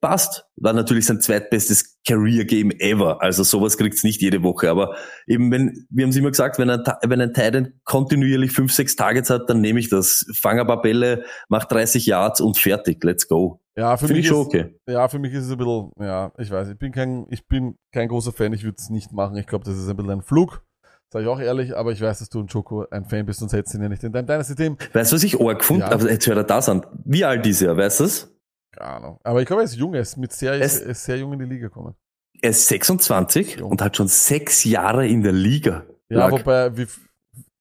[0.00, 0.46] Passt.
[0.56, 3.22] War natürlich sein zweitbestes Career-Game ever.
[3.22, 4.70] Also sowas kriegt's nicht jede Woche.
[4.70, 4.96] Aber
[5.26, 8.96] eben, wenn, wir haben es immer gesagt, wenn ein, wenn ein Titan kontinuierlich 5, 6
[8.96, 10.26] Targets hat, dann nehme ich das.
[10.34, 13.02] Fang ein paar Bälle, mach 30 Yards und fertig.
[13.02, 13.60] Let's go.
[13.76, 14.74] Ja, für Finde mich ist, okay.
[14.86, 17.76] Ja, für mich ist es ein bisschen, ja, ich weiß, ich bin kein, ich bin
[17.92, 19.36] kein großer Fan, ich würde es nicht machen.
[19.36, 20.62] Ich glaube, das ist ein bisschen ein Flug.
[21.12, 23.52] Sag ich auch ehrlich, aber ich weiß, dass du ein Joko ein Fan bist, sonst
[23.52, 24.76] hättest du ihn ja nicht in deinem Dynasty-Team.
[24.92, 25.90] Weißt du, was ich arg gefunden Ja.
[25.90, 26.86] Aber jetzt hört er das an.
[27.04, 28.39] Wie alt ist er, weißt du es?
[28.80, 29.18] Keine Ahnung.
[29.22, 31.38] Aber ich glaube, er ist jung, er ist mit sehr, Es- ist, sehr jung in
[31.40, 31.94] die Liga gekommen.
[32.42, 33.70] Er ist 26 Jung.
[33.72, 35.84] und hat schon sechs Jahre in der Liga.
[36.08, 36.32] Ja, Lag.
[36.32, 36.86] wobei, wie,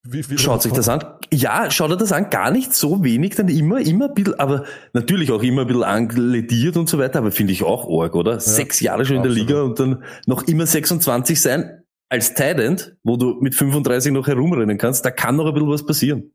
[0.03, 1.03] wie, wie Schaut sich das an?
[1.33, 2.29] Ja, schaut er das an?
[2.29, 4.63] Gar nicht so wenig, dann immer, immer ein bisschen, aber
[4.93, 8.39] natürlich auch immer ein bisschen anglediert und so weiter, aber finde ich auch arg, oder?
[8.39, 9.31] Sechs Jahre schon in der.
[9.33, 14.77] Liga und dann noch immer 26 sein als Tident, wo du mit 35 noch herumrennen
[14.77, 16.31] kannst, da kann noch ein bisschen was passieren.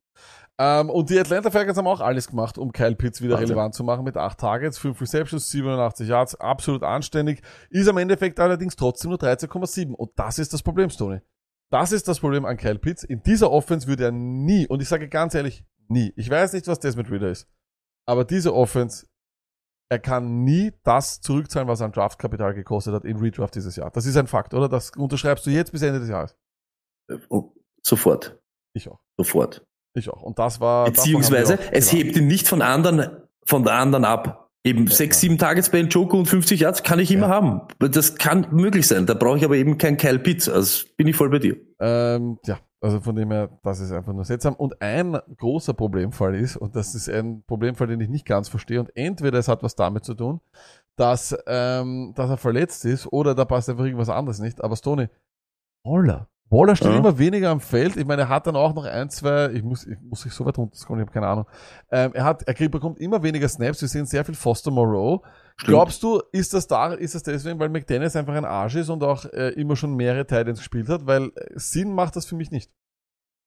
[0.59, 3.49] Ähm, und die Atlanta Falcons haben auch alles gemacht, um Kyle Pitts wieder Wahnsinn.
[3.49, 7.43] relevant zu machen mit acht Targets, fünf Receptions, 87 Yards, absolut anständig.
[7.71, 9.93] Ist am Endeffekt allerdings trotzdem nur 13,7.
[9.93, 11.21] Und das ist das Problem, Stoney.
[11.71, 13.03] Das ist das Problem an Kyle Pitts.
[13.03, 16.13] In dieser Offense würde er nie, und ich sage ganz ehrlich, nie.
[16.15, 17.49] Ich weiß nicht, was das mit Reader ist.
[18.07, 19.07] Aber diese Offense,
[19.91, 23.91] er kann nie das zurückzahlen, was er an Draftkapital gekostet hat in Redraft dieses Jahr.
[23.91, 24.69] Das ist ein Fakt, oder?
[24.69, 26.37] Das unterschreibst du jetzt bis Ende des Jahres.
[27.29, 27.53] Und
[27.83, 28.39] sofort,
[28.73, 29.01] Ich auch.
[29.19, 29.67] sofort.
[29.95, 30.23] Ich auch.
[30.23, 30.87] Und das war.
[30.87, 33.11] Beziehungsweise, auch es hebt ihn nicht von anderen,
[33.45, 34.51] von der anderen ab.
[34.67, 37.35] Eben sechs, sieben bei Joko und 50 Yards kann ich immer Ja.
[37.35, 37.61] haben.
[37.79, 39.05] Das kann möglich sein.
[39.05, 40.49] Da brauche ich aber eben kein Kyle Pitts.
[40.49, 41.57] Also bin ich voll bei dir.
[41.81, 44.55] Ähm, ja, also von dem her, das ist einfach nur seltsam.
[44.55, 48.81] Und ein großer Problemfall ist, und das ist ein Problemfall, den ich nicht ganz verstehe,
[48.81, 50.41] und entweder es hat was damit zu tun,
[50.97, 54.65] dass, ähm, dass er verletzt ist, oder da passt einfach irgendwas anderes nicht.
[54.65, 55.09] Aber Stoney,
[55.85, 56.29] Waller.
[56.51, 56.99] Waller steht Ja.
[56.99, 57.97] immer weniger am Feld.
[57.97, 60.45] Ich meine, er hat dann auch noch ein, zwei, ich muss, ich muss sich so
[60.45, 61.47] weit runterkommen, ich habe keine Ahnung.
[61.91, 63.81] Ähm, er hat, er kriegt, bekommt immer weniger Snaps.
[63.81, 65.25] Wir sehen sehr viel Foster Moreau.
[65.57, 65.69] Stimmt.
[65.69, 69.03] Glaubst du, ist das da, ist das deswegen, weil McDennis einfach ein Arsch ist und
[69.03, 71.07] auch äh, immer schon mehrere Titans gespielt hat?
[71.07, 72.71] Weil äh, Sinn macht das für mich nicht.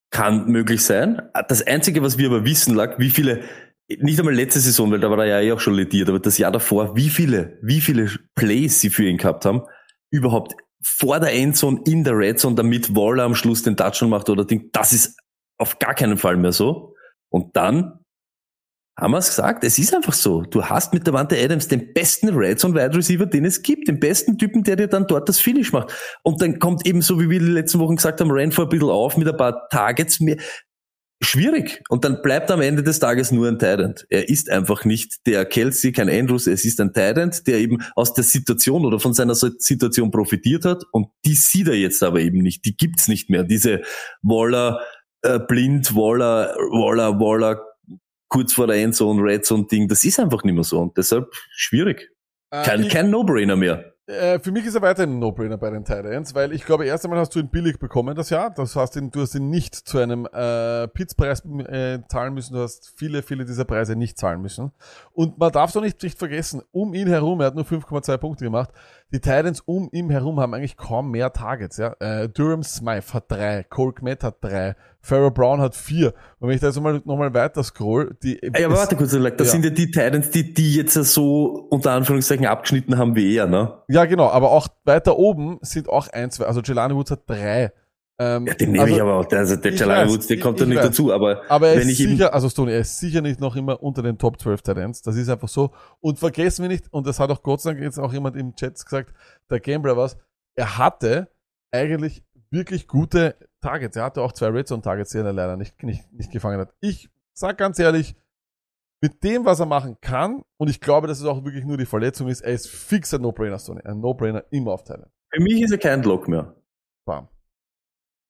[0.09, 1.21] Kann möglich sein.
[1.49, 3.41] Das Einzige, was wir aber wissen, lag, wie viele,
[3.89, 6.37] nicht einmal letzte Saison, weil da war er ja eh auch schon lediert, aber das
[6.37, 9.63] Jahr davor, wie viele, wie viele Plays sie für ihn gehabt haben,
[10.09, 10.55] überhaupt
[10.87, 14.45] vor der Endzone, in der Red Zone, damit Waller am Schluss den Touchdown macht oder
[14.45, 15.17] Ding, das ist
[15.59, 16.95] auf gar keinen Fall mehr so.
[17.29, 17.99] Und dann
[18.99, 20.41] haben wir es gesagt, es ist einfach so.
[20.41, 23.99] Du hast mit Davante Adams den besten Red Zone Wide Receiver, den es gibt, den
[23.99, 25.93] besten Typen, der dir dann dort das Finish macht.
[26.23, 28.89] Und dann kommt eben so, wie wir die letzten Wochen gesagt haben, Renfro ein bisschen
[28.89, 30.37] auf mit ein paar Targets mehr.
[31.19, 31.81] Schwierig.
[31.89, 34.05] Und dann bleibt am Ende des Tages nur ein Tident.
[34.09, 38.13] Er ist einfach nicht der Kelsey, kein Andrews, es ist ein Tident, der eben aus
[38.13, 40.83] der Situation oder von seiner Situation profitiert hat.
[40.91, 42.65] Und die sieht er jetzt aber eben nicht.
[42.65, 43.43] Die gibt's nicht mehr.
[43.43, 43.81] Diese
[44.21, 44.79] Waller,
[45.23, 47.65] äh, blind, Waller, Waller, Waller,
[48.29, 50.79] kurz vor der Endzone, Red Zone Ding, das ist einfach nicht mehr so.
[50.79, 52.11] Und deshalb schwierig.
[52.51, 53.96] Kein, Äh, ich, kein No-Brainer mehr.
[54.07, 57.03] Äh, für mich ist er weiterhin ein No-Brainer bei den Titans, weil ich glaube, erst
[57.03, 58.49] einmal hast du ihn billig bekommen das Jahr.
[58.49, 62.53] Das heißt, du hast ihn nicht zu einem äh, Pitzpreis äh, zahlen müssen.
[62.53, 64.71] Du hast viele, viele dieser Preise nicht zahlen müssen.
[65.11, 68.45] Und man darf doch nicht, nicht vergessen, um ihn herum, er hat nur 5,2 Punkte
[68.45, 68.69] gemacht.
[69.13, 71.77] Die Titans um ihn herum haben eigentlich kaum mehr Targets.
[71.77, 71.95] Ja?
[71.99, 76.13] Äh, Durham Smythe hat drei, Cole Kmet hat drei, Farrah Brown hat vier.
[76.39, 79.11] Und wenn ich da jetzt nochmal noch mal weiter scroll, die Ja, aber warte kurz,
[79.11, 79.45] das ja.
[79.45, 83.81] sind ja die Titans, die, die jetzt so unter Anführungszeichen abgeschnitten haben wie er, ne?
[83.87, 87.71] Ja, genau, aber auch weiter oben sind auch ein, zwei, also Jelani Woods hat drei.
[88.19, 89.31] Ähm, Ja, den nehme also, ich aber auch.
[89.31, 90.87] Also der Jalari Woods, der kommt da ich nicht weiß.
[90.87, 93.55] dazu, aber, Aber er wenn ist ich sicher, also Stoney, er ist sicher nicht noch
[93.55, 95.01] immer unter den Top 12 Talents.
[95.01, 95.71] Das ist einfach so.
[95.99, 98.55] Und vergessen wir nicht, und das hat auch Gott sei Dank jetzt auch jemand im
[98.55, 99.13] Chat gesagt,
[99.49, 100.17] der Gambler was,
[100.55, 101.29] er hatte
[101.71, 103.95] eigentlich wirklich gute Targets.
[103.97, 106.73] Er hatte auch zwei Red Zone Targets, die er leider nicht, nicht, nicht gefangen hat.
[106.79, 108.15] Ich sag ganz ehrlich,
[108.99, 111.85] mit dem, was er machen kann, und ich glaube, dass es auch wirklich nur die
[111.85, 113.81] Verletzung ist, er ist fix ein No-Brainer, Stoney.
[113.83, 115.05] Ein No-Brainer immer aufteilen.
[115.31, 116.55] für mich ist er kein Lock mehr.
[117.05, 117.27] Bam.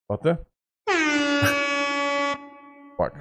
[0.10, 0.46] Warte.
[2.96, 3.14] Fuck.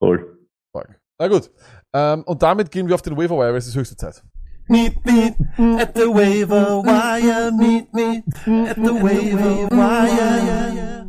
[0.00, 0.38] Voll.
[0.72, 0.88] Fuck.
[1.18, 1.50] Na gut.
[1.92, 4.22] Ähm, und damit gehen wir auf den Waiver Wire, weil es ist höchste Zeit.
[4.68, 5.34] Meet me
[5.78, 7.52] at the waiver wire.
[7.52, 8.22] Meet me
[8.70, 11.04] at the waiver wire.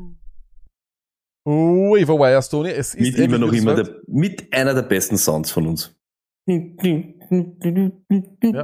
[1.45, 2.71] Waiver Wire, Stoney.
[2.71, 5.95] Es ist Mit immer noch immer der, mit einer der besten Sounds von uns.
[6.47, 6.55] Ja,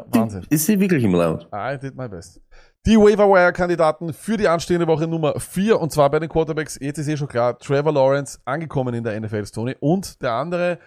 [0.10, 0.46] Wahnsinn.
[0.50, 1.48] Ist sie wirklich im Lounge?
[1.54, 2.42] I did my best.
[2.88, 7.08] Die Waiver-Wire-Kandidaten für die anstehende Woche Nummer 4 und zwar bei den Quarterbacks, jetzt ist
[7.08, 9.76] eh schon klar, Trevor Lawrence angekommen in der NFL, Tony.
[9.80, 10.80] Und der andere,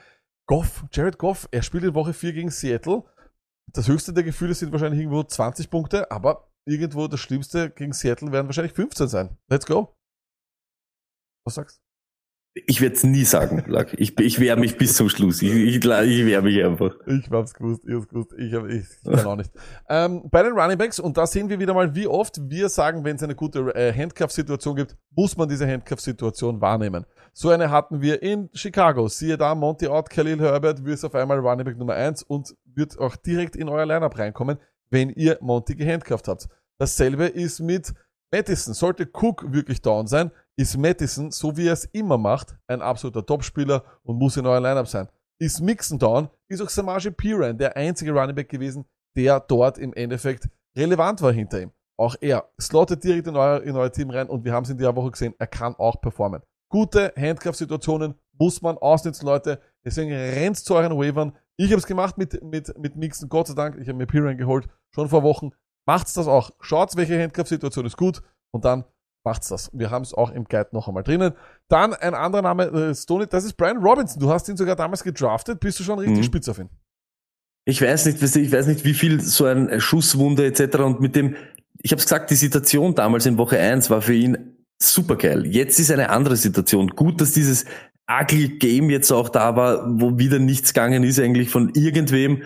[0.49, 3.05] Goff, Jared Goff, er spielt in Woche 4 gegen Seattle.
[3.73, 8.33] Das höchste der Gefühle sind wahrscheinlich irgendwo 20 Punkte, aber irgendwo das Schlimmste gegen Seattle
[8.33, 9.39] werden wahrscheinlich 15 sein.
[9.49, 9.95] Let's go.
[11.47, 11.84] Was sagst?
[12.55, 13.95] Ich werde es nie sagen, Lack.
[13.99, 15.43] Ich, ich wehre mich bis zum Schluss.
[15.43, 16.95] Ich, ich, ich wehre mich einfach.
[17.05, 19.51] Ich hab's gewusst, ihr hab's gewusst, ich, hab, ich, ich kann auch nicht.
[19.89, 23.05] ähm, bei den Running Backs, und da sehen wir wieder mal, wie oft wir sagen,
[23.05, 27.05] wenn es eine gute äh, Handcuff-Situation gibt, muss man diese Handcuff-Situation wahrnehmen.
[27.33, 29.09] So eine hatten wir in Chicago.
[29.09, 32.97] Siehe da, Monty Ott, Khalil Herbert wird auf einmal Running Back Nummer 1 und wird
[33.01, 34.59] auch direkt in euer Lineup reinkommen,
[34.91, 36.49] wenn ihr Monty gehandcuffed habt.
[36.79, 37.93] Dasselbe ist mit
[38.31, 38.75] Madison.
[38.75, 43.25] Sollte Cook wirklich down sein, ist Madison, so wie er es immer macht, ein absoluter
[43.25, 45.09] Topspieler und muss in euer Lineup sein.
[45.39, 48.85] Ist Mixon down, ist auch Samaje Piran der einzige Running Back gewesen,
[49.17, 51.73] der dort im Endeffekt relevant war hinter ihm.
[51.97, 54.79] Auch er slottet direkt in euer, in euer Team rein und wir haben es in
[54.79, 56.43] der Woche gesehen, er kann auch performen.
[56.69, 59.61] Gute Handcuff-Situationen muss man ausnutzen, Leute.
[59.85, 61.37] Deswegen rennt zu euren Wavern.
[61.57, 63.77] Ich habe es gemacht mit, mit, mit Mixon, Gott sei Dank.
[63.79, 65.51] Ich habe mir Piran geholt, schon vor Wochen.
[65.87, 66.51] Macht's das auch.
[66.61, 68.85] Schaut, welche Handcuff-Situation ist gut und dann
[69.25, 69.71] macht's das.
[69.73, 71.33] Wir haben es auch im Guide noch einmal drinnen.
[71.69, 74.21] Dann ein anderer Name, äh, Stoney, das ist Brian Robinson.
[74.21, 75.61] Du hast ihn sogar damals gedraftet.
[75.61, 76.23] Bist du schon richtig Mhm.
[76.25, 76.69] spitz auf ihn?
[77.67, 80.85] Ich weiß nicht, ich weiß nicht, wie viel so ein Schusswunde etc.
[80.85, 81.37] und mit dem,
[81.83, 85.47] ich habe gesagt, die Situation damals in Woche 1 war für ihn super geil.
[85.47, 86.89] Jetzt ist eine andere Situation.
[86.89, 87.65] Gut, dass dieses
[88.11, 92.43] ugly Game jetzt auch da war, wo wieder nichts gegangen ist eigentlich von irgendwem.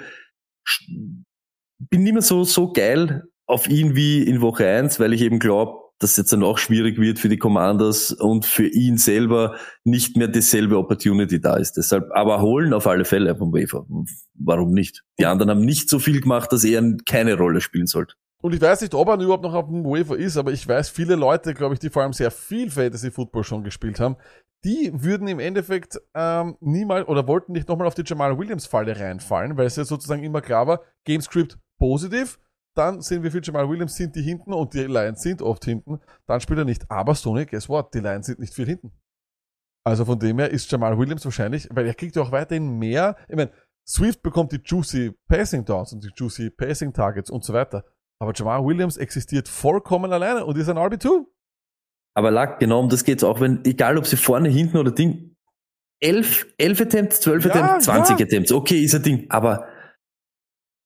[1.81, 5.39] Bin nicht mehr so, so geil auf ihn wie in Woche 1, weil ich eben
[5.41, 10.17] glaube, dass jetzt dann auch schwierig wird für die Commanders und für ihn selber nicht
[10.17, 11.77] mehr dieselbe Opportunity da ist.
[11.77, 13.87] Deshalb, aber holen auf alle Fälle vom Wafer.
[14.35, 15.05] Warum nicht?
[15.19, 18.15] Die anderen haben nicht so viel gemacht, dass er keine Rolle spielen sollte.
[18.41, 20.91] Und ich weiß nicht, ob er überhaupt noch auf dem Waiver ist, aber ich weiß,
[20.91, 24.17] viele Leute, glaube ich, die vor allem sehr viel Fantasy Football schon gespielt haben,
[24.65, 28.99] die würden im Endeffekt ähm, niemals oder wollten nicht nochmal auf die Jamal Williams Falle
[28.99, 32.39] reinfallen, weil es ja sozusagen immer klar war, Gamescript positiv,
[32.79, 36.01] dann sehen wir für Jamal Williams sind die hinten und die Lions sind oft hinten,
[36.27, 36.91] dann spielt er nicht.
[36.91, 37.93] Aber Stoney, guess what?
[37.93, 38.93] Die Lions sind nicht viel hinten.
[39.85, 43.17] Also von dem her ist Jamal Williams wahrscheinlich, weil er kriegt ja auch weiterhin mehr,
[43.29, 43.51] ich meine,
[43.87, 47.85] Swift bekommt die juicy Passing Downs und die juicy Passing Targets und so weiter.
[48.21, 51.25] Aber Jamal Williams existiert vollkommen alleine und ist ein RB2.
[52.15, 55.37] Aber lag, genau um das geht's auch, wenn, egal ob sie vorne, hinten oder Ding,
[56.01, 58.27] elf, elf Attempts, zwölf Ja, Attempts, 20 ja.
[58.27, 59.69] Attempts, okay, ist ein Ding, aber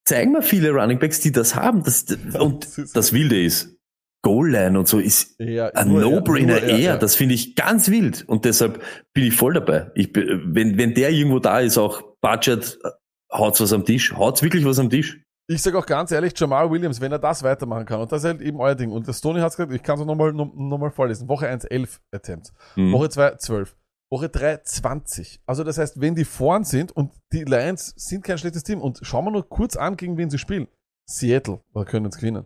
[0.05, 2.05] zeigen mir viele Running Backs, die das haben, das,
[2.39, 3.77] und Das Wilde ist,
[4.23, 6.97] Goal-Line und so ist Ja, ein er, No-Brainer er, eher, ja.
[6.97, 9.91] das finde ich ganz wild und deshalb bin ich voll dabei.
[9.95, 12.89] Ich, wenn, wenn der irgendwo da ist, auch Budget, äh,
[13.33, 15.21] haut's was am Tisch, haut's wirklich was am Tisch.
[15.49, 18.29] Ich sage auch ganz ehrlich, Jamal Williams, wenn er das weitermachen kann, und das ist
[18.29, 18.93] halt eben euer Ding.
[18.93, 21.29] Und das Tony hat gesagt, ich kann es nochmal noch, mal vorlesen.
[21.29, 22.53] Woche 1, 11 Attempts.
[22.75, 22.93] Hm.
[22.93, 23.77] Woche 2, 12.
[24.13, 25.41] Woche 3, 20.
[25.47, 29.01] Also das heißt, wenn die vorn sind und die Lions sind kein schlechtes Team und
[29.03, 30.69] schauen wir nur kurz an, gegen wen sie spielen.
[31.09, 32.45] Seattle, da können uns gewinnen.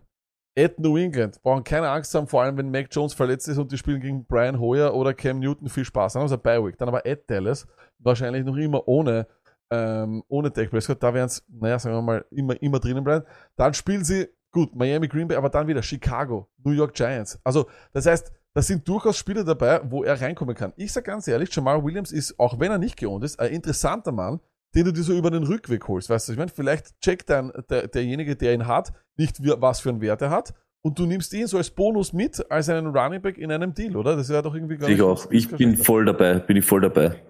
[0.57, 3.71] At New England, brauchen keine Angst haben, vor allem wenn Mac Jones verletzt ist und
[3.71, 6.13] die spielen gegen Brian Hoyer oder Cam Newton, viel Spaß.
[6.13, 6.77] Dann haben sie bei Week.
[6.77, 7.67] Dann aber at Dallas,
[7.99, 9.27] wahrscheinlich noch immer ohne,
[9.69, 11.03] ähm, ohne Dak Prescott.
[11.03, 13.25] Da werden es, naja, sagen wir mal, immer, immer drinnen bleiben.
[13.57, 17.39] Dann spielen sie, gut, Miami Green Bay, aber dann wieder Chicago, New York Giants.
[17.43, 20.73] Also, das heißt, da sind durchaus Spieler dabei, wo er reinkommen kann.
[20.77, 24.11] Ich sag ganz ehrlich, Jamal Williams ist, auch wenn er nicht geohnt ist, ein interessanter
[24.11, 24.39] Mann,
[24.73, 26.09] den du dir so über den Rückweg holst.
[26.09, 29.89] Weißt du, ich meine, vielleicht checkt dann der, derjenige, der ihn hat, nicht was für
[29.89, 30.55] einen Wert er hat.
[30.83, 33.95] Und du nimmst ihn so als Bonus mit, als einen Running Back in einem Deal,
[33.95, 34.15] oder?
[34.15, 35.29] Das wäre doch irgendwie gar Ich auch.
[35.29, 37.21] Ich bin voll dabei, bin ich voll dabei.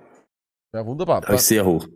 [0.74, 1.24] Ja, wunderbar.
[1.24, 1.90] Habe ich sehr hoch.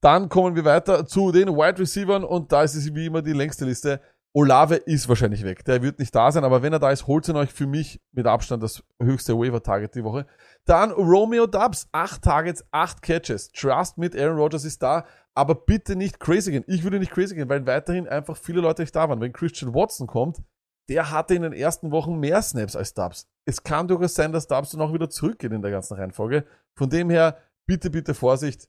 [0.00, 3.34] Dann kommen wir weiter zu den Wide Receivers und da ist es wie immer die
[3.34, 4.00] längste Liste.
[4.34, 5.64] Olave ist wahrscheinlich weg.
[5.66, 8.00] Der wird nicht da sein, aber wenn er da ist, holt ihn euch für mich
[8.12, 10.26] mit Abstand das höchste Waiver-Target die Woche.
[10.64, 11.88] Dann Romeo Dubs.
[11.92, 13.52] Acht Targets, acht Catches.
[13.52, 15.04] Trust mit Aaron Rodgers ist da,
[15.34, 16.64] aber bitte nicht crazy gehen.
[16.66, 19.20] Ich würde nicht crazy gehen, weil weiterhin einfach viele Leute nicht da waren.
[19.20, 20.42] Wenn Christian Watson kommt,
[20.88, 23.28] der hatte in den ersten Wochen mehr Snaps als Dubs.
[23.44, 26.46] Es kann durchaus sein, dass Dubs dann auch wieder zurückgeht in der ganzen Reihenfolge.
[26.74, 27.36] Von dem her,
[27.66, 28.68] bitte, bitte Vorsicht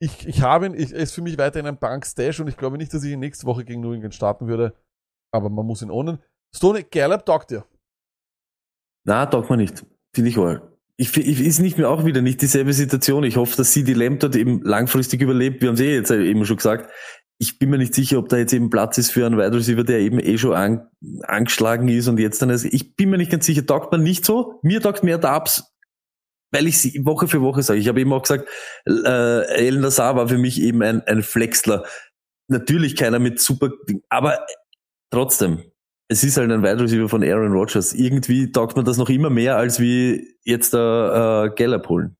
[0.00, 2.78] ich, ich habe ihn, ich, er ist für mich weiterhin ein Bank-Stash und ich glaube
[2.78, 4.74] nicht, dass ich ihn nächste Woche gegen New England starten würde.
[5.32, 6.18] Aber man muss ihn ownen.
[6.54, 7.64] Stoney Gallup taugt dir.
[9.04, 9.84] Na, taugt man nicht.
[10.14, 10.62] Finde ich all.
[10.96, 13.24] Ich, ich, ist nicht mehr auch wieder nicht dieselbe Situation.
[13.24, 15.62] Ich hoffe, dass sie die Lamb dort eben langfristig überlebt.
[15.62, 16.90] Wir haben es eh jetzt eben schon gesagt.
[17.38, 19.82] Ich bin mir nicht sicher, ob da jetzt eben Platz ist für einen Wide Receiver,
[19.82, 20.90] der eben eh schon an,
[21.22, 22.66] angeschlagen ist und jetzt dann ist.
[22.66, 24.60] Ich bin mir nicht ganz sicher, taugt man nicht so.
[24.62, 25.72] Mir taugt mehr Dubs,
[26.50, 27.80] weil ich sie Woche für Woche sage.
[27.80, 28.46] Ich habe eben auch gesagt,
[28.86, 31.86] äh, El Nassar war für mich eben ein, ein Flexler.
[32.48, 33.70] natürlich keiner mit super,
[34.10, 34.44] aber
[35.10, 35.64] trotzdem,
[36.08, 37.92] es ist halt ein Wide Receiver von Aaron Rodgers.
[37.92, 42.16] Irgendwie taugt man das noch immer mehr, als wie jetzt der äh, Gallup holen.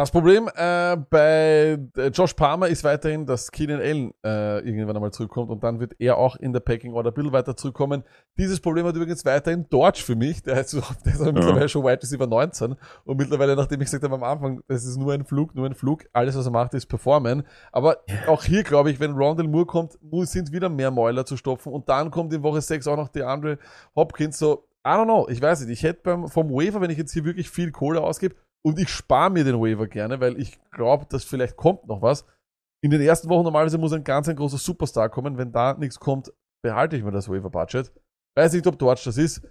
[0.00, 5.12] Das Problem äh, bei äh, Josh Palmer ist weiterhin, dass Keenan Allen äh, irgendwann einmal
[5.12, 8.02] zurückkommt und dann wird er auch in der Packing Order Bill weiter zurückkommen.
[8.38, 10.42] Dieses Problem hat übrigens weiterhin Dortch für mich.
[10.42, 14.14] Der ist, der ist mittlerweile schon Wide Receiver 19 und mittlerweile, nachdem ich gesagt habe
[14.14, 16.86] am Anfang, es ist nur ein Flug, nur ein Flug, alles was er macht ist
[16.86, 17.42] performen.
[17.70, 21.74] Aber auch hier glaube ich, wenn Rondell Moore kommt, sind wieder mehr Mäuler zu stopfen
[21.74, 23.58] und dann kommt in Woche 6 auch noch der Andre
[23.94, 26.96] Hopkins so, I don't know, ich weiß nicht, ich hätte beim, vom Waiver, wenn ich
[26.96, 30.58] jetzt hier wirklich viel Kohle ausgebe, und ich spare mir den Waiver gerne, weil ich
[30.70, 32.24] glaube, dass vielleicht kommt noch was.
[32.82, 35.38] In den ersten Wochen normalerweise muss ein ganz ein großer Superstar kommen.
[35.38, 36.32] Wenn da nichts kommt,
[36.62, 37.92] behalte ich mir das Waiver-Budget.
[38.36, 39.42] Weiß nicht, ob Dodge das ist.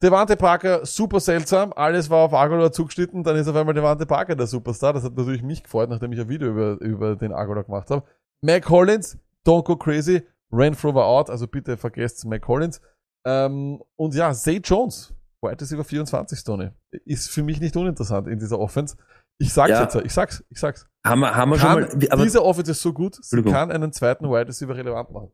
[0.00, 1.72] Devante Parker, super seltsam.
[1.72, 3.24] Alles war auf Agolor zugeschnitten.
[3.24, 4.92] Dann ist auf einmal Devante Parker der Superstar.
[4.92, 8.04] Das hat natürlich mich gefreut, nachdem ich ein Video über, über den Agolor gemacht habe.
[8.40, 10.22] Mac Hollins, don't go crazy.
[10.52, 12.80] Renfro war out, also bitte vergesst Mac Hollins.
[13.26, 15.12] Ähm, und ja, Zay Jones,
[15.42, 16.70] Wide Receiver 24, Tony.
[17.04, 18.96] Ist für mich nicht uninteressant in dieser Offense.
[19.38, 19.82] Ich sag's ja.
[19.82, 20.86] jetzt, ich sag's, ich sag's.
[21.06, 23.70] Haben wir, haben wir kann, schon mal, aber, diese Offense ist so gut, sie kann
[23.70, 25.30] einen zweiten Wide Receiver relevant machen.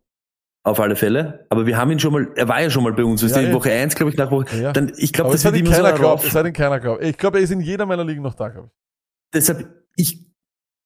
[0.66, 1.46] Auf alle Fälle.
[1.50, 3.52] Aber wir haben ihn schon mal, er war ja schon mal bei uns, ja, in
[3.52, 4.72] Woche 1, glaube ich, nach Woche, ja.
[4.72, 7.02] dann, ich glaube, das wird ihm keiner so glaubt, Es hat ihn keiner glaubt.
[7.02, 8.74] Ich glaube, er ist in jeder meiner Ligen noch da, glaube ich.
[9.34, 10.30] Deshalb, ich,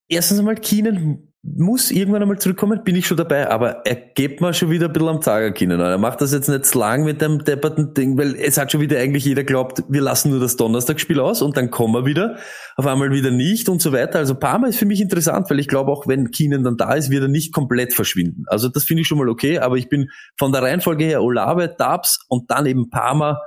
[0.09, 4.53] erstens einmal, Keenan muss irgendwann einmal zurückkommen, bin ich schon dabei, aber er geht mir
[4.53, 5.79] schon wieder ein bisschen am Zager können.
[5.79, 8.81] Er macht das jetzt nicht so lang mit dem depperten Ding, weil es hat schon
[8.81, 12.37] wieder eigentlich jeder glaubt, wir lassen nur das Donnerstagsspiel aus und dann kommen wir wieder,
[12.75, 14.19] auf einmal wieder nicht und so weiter.
[14.19, 17.09] Also Parma ist für mich interessant, weil ich glaube auch, wenn Keenan dann da ist,
[17.09, 18.43] wird er nicht komplett verschwinden.
[18.47, 21.73] Also das finde ich schon mal okay, aber ich bin von der Reihenfolge her Olave,
[21.77, 23.39] Dabs und dann eben Parma,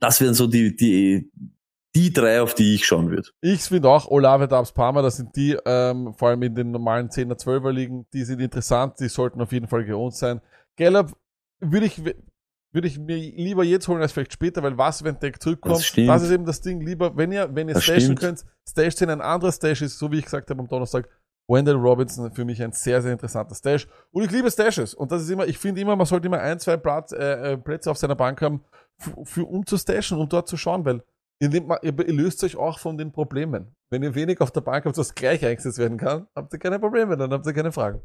[0.00, 1.30] das wären so die, die,
[1.98, 3.28] die drei, auf die ich schauen würde.
[3.40, 7.08] Ich finde auch Olave Dabs Palmer, das sind die, ähm, vor allem in den normalen
[7.08, 10.40] 10er, 12er Ligen, die sind interessant, die sollten auf jeden Fall geohnt sein.
[10.76, 11.16] Gallup
[11.58, 15.42] würde ich, würde ich mir lieber jetzt holen als vielleicht später, weil was, wenn Deck
[15.42, 18.20] zurückkommt, das, das, ist eben das Ding, lieber, wenn ihr, wenn ihr das stashen stimmt.
[18.20, 21.08] könnt, Stash 10 ein anderer Stash ist, so wie ich gesagt habe am Donnerstag,
[21.48, 23.88] Wendell Robinson für mich ein sehr, sehr interessanter Stash.
[24.12, 24.92] Und ich liebe Stashes.
[24.92, 27.56] Und das ist immer, ich finde immer, man sollte immer ein, zwei Platz, äh, äh
[27.56, 28.62] Plätze auf seiner Bank haben,
[29.24, 31.02] für, um zu stashen und dort zu schauen, weil
[31.40, 33.76] Ihr, mal, ihr löst euch auch von den Problemen.
[33.90, 36.78] Wenn ihr wenig auf der Bank habt, was gleich eingesetzt werden kann, habt ihr keine
[36.78, 38.02] Probleme, dann habt ihr keine Fragen.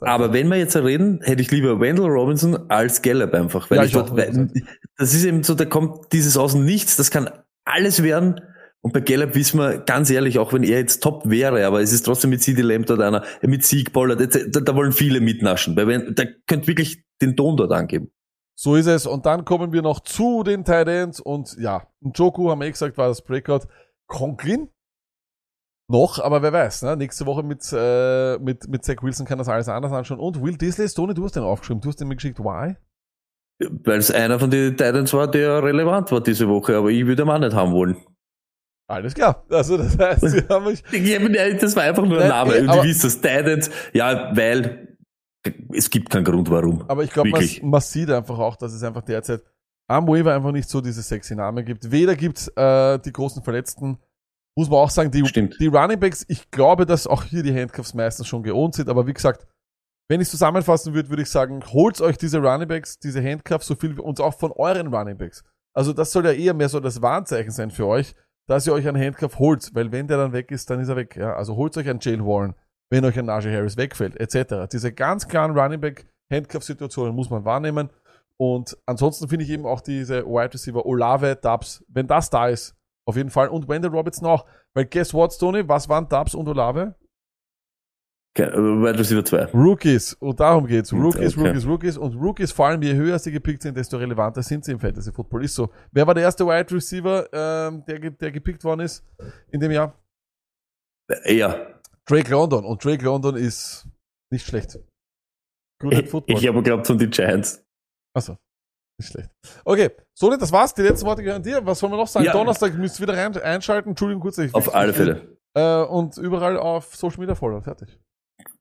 [0.00, 3.70] Aber wenn wir jetzt reden, hätte ich lieber Wendell Robinson als Gallup einfach.
[3.70, 4.50] Weil ja, ich, dort, weil,
[4.98, 7.30] das ist eben so, da kommt dieses aus dem Nichts, das kann
[7.64, 8.40] alles werden.
[8.82, 11.92] Und bei Gallup wissen wir ganz ehrlich, auch wenn er jetzt top wäre, aber es
[11.92, 15.74] ist trotzdem mit CD Lamb dort einer, mit Sieg Pollard, da, da wollen viele mitnaschen.
[15.74, 18.10] Weil da könnt wirklich den Ton dort angeben.
[18.58, 19.06] So ist es.
[19.06, 21.20] Und dann kommen wir noch zu den Titans.
[21.20, 23.68] Und ja, Joku, haben wir eh gesagt, war das Breakout.
[24.08, 24.68] Conklin?
[25.90, 26.96] Noch, aber wer weiß, ne?
[26.96, 30.18] Nächste Woche mit, äh, mit, mit Zach Wilson kann das alles anders anschauen.
[30.18, 31.80] Und Will Disley, Tony, du hast den aufgeschrieben.
[31.80, 32.40] Du hast den mir geschickt.
[32.40, 32.76] Why?
[33.60, 37.22] Weil es einer von den Titans war, der relevant war diese Woche, aber ich würde
[37.22, 37.96] ihn auch nicht haben wollen.
[38.88, 39.44] Alles klar.
[39.50, 40.82] Also das heißt, wir haben mich.
[41.60, 42.56] das war einfach nur ein Name.
[42.56, 44.87] Äh, du wisst das, Titans, ja, weil
[45.72, 46.84] es gibt keinen Grund, warum.
[46.88, 49.42] Aber ich glaube, man, man, sieht einfach auch, dass es einfach derzeit
[49.86, 51.90] am Waiver einfach nicht so diese sexy Namen gibt.
[51.90, 53.98] Weder gibt es äh, die großen Verletzten,
[54.56, 57.94] muss man auch sagen, die, die Running Backs, ich glaube, dass auch hier die Handcuffs
[57.94, 59.46] meistens schon geohnt sind, aber wie gesagt,
[60.08, 63.76] wenn ich zusammenfassen würde, würde ich sagen, holt euch diese Running Backs, diese Handcuffs, so
[63.76, 65.44] viel wie uns auch von euren Running Backs.
[65.74, 68.14] Also das soll ja eher mehr so das Warnzeichen sein für euch,
[68.46, 70.96] dass ihr euch einen Handcuff holt, weil wenn der dann weg ist, dann ist er
[70.96, 71.16] weg.
[71.16, 71.34] Ja?
[71.34, 72.54] Also holt euch einen Jalen Warren,
[72.90, 74.68] wenn euch ein Najee Harris wegfällt, etc.
[74.70, 77.90] Diese ganz klaren Running Back Handcuff-Situationen muss man wahrnehmen.
[78.36, 82.76] Und ansonsten finde ich eben auch diese Wide Receiver Olave, Dubs, wenn das da ist,
[83.06, 83.48] auf jeden Fall.
[83.48, 84.46] Und Wendell Robertson auch.
[84.74, 85.66] Weil guess what, Tony?
[85.68, 86.94] Was waren Dubs und Olave?
[88.36, 89.46] Okay, Wide Receiver 2.
[89.46, 90.14] Rookies.
[90.14, 90.92] Und darum geht's.
[90.92, 91.48] Rookies, okay.
[91.48, 91.98] Rookies, Rookies.
[91.98, 95.10] Und Rookies, vor allem je höher sie gepickt sind, desto relevanter sind sie im Fantasy
[95.10, 95.44] Football.
[95.44, 95.70] Ist so.
[95.90, 99.04] Wer war der erste Wide Receiver, ähm, der, der gepickt worden ist
[99.50, 99.94] in dem Jahr?
[101.24, 101.56] Ja.
[102.08, 102.64] Drake London.
[102.64, 103.86] Und Drake London ist
[104.32, 104.78] nicht schlecht.
[105.80, 106.36] Gut ich, Football.
[106.36, 107.64] Ich habe geglaubt von den Giants.
[108.14, 108.36] Achso.
[109.00, 109.30] Nicht schlecht.
[109.64, 110.74] Okay, so das war's.
[110.74, 111.64] Die letzten Worte gehören dir.
[111.64, 112.26] Was soll man noch sagen?
[112.26, 112.32] Ja.
[112.32, 113.90] Donnerstag müsst ihr wieder rein, einschalten.
[113.90, 114.38] Entschuldigung kurz.
[114.38, 115.38] Ich auf alle Fälle.
[115.54, 117.62] Äh, und überall auf Social Media folgen.
[117.62, 117.98] Fertig.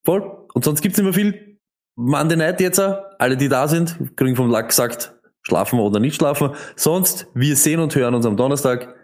[0.06, 0.48] Voll.
[0.54, 1.60] Und sonst gibt's nicht mehr viel.
[1.96, 2.80] Monday Night jetzt.
[2.80, 6.54] Alle, die da sind, kriegen vom Lack gesagt, schlafen wir oder nicht schlafen.
[6.76, 8.96] Sonst, wir sehen und hören uns am Donnerstag.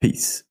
[0.00, 0.45] Peace.